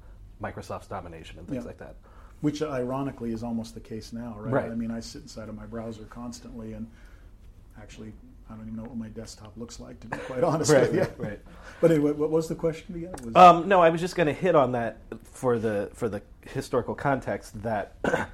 microsoft's 0.42 0.88
domination 0.88 1.40
and 1.40 1.48
things 1.48 1.64
Yeah. 1.64 1.68
like 1.68 1.78
that 1.78 1.96
Which 2.42 2.62
ironically 2.62 3.32
is 3.32 3.44
almost 3.44 3.74
the 3.74 3.80
case 3.80 4.12
now, 4.14 4.36
right? 4.38 4.54
Right. 4.54 4.72
I 4.72 4.76
mean, 4.76 4.92
I 4.92 5.00
sit 5.00 5.22
inside 5.24 5.48
of 5.50 5.56
my 5.56 5.66
browser 5.66 6.04
constantly, 6.04 6.74
and 6.74 6.86
actually, 7.82 8.12
I 8.50 8.54
don't 8.56 8.66
even 8.68 8.76
know 8.76 8.84
what 8.84 8.98
my 8.98 9.08
desktop 9.08 9.54
looks 9.58 9.80
like, 9.80 10.00
to 10.02 10.08
be 10.08 10.18
quite 10.18 10.44
honest 10.52 10.72
with 10.74 10.94
you. 10.94 11.00
right 11.02 11.20
right. 11.20 11.40
But 11.82 11.92
anyway, 11.92 12.12
what 12.12 12.30
was 12.30 12.48
the 12.50 12.56
question 12.56 12.96
again? 12.96 13.14
Was, 13.24 13.36
Um, 13.36 13.68
no, 13.70 13.82
I 13.82 13.90
was 13.90 14.02
just 14.02 14.16
going 14.16 14.28
to 14.28 14.34
hit 14.34 14.54
on 14.56 14.74
that 14.74 14.98
for 15.24 15.58
the 15.58 15.90
for 15.94 16.10
the 16.10 16.22
historical 16.42 16.94
context 16.94 17.62
that 17.64 17.96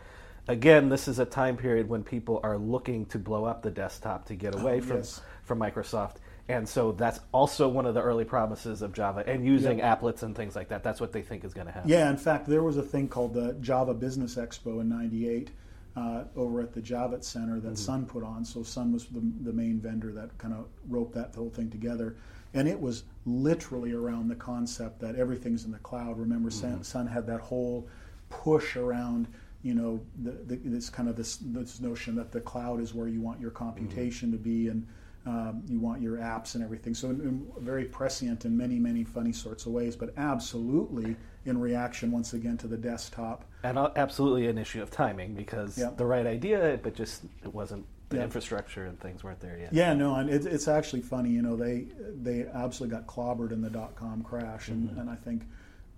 again, 0.48 0.90
this 0.90 1.08
is 1.08 1.20
a 1.20 1.26
time 1.26 1.56
period 1.56 1.88
when 1.88 2.04
people 2.04 2.40
are 2.44 2.58
looking 2.58 3.06
to 3.08 3.20
blow 3.20 3.46
up 3.46 3.62
the 3.62 3.72
desktop 3.72 4.26
to 4.26 4.36
get 4.36 4.56
away 4.56 4.78
Oh, 4.80 4.82
from 4.82 4.98
yes. 4.98 5.22
from 5.44 5.60
Microsoft. 5.60 6.16
And 6.52 6.68
so 6.68 6.92
that's 6.92 7.20
also 7.32 7.68
one 7.68 7.86
of 7.86 7.94
the 7.94 8.02
early 8.02 8.26
promises 8.26 8.82
of 8.82 8.94
Java 8.94 9.24
and 9.28 9.46
using 9.46 9.80
Yeah. 9.80 9.96
applets 9.96 10.24
and 10.24 10.36
things 10.36 10.56
like 10.56 10.70
that. 10.70 10.84
That's 10.84 11.00
what 11.00 11.12
they 11.12 11.22
think 11.22 11.44
is 11.44 11.54
going 11.54 11.68
to 11.68 11.74
happen. 11.74 11.90
Yeah, 11.90 12.10
in 12.10 12.18
fact, 12.18 12.48
there 12.48 12.64
was 12.64 12.78
a 12.78 12.84
thing 12.84 13.08
called 13.08 13.34
the 13.34 13.54
Java 13.62 13.94
Business 13.94 14.36
Expo 14.36 14.82
in 14.82 14.90
'98, 14.90 15.52
uh, 15.96 16.24
over 16.36 16.62
at 16.62 16.74
the 16.74 16.82
Javits 16.82 17.26
Center 17.26 17.60
that 17.60 17.78
Sun 17.78 18.06
put 18.06 18.24
on. 18.24 18.46
So 18.46 18.64
Sun 18.64 18.94
was 18.94 19.06
the, 19.06 19.22
the 19.42 19.54
main 19.54 19.80
vendor 19.80 20.12
that 20.14 20.38
kind 20.38 20.54
of 20.54 20.66
roped 20.88 21.14
that 21.16 21.36
whole 21.36 21.50
thing 21.50 21.70
together. 21.70 22.16
And 22.54 22.68
it 22.68 22.80
was 22.80 23.04
literally 23.26 23.94
around 23.94 24.28
the 24.28 24.36
concept 24.36 25.00
that 25.00 25.16
everything's 25.16 25.64
in 25.66 25.72
the 25.72 25.80
cloud. 25.80 26.18
Remember, 26.20 26.50
Sun, 26.50 26.84
Sun 26.84 27.08
had 27.08 27.26
that 27.28 27.40
whole 27.40 27.88
push 28.30 28.76
around 28.76 29.28
you 29.64 29.76
know 29.76 30.02
the, 30.24 30.32
the, 30.32 30.56
this 30.64 30.90
kind 30.90 31.08
of 31.08 31.16
this, 31.16 31.38
this 31.38 31.80
notion 31.80 32.16
that 32.16 32.32
the 32.32 32.42
cloud 32.42 32.82
is 32.82 32.94
where 32.94 33.08
you 33.08 33.22
want 33.22 33.40
your 33.40 33.52
computation 33.52 34.32
to 34.32 34.38
be 34.38 34.70
and 34.70 34.88
um, 35.26 35.62
you 35.68 35.80
want 35.80 36.02
your 36.02 36.18
apps 36.18 36.56
and 36.56 36.64
everything 36.64 36.94
so 36.96 37.10
in, 37.10 37.46
very 37.60 37.86
prescient 37.86 38.44
in 38.46 38.58
many 38.58 38.80
many 38.80 39.04
funny 39.04 39.32
sorts 39.32 39.66
of 39.66 39.72
ways 39.72 39.96
but 39.96 40.12
absolutely 40.18 41.16
in 41.46 41.60
reaction 41.60 42.12
once 42.12 42.34
again 42.34 42.58
to 42.58 42.68
the 42.68 42.78
desktop 42.78 43.46
and 43.64 43.78
uh, 43.78 43.90
absolutely 43.96 44.48
an 44.48 44.58
issue 44.58 44.82
of 44.82 44.90
timing 44.90 45.34
because 45.36 45.78
Yeah. 45.78 45.92
the 45.96 46.06
right 46.06 46.26
idea 46.26 46.80
but 46.82 46.96
just 46.96 47.24
it 47.44 47.54
wasn't 47.54 47.86
the 48.10 48.18
Yeah. 48.18 48.24
infrastructure 48.24 48.86
and 48.86 49.00
things 49.00 49.24
weren't 49.24 49.40
there 49.40 49.58
yet 49.58 49.72
Yeah, 49.74 49.94
no, 49.94 50.16
and 50.16 50.30
it, 50.30 50.46
it's 50.46 50.68
actually 50.68 51.02
funny. 51.02 51.30
You 51.30 51.42
know, 51.44 51.56
they 51.56 51.88
they 52.22 52.46
absolutely 52.54 52.98
got 52.98 53.08
clobbered 53.08 53.52
in 53.54 53.62
the 53.62 53.70
dot 53.70 53.96
com 53.96 54.22
crash, 54.22 54.68
and, 54.68 54.90
and 54.98 55.10
I 55.10 55.16
think 55.16 55.44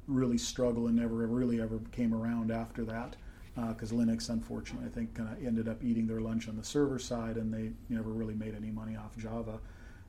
really 0.08 0.38
struggled 0.38 0.90
and 0.90 0.96
never 0.98 1.16
really 1.16 1.60
ever 1.60 1.80
came 1.92 2.14
around 2.14 2.52
after 2.52 2.84
that. 2.86 3.16
Because 3.56 3.92
Linux, 3.92 4.30
unfortunately, 4.30 4.88
I 4.88 4.90
think 4.90 5.14
kind 5.14 5.30
of 5.30 5.46
ended 5.46 5.68
up 5.68 5.84
eating 5.84 6.08
their 6.08 6.22
lunch 6.22 6.48
on 6.50 6.58
the 6.58 6.64
server 6.64 6.98
side, 6.98 7.38
and 7.38 7.54
they 7.54 7.72
never 7.88 8.10
really 8.10 8.34
made 8.34 8.56
any 8.56 8.72
money 8.72 8.96
off 8.96 9.16
Java, 9.16 9.60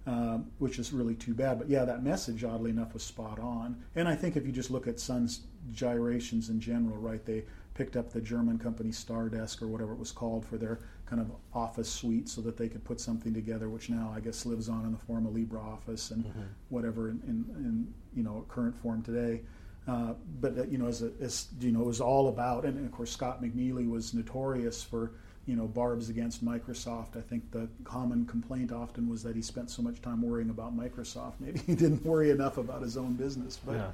um, 0.07 0.51
which 0.59 0.79
is 0.79 0.93
really 0.93 1.15
too 1.15 1.35
bad. 1.35 1.59
But 1.59 1.69
yeah, 1.69 1.85
that 1.85 2.03
message, 2.03 2.43
oddly 2.43 2.71
enough, 2.71 2.95
was 2.95 3.03
spot 3.03 3.39
on. 3.39 3.77
And 3.97 4.09
I 4.09 4.15
think 4.15 4.37
if 4.37 4.47
you 4.47 4.53
just 4.53 4.71
look 4.71 4.87
at 4.87 4.99
Sun's 4.99 5.41
gyrations 5.73 6.49
in 6.49 6.59
general, 6.59 6.97
right, 6.97 7.25
they 7.25 7.45
picked 7.75 7.97
up 7.97 8.13
the 8.13 8.21
German 8.21 8.59
company 8.59 8.91
Stardesk 8.91 9.61
or 9.61 9.67
whatever 9.67 9.93
it 9.93 9.99
was 9.99 10.13
called 10.13 10.45
for 10.47 10.57
their 10.57 10.79
kind 11.07 11.21
of 11.21 11.31
office 11.53 11.91
suite 11.91 12.29
so 12.29 12.41
that 12.41 12.57
they 12.57 12.69
could 12.69 12.85
put 12.85 13.01
something 13.01 13.35
together, 13.35 13.69
which 13.69 13.91
now 13.91 14.13
I 14.15 14.21
guess 14.21 14.47
lives 14.47 14.69
on 14.69 14.85
in 14.85 14.93
the 14.93 14.99
form 14.99 15.27
of 15.27 15.35
LibreOffice 15.35 16.13
and 16.13 16.25
whatever 16.69 17.11
in, 17.11 17.21
in, 17.27 17.45
in 17.65 17.95
you 18.15 18.23
know 18.23 18.45
current 18.49 18.77
form 18.77 19.03
today. 19.03 19.43
Uh, 19.87 20.15
but 20.41 20.59
uh, 20.59 20.65
you 20.65 20.79
know, 20.79 20.87
as, 20.87 21.03
a, 21.03 21.11
as 21.21 21.49
you 21.61 21.71
know, 21.71 21.81
it 21.81 21.87
was 21.87 22.01
all 22.01 22.29
about, 22.29 22.65
and 22.65 22.85
of 22.85 22.93
course 22.93 23.11
Scott 23.11 23.43
McNealy 23.43 23.89
was 23.89 24.15
notorious 24.15 24.83
for 24.83 25.13
you 25.47 25.57
know 25.57 25.67
barbs 25.67 26.09
against 26.09 26.45
Microsoft. 26.45 27.17
I 27.17 27.21
think 27.21 27.51
the 27.51 27.69
common 27.85 28.25
complaint 28.25 28.73
often 28.73 29.09
was 29.09 29.23
that 29.25 29.37
he 29.37 29.43
spent 29.43 29.71
so 29.71 29.83
much 29.83 30.01
time 30.01 30.23
worrying 30.23 30.51
about 30.51 30.77
Microsoft. 30.77 31.35
Maybe 31.41 31.59
he 31.61 31.75
didn't 31.75 32.05
worry 32.05 32.31
enough 32.31 32.57
about 32.57 32.83
his 32.83 32.97
own 32.97 33.15
business. 33.15 33.59
But 33.65 33.75
Yeah. 33.75 33.91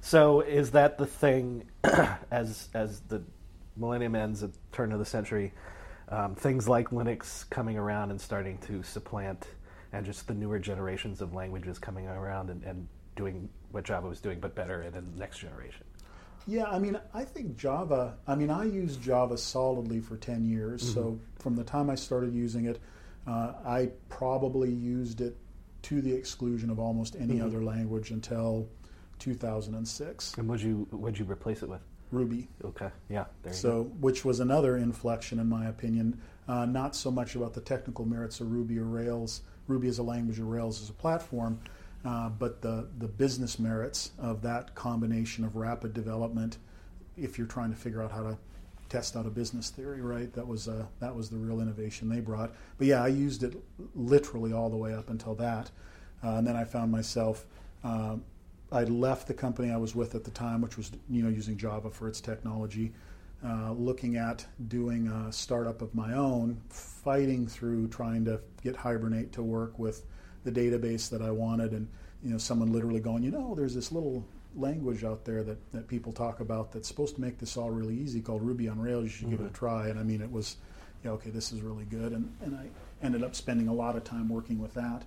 So 0.00 0.42
is 0.42 0.70
that 0.72 0.98
the 0.98 1.06
thing 1.06 1.64
as 2.30 2.68
as 2.74 3.00
the 3.08 3.22
millennium 3.76 4.14
ends 4.14 4.42
at 4.44 4.50
turn 4.72 4.92
of 4.92 5.00
the 5.00 5.04
century? 5.04 5.52
Um, 6.10 6.36
things 6.36 6.68
like 6.68 6.88
Linux 6.88 7.48
coming 7.50 7.76
around 7.76 8.10
and 8.10 8.20
starting 8.20 8.56
to 8.58 8.82
supplant, 8.82 9.46
and 9.92 10.06
just 10.06 10.26
the 10.26 10.32
newer 10.32 10.58
generations 10.58 11.20
of 11.20 11.34
languages 11.34 11.78
coming 11.78 12.06
around 12.06 12.48
and, 12.48 12.62
and 12.62 12.88
doing 13.18 13.48
what 13.72 13.84
Java 13.84 14.08
was 14.08 14.20
doing, 14.20 14.40
but 14.40 14.54
better 14.54 14.82
in 14.82 14.92
the 14.92 15.02
next 15.16 15.38
generation. 15.40 15.84
Yeah, 16.46 16.64
I 16.64 16.78
mean, 16.78 16.98
I 17.12 17.24
think 17.24 17.58
Java, 17.58 18.16
I 18.26 18.34
mean, 18.34 18.48
I 18.48 18.64
used 18.64 19.02
Java 19.02 19.36
solidly 19.36 20.00
for 20.00 20.16
10 20.16 20.46
years. 20.46 20.94
So 20.94 21.18
from 21.38 21.56
the 21.56 21.64
time 21.64 21.90
I 21.90 21.94
started 21.94 22.32
using 22.32 22.64
it, 22.64 22.80
uh, 23.26 23.52
I 23.66 23.90
probably 24.08 24.70
used 24.70 25.20
it 25.20 25.36
to 25.82 26.00
the 26.00 26.12
exclusion 26.12 26.70
of 26.70 26.78
almost 26.78 27.16
any 27.20 27.42
other 27.42 27.62
language 27.62 28.10
until 28.10 28.66
2006. 29.18 30.34
And 30.38 30.48
would 30.48 30.62
you 30.62 30.86
would 30.90 31.18
you 31.18 31.26
replace 31.26 31.62
it 31.62 31.68
with? 31.68 31.82
Ruby. 32.10 32.48
Okay, 32.64 32.88
yeah, 33.10 33.24
there 33.42 33.52
you 33.52 33.62
go. 33.62 33.68
So, 33.68 33.82
which 34.00 34.24
was 34.24 34.40
another 34.40 34.78
inflection, 34.78 35.38
in 35.38 35.46
my 35.46 35.66
opinion. 35.66 36.18
Uh, 36.48 36.64
not 36.64 36.96
so 36.96 37.10
much 37.10 37.34
about 37.34 37.52
the 37.52 37.60
technical 37.60 38.06
merits 38.06 38.40
of 38.40 38.50
Ruby 38.50 38.78
or 38.78 38.84
Rails, 38.84 39.42
Ruby 39.66 39.88
as 39.88 39.98
a 39.98 40.02
language 40.02 40.40
or 40.40 40.46
Rails 40.46 40.80
as 40.80 40.88
a 40.88 40.94
platform, 40.94 41.60
uh, 42.04 42.28
but 42.28 42.62
the 42.62 42.88
the 42.98 43.08
business 43.08 43.58
merits 43.58 44.12
of 44.18 44.42
that 44.42 44.74
combination 44.74 45.44
of 45.44 45.56
rapid 45.56 45.92
development. 45.92 46.58
If 47.16 47.36
you're 47.36 47.48
trying 47.48 47.70
to 47.70 47.76
figure 47.76 48.02
out 48.02 48.12
how 48.12 48.22
to 48.22 48.38
test 48.88 49.16
out 49.16 49.26
a 49.26 49.30
business 49.30 49.70
theory, 49.70 50.00
right? 50.00 50.32
That 50.32 50.46
was 50.46 50.68
uh, 50.68 50.86
that 51.00 51.14
was 51.14 51.28
the 51.28 51.36
real 51.36 51.60
innovation 51.60 52.08
they 52.08 52.20
brought. 52.20 52.54
But 52.78 52.86
yeah, 52.86 53.02
I 53.02 53.08
used 53.08 53.42
it 53.42 53.56
literally 53.94 54.52
all 54.52 54.70
the 54.70 54.76
way 54.76 54.94
up 54.94 55.10
until 55.10 55.34
that, 55.36 55.70
uh, 56.22 56.36
and 56.36 56.46
then 56.46 56.56
I 56.56 56.64
found 56.64 56.90
myself. 56.90 57.46
Uh, 57.84 58.16
I 58.70 58.84
left 58.84 59.26
the 59.26 59.34
company 59.34 59.70
I 59.70 59.78
was 59.78 59.94
with 59.94 60.14
at 60.14 60.24
the 60.24 60.30
time, 60.30 60.60
which 60.60 60.76
was 60.76 60.92
you 61.08 61.22
know 61.22 61.28
using 61.28 61.56
Java 61.56 61.90
for 61.90 62.08
its 62.08 62.20
technology, 62.20 62.92
uh, 63.44 63.72
looking 63.72 64.16
at 64.16 64.46
doing 64.68 65.08
a 65.08 65.32
startup 65.32 65.82
of 65.82 65.94
my 65.94 66.14
own, 66.14 66.60
fighting 66.68 67.46
through 67.46 67.88
trying 67.88 68.24
to 68.26 68.40
get 68.62 68.76
Hibernate 68.76 69.32
to 69.32 69.42
work 69.42 69.78
with 69.78 70.04
the 70.44 70.52
database 70.52 71.10
that 71.10 71.22
I 71.22 71.30
wanted, 71.30 71.72
and 71.72 71.88
you 72.22 72.30
know 72.30 72.38
someone 72.38 72.72
literally 72.72 73.00
going, 73.00 73.22
you 73.22 73.30
know, 73.30 73.54
there's 73.54 73.74
this 73.74 73.92
little 73.92 74.24
language 74.56 75.04
out 75.04 75.24
there 75.24 75.42
that, 75.44 75.72
that 75.72 75.86
people 75.88 76.12
talk 76.12 76.40
about 76.40 76.72
that's 76.72 76.88
supposed 76.88 77.14
to 77.14 77.20
make 77.20 77.38
this 77.38 77.56
all 77.56 77.70
really 77.70 77.94
easy 77.94 78.20
called 78.20 78.42
Ruby 78.42 78.68
on 78.68 78.80
Rails. 78.80 79.04
You 79.04 79.10
should 79.10 79.30
give 79.30 79.40
it 79.40 79.46
a 79.46 79.50
try. 79.52 79.88
And 79.88 79.98
I 79.98 80.02
mean, 80.02 80.20
it 80.20 80.30
was, 80.30 80.56
yeah, 81.04 81.12
okay, 81.12 81.30
this 81.30 81.52
is 81.52 81.60
really 81.60 81.84
good, 81.84 82.12
and 82.12 82.32
and 82.42 82.56
I 82.56 82.68
ended 83.02 83.22
up 83.22 83.34
spending 83.34 83.68
a 83.68 83.74
lot 83.74 83.96
of 83.96 84.04
time 84.04 84.28
working 84.28 84.58
with 84.58 84.74
that. 84.74 85.04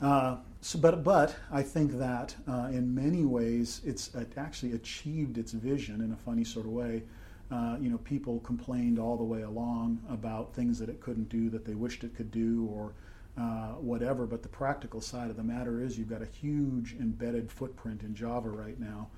Uh, 0.00 0.36
so, 0.60 0.78
but 0.78 1.02
but 1.02 1.34
I 1.50 1.62
think 1.62 1.98
that 1.98 2.34
uh, 2.46 2.68
in 2.70 2.94
many 2.94 3.24
ways 3.24 3.80
it's 3.84 4.14
it 4.14 4.32
actually 4.36 4.72
achieved 4.72 5.38
its 5.38 5.52
vision 5.52 6.00
in 6.00 6.12
a 6.12 6.16
funny 6.16 6.44
sort 6.44 6.66
of 6.66 6.72
way. 6.72 7.02
Uh, 7.50 7.76
you 7.80 7.88
know, 7.88 7.98
people 7.98 8.40
complained 8.40 8.98
all 8.98 9.16
the 9.16 9.24
way 9.24 9.42
along 9.42 9.98
about 10.10 10.54
things 10.54 10.78
that 10.78 10.90
it 10.90 11.00
couldn't 11.00 11.30
do 11.30 11.48
that 11.48 11.64
they 11.64 11.74
wished 11.74 12.04
it 12.04 12.14
could 12.14 12.30
do, 12.30 12.68
or 12.72 12.92
uh, 13.38 13.74
whatever. 13.74 14.26
But 14.26 14.42
the 14.42 14.48
practical 14.48 15.00
side 15.00 15.30
of 15.30 15.36
the 15.36 15.42
matter 15.42 15.80
is 15.80 15.98
you've 15.98 16.10
got 16.10 16.22
a 16.22 16.26
huge 16.26 16.96
embedded 16.98 17.50
footprint 17.50 18.02
in 18.02 18.14
Java 18.14 18.48
right 18.48 18.78
now, 18.80 19.08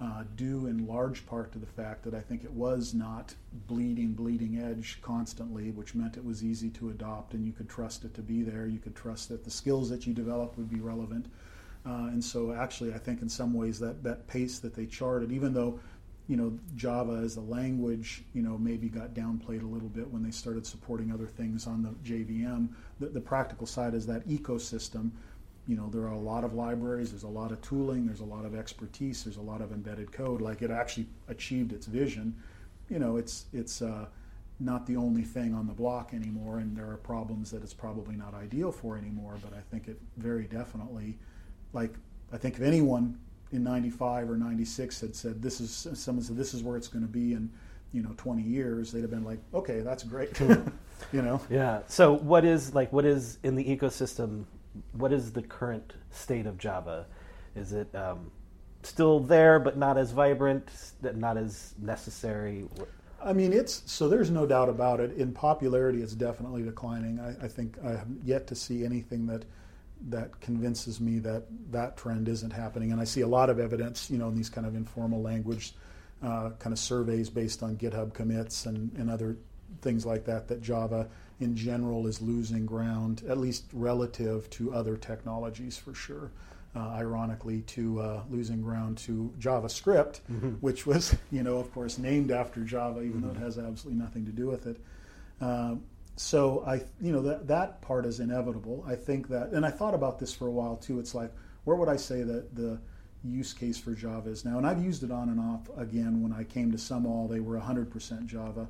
uh, 0.00 0.24
due 0.34 0.66
in 0.66 0.86
large 0.86 1.26
part 1.26 1.52
to 1.52 1.58
the 1.58 1.66
fact 1.66 2.02
that 2.04 2.14
I 2.14 2.20
think 2.20 2.44
it 2.44 2.52
was 2.52 2.94
not 2.94 3.34
bleeding, 3.66 4.12
bleeding 4.12 4.58
edge 4.58 4.98
constantly, 5.02 5.70
which 5.70 5.94
meant 5.94 6.16
it 6.16 6.24
was 6.24 6.42
easy 6.42 6.70
to 6.70 6.90
adopt 6.90 7.34
and 7.34 7.46
you 7.46 7.52
could 7.52 7.68
trust 7.68 8.04
it 8.04 8.14
to 8.14 8.22
be 8.22 8.42
there. 8.42 8.66
You 8.66 8.78
could 8.78 8.96
trust 8.96 9.28
that 9.28 9.44
the 9.44 9.50
skills 9.50 9.90
that 9.90 10.06
you 10.06 10.14
develop 10.14 10.56
would 10.56 10.70
be 10.70 10.80
relevant. 10.80 11.26
Uh, 11.84 12.08
and 12.10 12.24
so, 12.24 12.52
actually, 12.52 12.92
I 12.92 12.98
think 12.98 13.22
in 13.22 13.28
some 13.28 13.54
ways 13.54 13.78
that, 13.78 14.02
that 14.02 14.26
pace 14.26 14.58
that 14.58 14.74
they 14.74 14.86
charted, 14.86 15.30
even 15.30 15.54
though 15.54 15.78
you 16.28 16.36
know 16.36 16.58
Java 16.74 17.20
as 17.24 17.36
a 17.36 17.40
language, 17.40 18.24
you 18.34 18.42
know, 18.42 18.58
maybe 18.58 18.88
got 18.88 19.14
downplayed 19.14 19.62
a 19.62 19.66
little 19.66 19.88
bit 19.88 20.10
when 20.10 20.22
they 20.22 20.30
started 20.30 20.66
supporting 20.66 21.12
other 21.12 21.26
things 21.26 21.66
on 21.66 21.82
the 21.82 21.90
JVM. 22.08 22.68
The, 22.98 23.06
the 23.06 23.20
practical 23.20 23.66
side 23.66 23.94
is 23.94 24.06
that 24.06 24.26
ecosystem. 24.28 25.10
You 25.68 25.76
know, 25.76 25.88
there 25.88 26.02
are 26.02 26.12
a 26.12 26.18
lot 26.18 26.44
of 26.44 26.54
libraries, 26.54 27.10
there's 27.10 27.24
a 27.24 27.28
lot 27.28 27.50
of 27.50 27.60
tooling, 27.60 28.06
there's 28.06 28.20
a 28.20 28.24
lot 28.24 28.44
of 28.44 28.54
expertise, 28.54 29.24
there's 29.24 29.36
a 29.36 29.42
lot 29.42 29.60
of 29.60 29.72
embedded 29.72 30.12
code. 30.12 30.40
Like 30.40 30.62
it 30.62 30.70
actually 30.70 31.06
achieved 31.28 31.72
its 31.72 31.86
vision. 31.86 32.34
You 32.88 32.98
know, 32.98 33.16
it's 33.16 33.46
it's 33.52 33.82
uh, 33.82 34.06
not 34.58 34.86
the 34.86 34.96
only 34.96 35.22
thing 35.22 35.54
on 35.54 35.66
the 35.66 35.72
block 35.72 36.12
anymore, 36.12 36.58
and 36.58 36.76
there 36.76 36.90
are 36.90 36.96
problems 36.96 37.50
that 37.52 37.62
it's 37.62 37.74
probably 37.74 38.16
not 38.16 38.34
ideal 38.34 38.72
for 38.72 38.96
anymore. 38.96 39.34
But 39.42 39.56
I 39.56 39.60
think 39.70 39.86
it 39.86 40.00
very 40.16 40.44
definitely, 40.44 41.18
like 41.72 41.94
I 42.32 42.36
think 42.36 42.56
if 42.56 42.62
anyone 42.62 43.18
in 43.52 43.62
95 43.62 44.30
or 44.30 44.36
96 44.36 45.00
had 45.00 45.14
said 45.14 45.42
this 45.42 45.60
is 45.60 45.86
someone 45.94 46.24
said 46.24 46.36
this 46.36 46.52
is 46.52 46.62
where 46.62 46.76
it's 46.76 46.88
going 46.88 47.04
to 47.04 47.10
be 47.10 47.32
in 47.32 47.50
you 47.92 48.02
know 48.02 48.12
20 48.16 48.42
years 48.42 48.90
they'd 48.90 49.02
have 49.02 49.10
been 49.10 49.24
like 49.24 49.38
okay 49.54 49.80
that's 49.80 50.02
great 50.02 50.38
you 51.12 51.22
know 51.22 51.40
Yeah. 51.50 51.80
So 51.86 52.12
what 52.12 52.44
is 52.44 52.74
like 52.74 52.92
what 52.92 53.04
is 53.04 53.38
in 53.42 53.54
the 53.54 53.64
ecosystem? 53.64 54.44
What 54.92 55.12
is 55.12 55.32
the 55.32 55.42
current 55.42 55.94
state 56.10 56.46
of 56.46 56.58
Java? 56.58 57.06
Is 57.54 57.72
it 57.72 57.94
um, 57.94 58.30
still 58.82 59.20
there 59.20 59.58
but 59.58 59.76
not 59.76 59.96
as 59.96 60.10
vibrant, 60.10 60.68
not 61.14 61.36
as 61.36 61.74
necessary? 61.78 62.66
I 63.22 63.32
mean, 63.32 63.52
it's 63.52 63.82
so 63.86 64.08
there's 64.08 64.30
no 64.30 64.46
doubt 64.46 64.68
about 64.68 65.00
it. 65.00 65.16
In 65.16 65.32
popularity, 65.32 66.02
it's 66.02 66.12
definitely 66.12 66.62
declining. 66.62 67.18
I, 67.18 67.44
I 67.44 67.48
think 67.48 67.76
I 67.84 67.90
have 67.90 68.08
yet 68.22 68.46
to 68.48 68.54
see 68.54 68.84
anything 68.84 69.26
that 69.26 69.44
that 70.08 70.40
convinces 70.40 71.00
me 71.00 71.18
that 71.20 71.44
that 71.70 71.96
trend 71.96 72.28
isn't 72.28 72.52
happening. 72.52 72.92
And 72.92 73.00
I 73.00 73.04
see 73.04 73.22
a 73.22 73.26
lot 73.26 73.50
of 73.50 73.58
evidence, 73.58 74.10
you 74.10 74.18
know, 74.18 74.28
in 74.28 74.34
these 74.34 74.50
kind 74.50 74.66
of 74.66 74.74
informal 74.74 75.22
language 75.22 75.74
uh, 76.22 76.50
kind 76.58 76.72
of 76.72 76.78
surveys 76.78 77.30
based 77.30 77.62
on 77.62 77.76
GitHub 77.76 78.12
commits 78.14 78.66
and, 78.66 78.92
and 78.96 79.10
other 79.10 79.36
things 79.82 80.06
like 80.06 80.24
that, 80.24 80.48
that 80.48 80.62
Java 80.62 81.08
in 81.40 81.54
general 81.56 82.06
is 82.06 82.22
losing 82.22 82.64
ground, 82.66 83.22
at 83.28 83.38
least 83.38 83.64
relative 83.72 84.48
to 84.50 84.72
other 84.72 84.96
technologies 84.96 85.76
for 85.76 85.94
sure. 85.94 86.30
Uh, 86.74 86.90
ironically, 86.90 87.62
to 87.62 87.98
uh, 88.02 88.20
losing 88.28 88.60
ground 88.60 88.98
to 88.98 89.32
JavaScript, 89.40 90.20
which 90.60 90.84
was, 90.84 91.16
you 91.32 91.42
know, 91.42 91.56
of 91.56 91.72
course, 91.72 91.96
named 91.96 92.30
after 92.30 92.60
Java, 92.60 93.00
even 93.00 93.22
though 93.22 93.30
it 93.30 93.38
has 93.38 93.58
absolutely 93.58 93.98
nothing 93.98 94.26
to 94.26 94.30
do 94.30 94.46
with 94.46 94.66
it. 94.66 94.76
So 96.16 96.64
I, 96.66 96.76
you 97.00 97.12
know, 97.12 97.20
that 97.22 97.46
that 97.48 97.82
part 97.82 98.06
is 98.06 98.20
inevitable. 98.20 98.84
I 98.86 98.94
think 98.94 99.28
that, 99.28 99.50
and 99.50 99.64
I 99.66 99.70
thought 99.70 99.94
about 99.94 100.18
this 100.18 100.32
for 100.34 100.48
a 100.48 100.50
while 100.50 100.76
too. 100.76 100.98
It's 100.98 101.14
like, 101.14 101.30
where 101.64 101.76
would 101.76 101.90
I 101.90 101.96
say 101.96 102.22
that 102.22 102.54
the 102.54 102.80
use 103.22 103.52
case 103.52 103.78
for 103.78 103.92
Java 103.92 104.30
is 104.30 104.44
now? 104.44 104.56
And 104.56 104.66
I've 104.66 104.82
used 104.82 105.02
it 105.02 105.10
on 105.10 105.28
and 105.28 105.38
off. 105.38 105.68
Again, 105.76 106.22
when 106.22 106.32
I 106.32 106.44
came 106.44 106.72
to 106.72 106.78
Sumall, 106.78 107.28
they 107.28 107.40
were 107.40 107.58
100% 107.58 108.26
Java. 108.26 108.66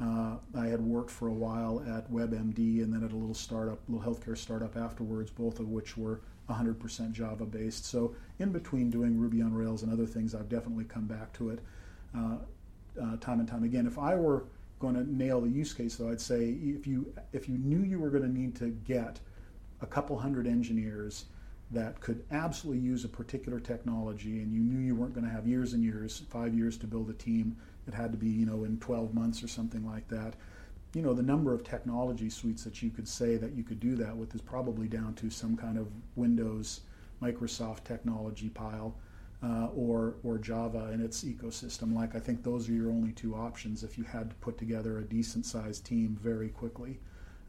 Uh, 0.00 0.36
I 0.56 0.66
had 0.66 0.80
worked 0.80 1.10
for 1.10 1.28
a 1.28 1.32
while 1.32 1.82
at 1.88 2.10
WebMD 2.12 2.82
and 2.82 2.92
then 2.92 3.04
at 3.04 3.12
a 3.12 3.16
little 3.16 3.34
startup, 3.34 3.80
little 3.88 4.14
healthcare 4.14 4.36
startup 4.36 4.76
afterwards, 4.76 5.30
both 5.30 5.58
of 5.60 5.68
which 5.68 5.96
were 5.96 6.20
100% 6.48 7.12
Java 7.12 7.46
based. 7.46 7.86
So 7.86 8.14
in 8.38 8.52
between 8.52 8.90
doing 8.90 9.18
Ruby 9.18 9.40
on 9.42 9.52
Rails 9.52 9.82
and 9.82 9.92
other 9.92 10.06
things, 10.06 10.34
I've 10.34 10.48
definitely 10.48 10.84
come 10.84 11.06
back 11.06 11.32
to 11.34 11.50
it 11.50 11.60
uh, 12.16 12.36
uh, 13.00 13.16
time 13.16 13.40
and 13.40 13.48
time 13.48 13.64
again. 13.64 13.86
If 13.86 13.98
I 13.98 14.14
were 14.14 14.44
going 14.78 14.94
to 14.94 15.14
nail 15.14 15.40
the 15.40 15.48
use 15.48 15.72
case, 15.72 15.96
though, 15.96 16.10
I'd 16.10 16.20
say 16.20 16.50
if 16.50 16.86
you 16.86 17.12
if 17.32 17.48
you 17.48 17.58
knew 17.58 17.84
you 17.84 17.98
were 17.98 18.10
going 18.10 18.22
to 18.22 18.28
need 18.28 18.54
to 18.56 18.70
get 18.86 19.20
a 19.80 19.86
couple 19.86 20.18
hundred 20.18 20.46
engineers 20.46 21.26
that 21.70 22.00
could 22.00 22.24
absolutely 22.30 22.82
use 22.82 23.04
a 23.04 23.08
particular 23.08 23.58
technology, 23.58 24.40
and 24.40 24.52
you 24.52 24.60
knew 24.60 24.84
you 24.84 24.94
weren't 24.94 25.14
going 25.14 25.26
to 25.26 25.32
have 25.32 25.46
years 25.46 25.72
and 25.72 25.82
years, 25.82 26.22
five 26.28 26.54
years 26.54 26.76
to 26.78 26.86
build 26.86 27.10
a 27.10 27.14
team. 27.14 27.56
It 27.88 27.94
had 27.94 28.12
to 28.12 28.18
be, 28.18 28.28
you 28.28 28.46
know, 28.46 28.64
in 28.64 28.78
12 28.78 29.14
months 29.14 29.42
or 29.42 29.48
something 29.48 29.86
like 29.86 30.06
that. 30.08 30.34
You 30.94 31.02
know, 31.02 31.12
the 31.12 31.22
number 31.22 31.52
of 31.52 31.64
technology 31.64 32.30
suites 32.30 32.62
that 32.64 32.82
you 32.82 32.90
could 32.90 33.08
say 33.08 33.36
that 33.36 33.54
you 33.54 33.64
could 33.64 33.80
do 33.80 33.96
that 33.96 34.16
with 34.16 34.34
is 34.34 34.40
probably 34.40 34.86
down 34.86 35.14
to 35.14 35.30
some 35.30 35.56
kind 35.56 35.76
of 35.76 35.88
Windows, 36.14 36.82
Microsoft 37.20 37.84
technology 37.84 38.48
pile 38.48 38.94
uh, 39.44 39.68
or 39.76 40.14
or 40.24 40.38
Java 40.38 40.88
and 40.92 41.02
its 41.02 41.22
ecosystem. 41.22 41.94
Like 41.94 42.14
I 42.14 42.18
think 42.18 42.42
those 42.42 42.68
are 42.68 42.72
your 42.72 42.90
only 42.90 43.12
two 43.12 43.34
options 43.34 43.82
if 43.82 43.98
you 43.98 44.04
had 44.04 44.30
to 44.30 44.36
put 44.36 44.56
together 44.56 44.98
a 44.98 45.02
decent 45.02 45.44
sized 45.44 45.84
team 45.84 46.18
very 46.20 46.48
quickly, 46.48 46.98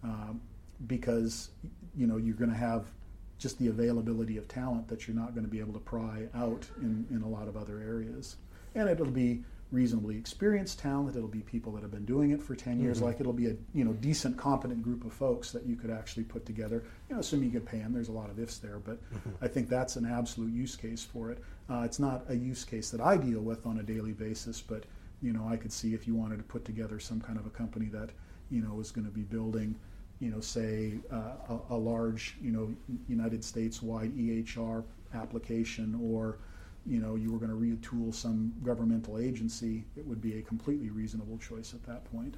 um, 0.03 0.41
because 0.87 1.49
you 1.95 2.05
know 2.05 2.17
you're 2.17 2.35
going 2.35 2.51
to 2.51 2.57
have 2.57 2.91
just 3.37 3.59
the 3.59 3.67
availability 3.67 4.37
of 4.37 4.47
talent 4.47 4.87
that 4.87 5.07
you're 5.07 5.15
not 5.15 5.33
going 5.33 5.45
to 5.45 5.51
be 5.51 5.59
able 5.59 5.73
to 5.73 5.79
pry 5.79 6.27
out 6.33 6.65
in, 6.81 7.05
in 7.11 7.21
a 7.21 7.27
lot 7.27 7.47
of 7.47 7.57
other 7.57 7.79
areas. 7.79 8.37
And 8.73 8.89
it'll 8.89 9.05
be 9.07 9.43
reasonably 9.71 10.17
experienced 10.17 10.79
talent. 10.79 11.15
It'll 11.15 11.27
be 11.27 11.41
people 11.41 11.73
that 11.73 11.81
have 11.81 11.91
been 11.91 12.05
doing 12.05 12.31
it 12.31 12.41
for 12.41 12.55
10 12.55 12.79
years. 12.79 12.97
Mm-hmm. 12.97 13.05
Like 13.05 13.19
it'll 13.19 13.33
be 13.33 13.47
a 13.47 13.55
you 13.73 13.83
know 13.83 13.93
decent, 13.93 14.37
competent 14.37 14.83
group 14.83 15.05
of 15.05 15.13
folks 15.13 15.51
that 15.51 15.65
you 15.65 15.75
could 15.75 15.91
actually 15.91 16.23
put 16.23 16.45
together. 16.45 16.83
You 17.09 17.15
know, 17.15 17.21
assuming 17.21 17.51
you 17.51 17.59
could 17.59 17.67
pay 17.67 17.79
them. 17.79 17.93
There's 17.93 18.09
a 18.09 18.13
lot 18.13 18.29
of 18.29 18.39
ifs 18.39 18.57
there, 18.57 18.79
but 18.79 19.03
mm-hmm. 19.13 19.31
I 19.43 19.47
think 19.47 19.69
that's 19.69 19.95
an 19.95 20.05
absolute 20.05 20.53
use 20.53 20.75
case 20.75 21.03
for 21.03 21.31
it. 21.31 21.43
Uh, 21.69 21.81
it's 21.81 21.99
not 21.99 22.23
a 22.29 22.35
use 22.35 22.63
case 22.63 22.91
that 22.91 23.01
I 23.01 23.17
deal 23.17 23.41
with 23.41 23.65
on 23.65 23.79
a 23.79 23.83
daily 23.83 24.11
basis, 24.11 24.61
but 24.61 24.83
you 25.21 25.33
know, 25.33 25.47
I 25.47 25.57
could 25.57 25.71
see 25.71 25.93
if 25.93 26.07
you 26.07 26.13
wanted 26.13 26.37
to 26.37 26.43
put 26.43 26.65
together 26.65 26.99
some 26.99 27.19
kind 27.19 27.39
of 27.39 27.45
a 27.45 27.49
company 27.49 27.87
that 27.87 28.09
you 28.51 28.61
know 28.61 28.79
is 28.79 28.91
going 28.91 29.05
to 29.05 29.11
be 29.11 29.23
building 29.23 29.75
you 30.19 30.29
know, 30.29 30.39
say 30.39 30.93
uh, 31.11 31.33
a, 31.49 31.73
a, 31.73 31.75
large, 31.75 32.37
you 32.41 32.51
know, 32.51 32.73
United 33.07 33.43
States-wide 33.43 34.15
EHR 34.15 34.83
application, 35.13 35.99
or 36.01 36.37
you 36.85 36.99
know, 36.99 37.15
you 37.15 37.31
were 37.31 37.39
going 37.39 37.51
to 37.51 37.57
retool 37.57 38.13
some 38.13 38.53
governmental 38.63 39.17
agency, 39.17 39.83
it 39.97 40.05
would 40.05 40.21
be 40.21 40.37
a 40.37 40.41
completely 40.41 40.89
reasonable 40.89 41.37
choice 41.37 41.73
at 41.73 41.83
that 41.85 42.05
point. 42.11 42.35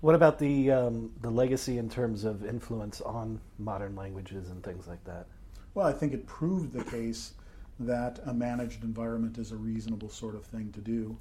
What 0.00 0.14
about 0.14 0.38
the 0.38 0.70
um, 0.70 1.12
the 1.22 1.30
legacy 1.30 1.78
in 1.78 1.88
terms 1.88 2.24
of 2.24 2.44
influence 2.44 3.00
on 3.00 3.40
modern 3.58 3.96
languages 3.96 4.50
and 4.50 4.62
things 4.62 4.86
like 4.86 5.02
that? 5.04 5.26
Well, 5.74 5.86
I 5.86 5.92
think 5.92 6.12
it 6.12 6.26
proved 6.26 6.72
the 6.72 6.84
case 6.84 7.32
that 7.80 8.20
a 8.26 8.32
managed 8.32 8.84
environment 8.84 9.38
is 9.38 9.52
a 9.52 9.56
reasonable 9.56 10.08
sort 10.08 10.34
of 10.34 10.44
thing 10.44 10.72
to 10.72 10.80
do. 10.80 11.16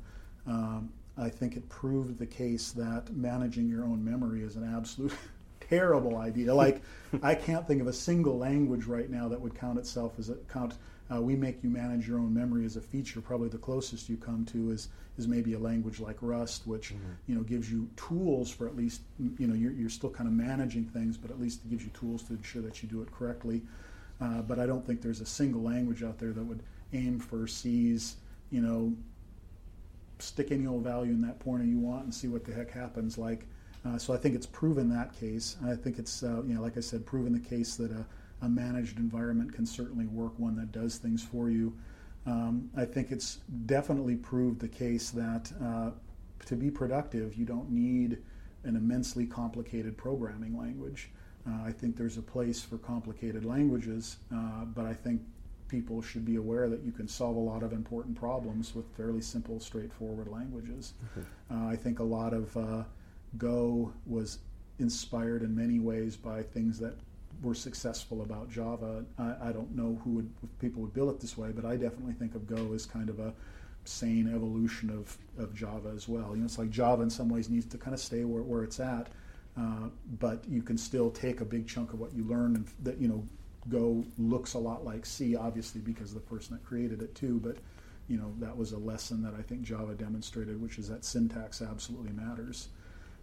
Um, 0.46 0.92
I 1.18 1.30
think 1.30 1.56
it 1.56 1.68
proved 1.70 2.18
the 2.18 2.26
case 2.26 2.72
that 2.72 3.16
managing 3.16 3.70
your 3.70 3.84
own 3.84 4.04
memory 4.04 4.42
is 4.42 4.56
an 4.56 4.76
absolute 4.76 5.14
terrible 5.70 6.18
idea. 6.18 6.54
Like, 6.64 6.82
I 7.22 7.36
can't 7.36 7.68
think 7.68 7.82
of 7.82 7.88
a 7.88 7.94
single 7.94 8.38
language 8.38 8.86
right 8.86 9.10
now 9.10 9.28
that 9.30 9.40
would 9.40 9.56
count 9.56 9.78
itself 9.78 10.14
as 10.20 10.30
a 10.30 10.36
count. 10.52 10.76
Uh, 11.14 11.22
we 11.22 11.36
make 11.36 11.64
you 11.64 11.70
manage 11.70 12.08
your 12.08 12.18
own 12.18 12.34
memory 12.34 12.66
as 12.66 12.76
a 12.76 12.82
feature. 12.82 13.22
Probably 13.22 13.50
the 13.50 13.58
closest 13.58 14.10
you 14.10 14.18
come 14.18 14.46
to 14.46 14.72
is 14.72 14.90
is 15.18 15.28
maybe 15.28 15.54
a 15.54 15.60
language 15.60 16.00
like 16.00 16.18
Rust, 16.22 16.66
which 16.66 16.90
mm-hmm. 16.90 17.12
you 17.28 17.36
know 17.36 17.42
gives 17.42 17.72
you 17.72 17.88
tools 17.96 18.50
for 18.50 18.68
at 18.68 18.76
least 18.76 19.02
you 19.38 19.46
know 19.46 19.54
you're, 19.54 19.74
you're 19.74 19.90
still 19.90 20.10
kind 20.10 20.28
of 20.28 20.34
managing 20.34 20.86
things, 20.86 21.18
but 21.18 21.30
at 21.30 21.40
least 21.40 21.62
it 21.66 21.70
gives 21.70 21.84
you 21.84 21.92
tools 21.92 22.24
to 22.24 22.34
ensure 22.34 22.62
that 22.64 22.82
you 22.82 22.90
do 22.90 23.02
it 23.02 23.12
correctly. 23.12 23.62
Uh, 24.22 24.42
but 24.42 24.60
I 24.60 24.66
don't 24.66 24.86
think 24.86 25.02
there's 25.02 25.22
a 25.22 25.26
single 25.26 25.62
language 25.62 26.04
out 26.04 26.20
there 26.20 26.32
that 26.32 26.44
would 26.44 26.64
aim 26.94 27.20
for 27.20 27.48
C's 27.48 28.18
you 28.52 28.62
know 28.62 28.94
stick 30.20 30.52
any 30.52 30.68
old 30.68 30.84
value 30.84 31.12
in 31.12 31.22
that 31.22 31.40
pointer 31.40 31.66
you 31.66 31.80
want 31.80 32.04
and 32.04 32.14
see 32.14 32.28
what 32.28 32.46
the 32.46 32.54
heck 32.54 32.72
happens. 32.72 33.18
Like 33.18 33.46
uh, 33.86 33.98
so 33.98 34.14
I 34.14 34.18
think 34.18 34.36
it's 34.36 34.46
proven 34.46 34.90
that 34.90 35.18
case. 35.20 35.58
I 35.66 35.76
think 35.76 36.00
it's, 36.00 36.24
uh, 36.24 36.42
you 36.44 36.54
know, 36.56 36.62
like 36.62 36.78
I 36.78 36.80
said, 36.80 37.06
proven 37.06 37.34
the 37.34 37.40
case 37.40 37.76
that 37.76 37.92
a, 37.92 38.06
a, 38.42 38.48
managed 38.48 38.98
environment 38.98 39.54
can 39.54 39.66
certainly 39.66 40.06
work, 40.06 40.38
one 40.40 40.56
that 40.56 40.72
does 40.72 40.98
things 40.98 41.22
for 41.22 41.50
you. 41.50 41.76
Um, 42.26 42.70
I 42.78 42.86
think 42.86 43.12
it's 43.12 43.40
definitely 43.66 44.16
proved 44.16 44.62
the 44.62 44.70
case 44.70 45.10
that 45.12 45.52
uh, 45.62 45.92
to 46.46 46.56
be 46.56 46.72
productive, 46.72 47.36
you 47.36 47.44
don't 47.46 47.70
need 47.70 48.20
an 48.64 48.78
immensely 48.78 49.26
complicated 49.26 49.98
programming 49.98 50.58
language. 50.58 51.10
Uh, 51.48 51.64
I 51.66 51.72
think 51.72 51.98
there's 51.98 52.18
a 52.18 52.22
place 52.22 52.62
for 52.62 52.78
complicated 52.78 53.44
languages, 53.44 54.18
uh, 54.34 54.66
but 54.66 54.86
I 54.86 54.94
think 54.94 55.22
people 55.68 56.02
should 56.02 56.26
be 56.26 56.36
aware 56.36 56.70
that 56.70 56.84
you 56.84 56.92
can 56.92 57.08
solve 57.08 57.36
a 57.36 57.40
lot 57.40 57.64
of 57.64 57.74
important 57.74 58.16
problems 58.18 58.76
with 58.76 58.86
fairly 58.96 59.22
simple, 59.22 59.60
straightforward 59.60 60.28
languages. 60.28 60.94
Mm-hmm. 61.18 61.68
I 61.68 61.76
think 61.76 62.00
a 62.00 62.04
lot 62.04 62.34
of 62.34 62.56
Go 63.38 63.92
was 64.06 64.40
inspired 64.80 65.42
in 65.42 65.56
many 65.56 65.80
ways 65.80 66.16
by 66.16 66.44
things 66.44 66.80
that 66.80 66.96
were 67.42 67.56
successful 67.56 68.22
about 68.22 68.50
Java. 68.50 69.04
I, 69.18 69.50
I, 69.50 69.52
don't 69.52 69.76
know 69.76 70.00
who 70.04 70.12
would 70.12 70.60
people 70.60 70.82
would 70.82 70.94
build 70.94 71.10
it 71.10 71.20
this 71.20 71.38
way, 71.38 71.52
but 71.52 71.66
I 71.66 71.76
definitely 71.76 72.14
think 72.14 72.36
of 72.36 72.48
Go 72.48 72.74
as 72.74 72.86
kind 72.86 73.10
of 73.10 73.20
a 73.20 73.34
sane 73.86 74.34
evolution 74.34 74.90
of, 74.90 75.18
of 75.38 75.54
Java 75.54 75.92
as 75.96 76.08
well. 76.08 76.32
You 76.32 76.42
know, 76.42 76.46
it's 76.46 76.58
like 76.58 76.70
Java 76.70 77.04
in 77.04 77.10
some 77.10 77.30
ways 77.30 77.50
needs 77.50 77.66
to 77.68 77.78
kind 77.78 77.94
of 77.94 78.00
stay 78.00 78.24
where, 78.24 78.44
where 78.44 78.64
it's 78.64 78.80
at, 78.80 79.08
uh, 79.58 79.90
but 80.20 80.44
you 80.48 80.62
can 80.62 80.78
still 80.78 81.12
take 81.12 81.42
a 81.42 81.46
big 81.46 81.68
chunk 81.68 81.94
of 81.94 82.00
what 82.00 82.14
you 82.14 82.24
learn 82.24 82.56
and 82.56 82.68
that 82.82 82.98
you 83.00 83.08
know 83.08 83.28
Go 83.70 84.04
looks 84.18 84.56
a 84.56 84.60
lot 84.60 84.84
like 84.84 85.06
C, 85.06 85.36
obviously 85.36 85.80
because 85.80 86.14
the 86.14 86.20
person 86.20 86.56
that 86.56 86.66
created 86.66 87.02
it 87.02 87.16
too, 87.16 87.40
but 87.42 87.58
you 88.10 88.18
know 88.18 88.34
that 88.40 88.56
was 88.56 88.74
a 88.74 88.78
lesson 88.78 89.22
that 89.24 89.34
I 89.36 89.42
think 89.42 89.62
Java 89.62 89.94
demonstrated, 89.94 90.62
which 90.62 90.78
is 90.78 90.90
that 90.90 91.06
syntax 91.06 91.62
absolutely 91.62 92.12
matters. 92.12 92.70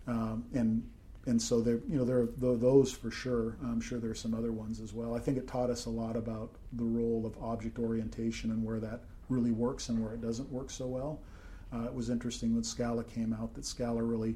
Um, 0.07 0.45
and 0.55 0.83
and 1.27 1.41
so 1.41 1.61
there, 1.61 1.81
you 1.87 1.99
know, 1.99 2.05
there 2.05 2.21
are 2.21 2.57
those 2.57 2.91
for 2.91 3.11
sure. 3.11 3.57
I'm 3.63 3.81
sure 3.81 3.99
there 3.99 4.11
are 4.11 4.15
some 4.15 4.35
other 4.35 4.53
ones 4.53 4.81
as 4.81 4.95
well. 4.95 5.15
I 5.15 5.19
think 5.19 5.37
it 5.37 5.47
taught 5.47 5.69
us 5.69 5.85
a 5.85 5.91
lot 5.91 6.17
about 6.17 6.53
the 6.73 6.85
role 6.85 7.27
of 7.27 7.37
object 7.43 7.79
orientation 7.79 8.51
and 8.51 8.65
where 8.65 8.81
that 8.81 9.01
really 9.29 9.53
works 9.53 9.91
and 9.91 10.03
where 10.03 10.15
it 10.15 10.23
doesn't 10.23 10.51
work 10.51 10.71
so 10.71 10.87
well. 10.87 11.21
Uh, 11.73 11.85
it 11.85 11.95
was 11.95 12.09
interesting 12.09 12.55
when 12.55 12.65
Scala 12.65 13.05
came 13.05 13.35
out 13.35 13.55
that 13.55 13.67
Scala 13.67 14.03
really 14.03 14.35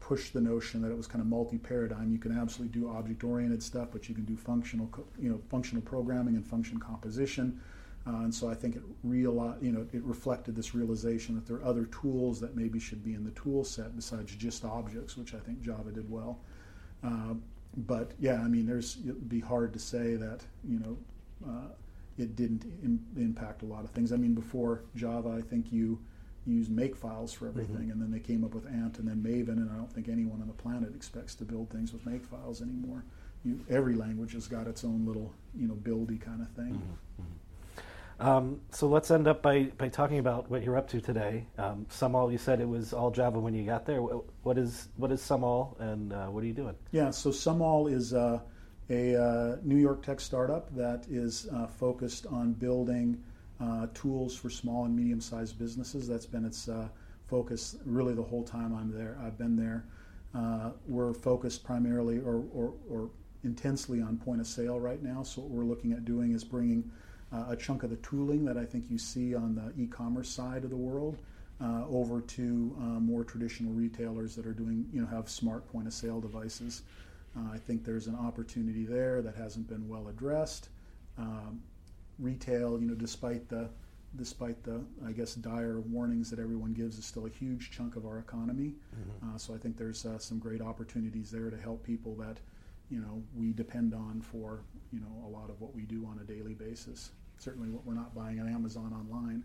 pushed 0.00 0.32
the 0.32 0.40
notion 0.40 0.82
that 0.82 0.90
it 0.90 0.96
was 0.96 1.06
kind 1.06 1.20
of 1.20 1.26
multi-paradigm. 1.26 2.12
You 2.12 2.18
can 2.18 2.36
absolutely 2.36 2.78
do 2.78 2.88
object-oriented 2.88 3.62
stuff, 3.62 3.88
but 3.92 4.08
you 4.08 4.14
can 4.14 4.24
do 4.24 4.36
functional, 4.36 4.90
you 5.18 5.30
know, 5.30 5.40
functional 5.48 5.82
programming 5.82 6.36
and 6.36 6.46
function 6.46 6.78
composition. 6.78 7.60
Uh, 8.06 8.18
and 8.18 8.34
so 8.34 8.48
I 8.48 8.54
think 8.54 8.76
it 8.76 8.82
real, 9.02 9.56
you 9.60 9.72
know, 9.72 9.84
it 9.92 10.02
reflected 10.04 10.54
this 10.54 10.74
realization 10.74 11.34
that 11.34 11.44
there 11.44 11.56
are 11.56 11.64
other 11.64 11.86
tools 11.86 12.38
that 12.40 12.54
maybe 12.54 12.78
should 12.78 13.02
be 13.02 13.14
in 13.14 13.24
the 13.24 13.32
tool 13.32 13.64
set 13.64 13.96
besides 13.96 14.32
just 14.34 14.64
objects, 14.64 15.16
which 15.16 15.34
I 15.34 15.38
think 15.38 15.60
Java 15.60 15.90
did 15.90 16.08
well. 16.08 16.38
Uh, 17.02 17.34
but 17.76 18.12
yeah, 18.20 18.40
I 18.40 18.48
mean, 18.48 18.66
there's 18.66 18.98
it'd 19.04 19.28
be 19.28 19.40
hard 19.40 19.72
to 19.72 19.78
say 19.78 20.14
that 20.14 20.40
you 20.66 20.78
know 20.78 20.96
uh, 21.46 21.68
it 22.16 22.36
didn't 22.36 22.64
Im- 22.82 23.04
impact 23.16 23.62
a 23.62 23.66
lot 23.66 23.84
of 23.84 23.90
things. 23.90 24.12
I 24.12 24.16
mean, 24.16 24.34
before 24.34 24.82
Java, 24.94 25.34
I 25.36 25.42
think 25.42 25.72
you 25.72 25.98
used 26.46 26.70
Makefiles 26.70 27.34
for 27.34 27.48
everything, 27.48 27.74
mm-hmm. 27.74 27.90
and 27.90 28.02
then 28.02 28.10
they 28.10 28.20
came 28.20 28.44
up 28.44 28.54
with 28.54 28.66
Ant 28.66 28.98
and 28.98 29.08
then 29.08 29.22
Maven, 29.22 29.56
and 29.56 29.70
I 29.70 29.76
don't 29.76 29.92
think 29.92 30.08
anyone 30.08 30.40
on 30.40 30.46
the 30.46 30.54
planet 30.54 30.94
expects 30.94 31.34
to 31.36 31.44
build 31.44 31.70
things 31.70 31.92
with 31.92 32.06
make 32.06 32.24
files 32.24 32.62
anymore. 32.62 33.04
You, 33.44 33.64
every 33.68 33.94
language 33.94 34.32
has 34.32 34.46
got 34.46 34.66
its 34.66 34.84
own 34.84 35.04
little 35.06 35.32
you 35.54 35.68
know 35.68 35.74
buildy 35.74 36.20
kind 36.20 36.42
of 36.42 36.48
thing. 36.50 36.74
Mm-hmm. 36.74 37.22
mm-hmm. 37.22 37.32
Um, 38.18 38.62
so 38.70 38.88
let's 38.88 39.10
end 39.10 39.28
up 39.28 39.42
by, 39.42 39.64
by 39.76 39.88
talking 39.88 40.18
about 40.18 40.50
what 40.50 40.62
you're 40.62 40.78
up 40.78 40.88
to 40.88 41.02
today. 41.02 41.46
Um, 41.58 41.86
Sumall, 41.90 42.32
you 42.32 42.38
said 42.38 42.60
it 42.62 42.68
was 42.68 42.94
all 42.94 43.10
Java 43.10 43.38
when 43.38 43.52
you 43.52 43.64
got 43.64 43.84
there. 43.84 44.00
What 44.00 44.56
is 44.56 44.88
what 44.96 45.12
is 45.12 45.20
Sumall, 45.20 45.78
and 45.80 46.12
uh, 46.12 46.26
what 46.26 46.42
are 46.42 46.46
you 46.46 46.54
doing? 46.54 46.74
Yeah, 46.92 47.10
so 47.10 47.30
Sumall 47.30 47.92
is 47.92 48.14
uh, 48.14 48.40
a 48.88 49.22
uh, 49.22 49.56
New 49.62 49.76
York 49.76 50.02
tech 50.02 50.20
startup 50.20 50.74
that 50.74 51.04
is 51.10 51.48
uh, 51.52 51.66
focused 51.66 52.26
on 52.26 52.52
building 52.52 53.22
uh, 53.60 53.86
tools 53.94 54.36
for 54.36 54.50
small 54.50 54.84
and 54.84 54.94
medium-sized 54.94 55.58
businesses. 55.58 56.06
That's 56.06 56.26
been 56.26 56.44
its 56.44 56.68
uh, 56.68 56.88
focus 57.26 57.76
really 57.84 58.14
the 58.14 58.22
whole 58.22 58.44
time 58.44 58.74
I'm 58.74 58.92
there. 58.92 59.18
I've 59.24 59.38
been 59.38 59.56
there. 59.56 59.84
we're 60.86 61.14
focused 61.14 61.64
primarily 61.64 62.18
or, 62.18 62.44
or, 62.52 62.74
or 62.88 63.10
intensely 63.44 64.02
on 64.02 64.18
point 64.18 64.40
of 64.40 64.46
sale 64.46 64.78
right 64.78 65.02
now. 65.02 65.22
So 65.22 65.40
what 65.40 65.50
we're 65.50 65.64
looking 65.64 65.92
at 65.92 66.04
doing 66.04 66.32
is 66.32 66.44
bringing 66.44 66.90
uh, 67.32 67.46
a 67.48 67.56
chunk 67.56 67.82
of 67.82 67.90
the 67.90 67.96
tooling 67.96 68.44
that 68.44 68.56
I 68.56 68.64
think 68.64 68.90
you 68.90 68.98
see 68.98 69.34
on 69.34 69.54
the 69.54 69.72
e-commerce 69.82 70.28
side 70.28 70.64
of 70.64 70.70
the 70.70 70.76
world 70.76 71.18
uh, 71.60 71.84
over 71.88 72.20
to 72.20 72.76
uh, 72.78 72.82
more 73.00 73.24
traditional 73.24 73.72
retailers 73.72 74.36
that 74.36 74.46
are 74.46 74.52
doing, 74.52 74.86
you 74.92 75.00
know, 75.00 75.06
have 75.06 75.28
smart 75.28 75.66
point 75.72 75.86
of 75.86 75.94
sale 75.94 76.20
devices. 76.20 76.82
Uh, 77.36 77.52
I 77.52 77.58
think 77.58 77.84
there's 77.84 78.06
an 78.06 78.16
opportunity 78.16 78.84
there 78.84 79.22
that 79.22 79.34
hasn't 79.34 79.68
been 79.68 79.88
well 79.88 80.08
addressed. 80.08 80.68
Um, 81.18 81.62
retail, 82.18 82.80
you 82.80 82.86
know, 82.86 82.94
despite 82.94 83.48
the 83.48 83.68
despite 84.16 84.62
the, 84.62 84.80
I 85.06 85.12
guess, 85.12 85.34
dire 85.34 85.80
warnings 85.80 86.30
that 86.30 86.38
everyone 86.38 86.72
gives, 86.72 86.98
is 86.98 87.04
still 87.04 87.26
a 87.26 87.28
huge 87.28 87.70
chunk 87.70 87.96
of 87.96 88.06
our 88.06 88.18
economy. 88.18 88.74
Mm-hmm. 88.94 89.34
Uh, 89.34 89.38
so 89.38 89.54
I 89.54 89.58
think 89.58 89.76
there's 89.76 90.06
uh, 90.06 90.18
some 90.18 90.38
great 90.38 90.62
opportunities 90.62 91.30
there 91.30 91.50
to 91.50 91.56
help 91.56 91.82
people 91.82 92.14
that, 92.16 92.38
you 92.88 93.00
know, 93.00 93.22
we 93.36 93.52
depend 93.52 93.94
on 93.94 94.22
for, 94.22 94.60
you 94.92 95.00
know, 95.00 95.26
a 95.26 95.28
lot 95.28 95.50
of 95.50 95.60
what 95.60 95.74
we 95.74 95.82
do 95.82 96.06
on 96.06 96.18
a 96.20 96.24
daily 96.24 96.54
basis. 96.54 97.10
Certainly, 97.38 97.68
what 97.68 97.84
we're 97.84 97.94
not 97.94 98.14
buying 98.14 98.40
on 98.40 98.48
Amazon 98.48 98.92
online. 98.94 99.44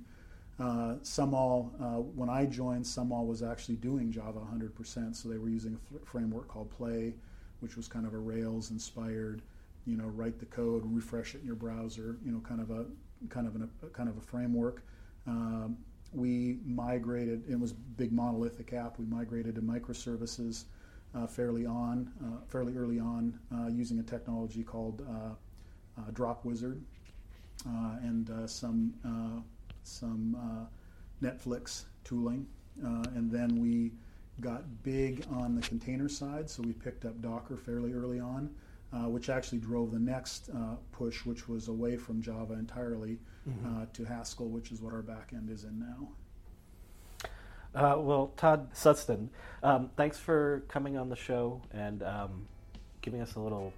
Uh, 0.59 0.97
Sumall, 1.01 1.71
uh, 1.81 2.01
when 2.01 2.29
I 2.29 2.45
joined, 2.45 2.85
Sumall 2.85 3.25
was 3.25 3.41
actually 3.41 3.77
doing 3.77 4.11
Java 4.11 4.39
100%. 4.39 5.15
So 5.15 5.27
they 5.27 5.37
were 5.37 5.49
using 5.49 5.73
a 5.73 5.95
f- 5.95 6.07
framework 6.07 6.47
called 6.47 6.69
Play, 6.69 7.15
which 7.59 7.75
was 7.75 7.87
kind 7.87 8.05
of 8.05 8.13
a 8.13 8.17
Rails 8.17 8.69
inspired, 8.71 9.41
you 9.85 9.97
know, 9.97 10.05
write 10.05 10.39
the 10.39 10.45
code, 10.45 10.83
refresh 10.85 11.35
it 11.35 11.41
in 11.41 11.47
your 11.47 11.55
browser, 11.55 12.17
you 12.23 12.31
know, 12.31 12.39
kind 12.39 12.61
of 12.61 12.71
a 12.71 12.85
kind 13.29 13.47
of 13.47 13.55
an, 13.55 13.69
a 13.83 13.87
kind 13.87 14.09
of 14.09 14.17
a 14.17 14.21
framework. 14.21 14.83
Um, 15.27 15.77
we 16.13 16.59
migrated. 16.65 17.43
It 17.49 17.59
was 17.59 17.73
big 17.73 18.11
monolithic 18.11 18.73
app. 18.73 18.99
We 18.99 19.05
migrated 19.05 19.55
to 19.55 19.61
microservices 19.61 20.65
uh, 21.15 21.27
fairly 21.27 21.65
on, 21.65 22.11
uh, 22.23 22.45
fairly 22.47 22.75
early 22.75 22.99
on, 22.99 23.39
uh, 23.53 23.67
using 23.67 23.99
a 23.99 24.03
technology 24.03 24.63
called 24.63 25.05
uh, 25.09 26.11
Dropwizard 26.11 26.81
and 28.03 28.49
some 28.49 28.93
some 29.83 30.35
uh, 30.35 31.25
Netflix 31.25 31.85
tooling, 32.03 32.47
uh, 32.83 33.03
and 33.15 33.31
then 33.31 33.59
we 33.59 33.91
got 34.39 34.63
big 34.83 35.25
on 35.31 35.55
the 35.55 35.61
container 35.61 36.09
side, 36.09 36.49
so 36.49 36.63
we 36.63 36.73
picked 36.73 37.05
up 37.05 37.21
Docker 37.21 37.57
fairly 37.57 37.93
early 37.93 38.19
on, 38.19 38.49
uh, 38.49 38.49
which 39.11 39.29
actually 39.29 39.59
drove 39.59 39.91
the 39.91 39.99
next 39.99 40.49
uh, 40.49 40.75
push, 40.91 41.25
which 41.25 41.47
was 41.47 41.67
away 41.67 41.97
from 41.97 42.21
Java 42.21 42.53
entirely 42.53 43.19
mm-hmm. 43.47 43.81
Uh, 43.81 43.85
to 43.93 44.05
Haskell, 44.05 44.49
which 44.49 44.71
is 44.71 44.81
what 44.81 44.93
our 44.93 45.01
backend 45.01 45.51
is 45.51 45.63
in 45.63 45.79
now. 45.79 46.09
Uh, 47.73 47.97
well, 47.99 48.33
Todd 48.35 48.73
Sundsted, 48.73 49.29
um, 49.63 49.89
thanks 49.95 50.17
for 50.17 50.63
coming 50.67 50.97
on 50.97 51.07
the 51.07 51.15
show 51.15 51.61
and 51.71 52.03
um, 52.03 52.45
giving 53.01 53.21
us 53.21 53.35
a 53.35 53.39
little 53.39 53.73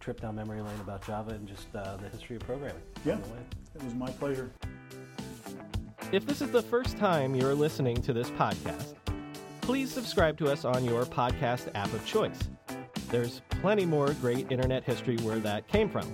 trip 0.00 0.20
down 0.20 0.36
memory 0.36 0.60
lane 0.60 0.80
about 0.80 1.06
Java 1.06 1.30
and 1.30 1.48
just 1.48 1.72
the 1.72 1.98
history 2.12 2.36
of 2.36 2.42
programming. 2.42 2.82
Yeah, 3.06 3.18
it 3.74 3.82
was 3.82 3.94
my 3.94 4.10
pleasure. 4.10 4.50
If 6.12 6.26
this 6.26 6.40
is 6.40 6.50
the 6.50 6.62
first 6.62 6.96
time 6.98 7.34
you're 7.34 7.54
listening 7.54 8.00
to 8.02 8.12
this 8.12 8.30
podcast, 8.30 8.94
please 9.60 9.92
subscribe 9.92 10.38
to 10.38 10.50
us 10.50 10.64
on 10.64 10.84
your 10.84 11.04
podcast 11.04 11.70
app 11.74 11.92
of 11.92 12.04
choice. 12.06 12.38
There's 13.10 13.40
plenty 13.48 13.86
more 13.86 14.12
great 14.14 14.50
internet 14.50 14.84
history 14.84 15.16
where 15.18 15.38
that 15.40 15.68
came 15.68 15.88
from. 15.88 16.10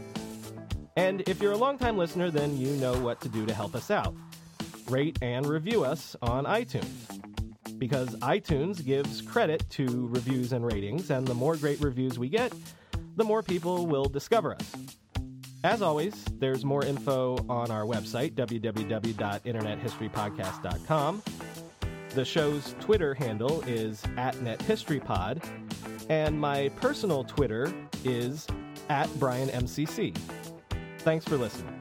And 0.97 1.23
if 1.29 1.43
you're 1.43 1.53
a 1.53 1.57
longtime 1.57 1.99
listener, 1.99 2.31
then 2.31 2.57
you 2.57 2.69
know 2.77 2.99
what 3.01 3.21
to 3.23 3.29
do 3.29 3.45
to 3.47 3.55
help 3.55 3.75
us 3.75 3.91
out. 3.91 4.15
Rate 4.89 5.19
and 5.23 5.47
review 5.47 5.85
us 5.85 6.15
on 6.23 6.45
iTunes. 6.45 6.89
Because 7.79 8.11
iTunes 8.17 8.85
gives 8.85 9.21
credit 9.21 9.69
to 9.71 10.09
reviews 10.09 10.53
and 10.53 10.65
ratings, 10.65 11.11
and 11.11 11.27
the 11.27 11.35
more 11.35 11.57
great 11.57 11.81
reviews 11.81 12.19
we 12.19 12.29
get, 12.29 12.53
the 13.17 13.25
more 13.25 13.43
people 13.43 13.87
will 13.87 14.05
discover 14.05 14.55
us. 14.55 14.73
As 15.65 15.83
always, 15.83 16.25
there's 16.39 16.65
more 16.65 16.85
info 16.85 17.37
on 17.49 17.71
our 17.71 17.85
website, 17.85 18.35
www.internethistorypodcast.com. 18.35 21.23
The 22.15 22.25
show's 22.25 22.77
Twitter 22.79 23.13
handle 23.13 23.61
is 23.63 24.05
at 24.17 24.37
NetHistoryPod, 24.37 25.45
and 26.09 26.41
my 26.41 26.69
personal 26.77 27.25
Twitter 27.25 27.75
is 28.05 28.47
at 28.89 29.09
BrianMCC. 29.19 30.17
Thanks 30.99 31.25
for 31.25 31.37
listening. 31.37 31.74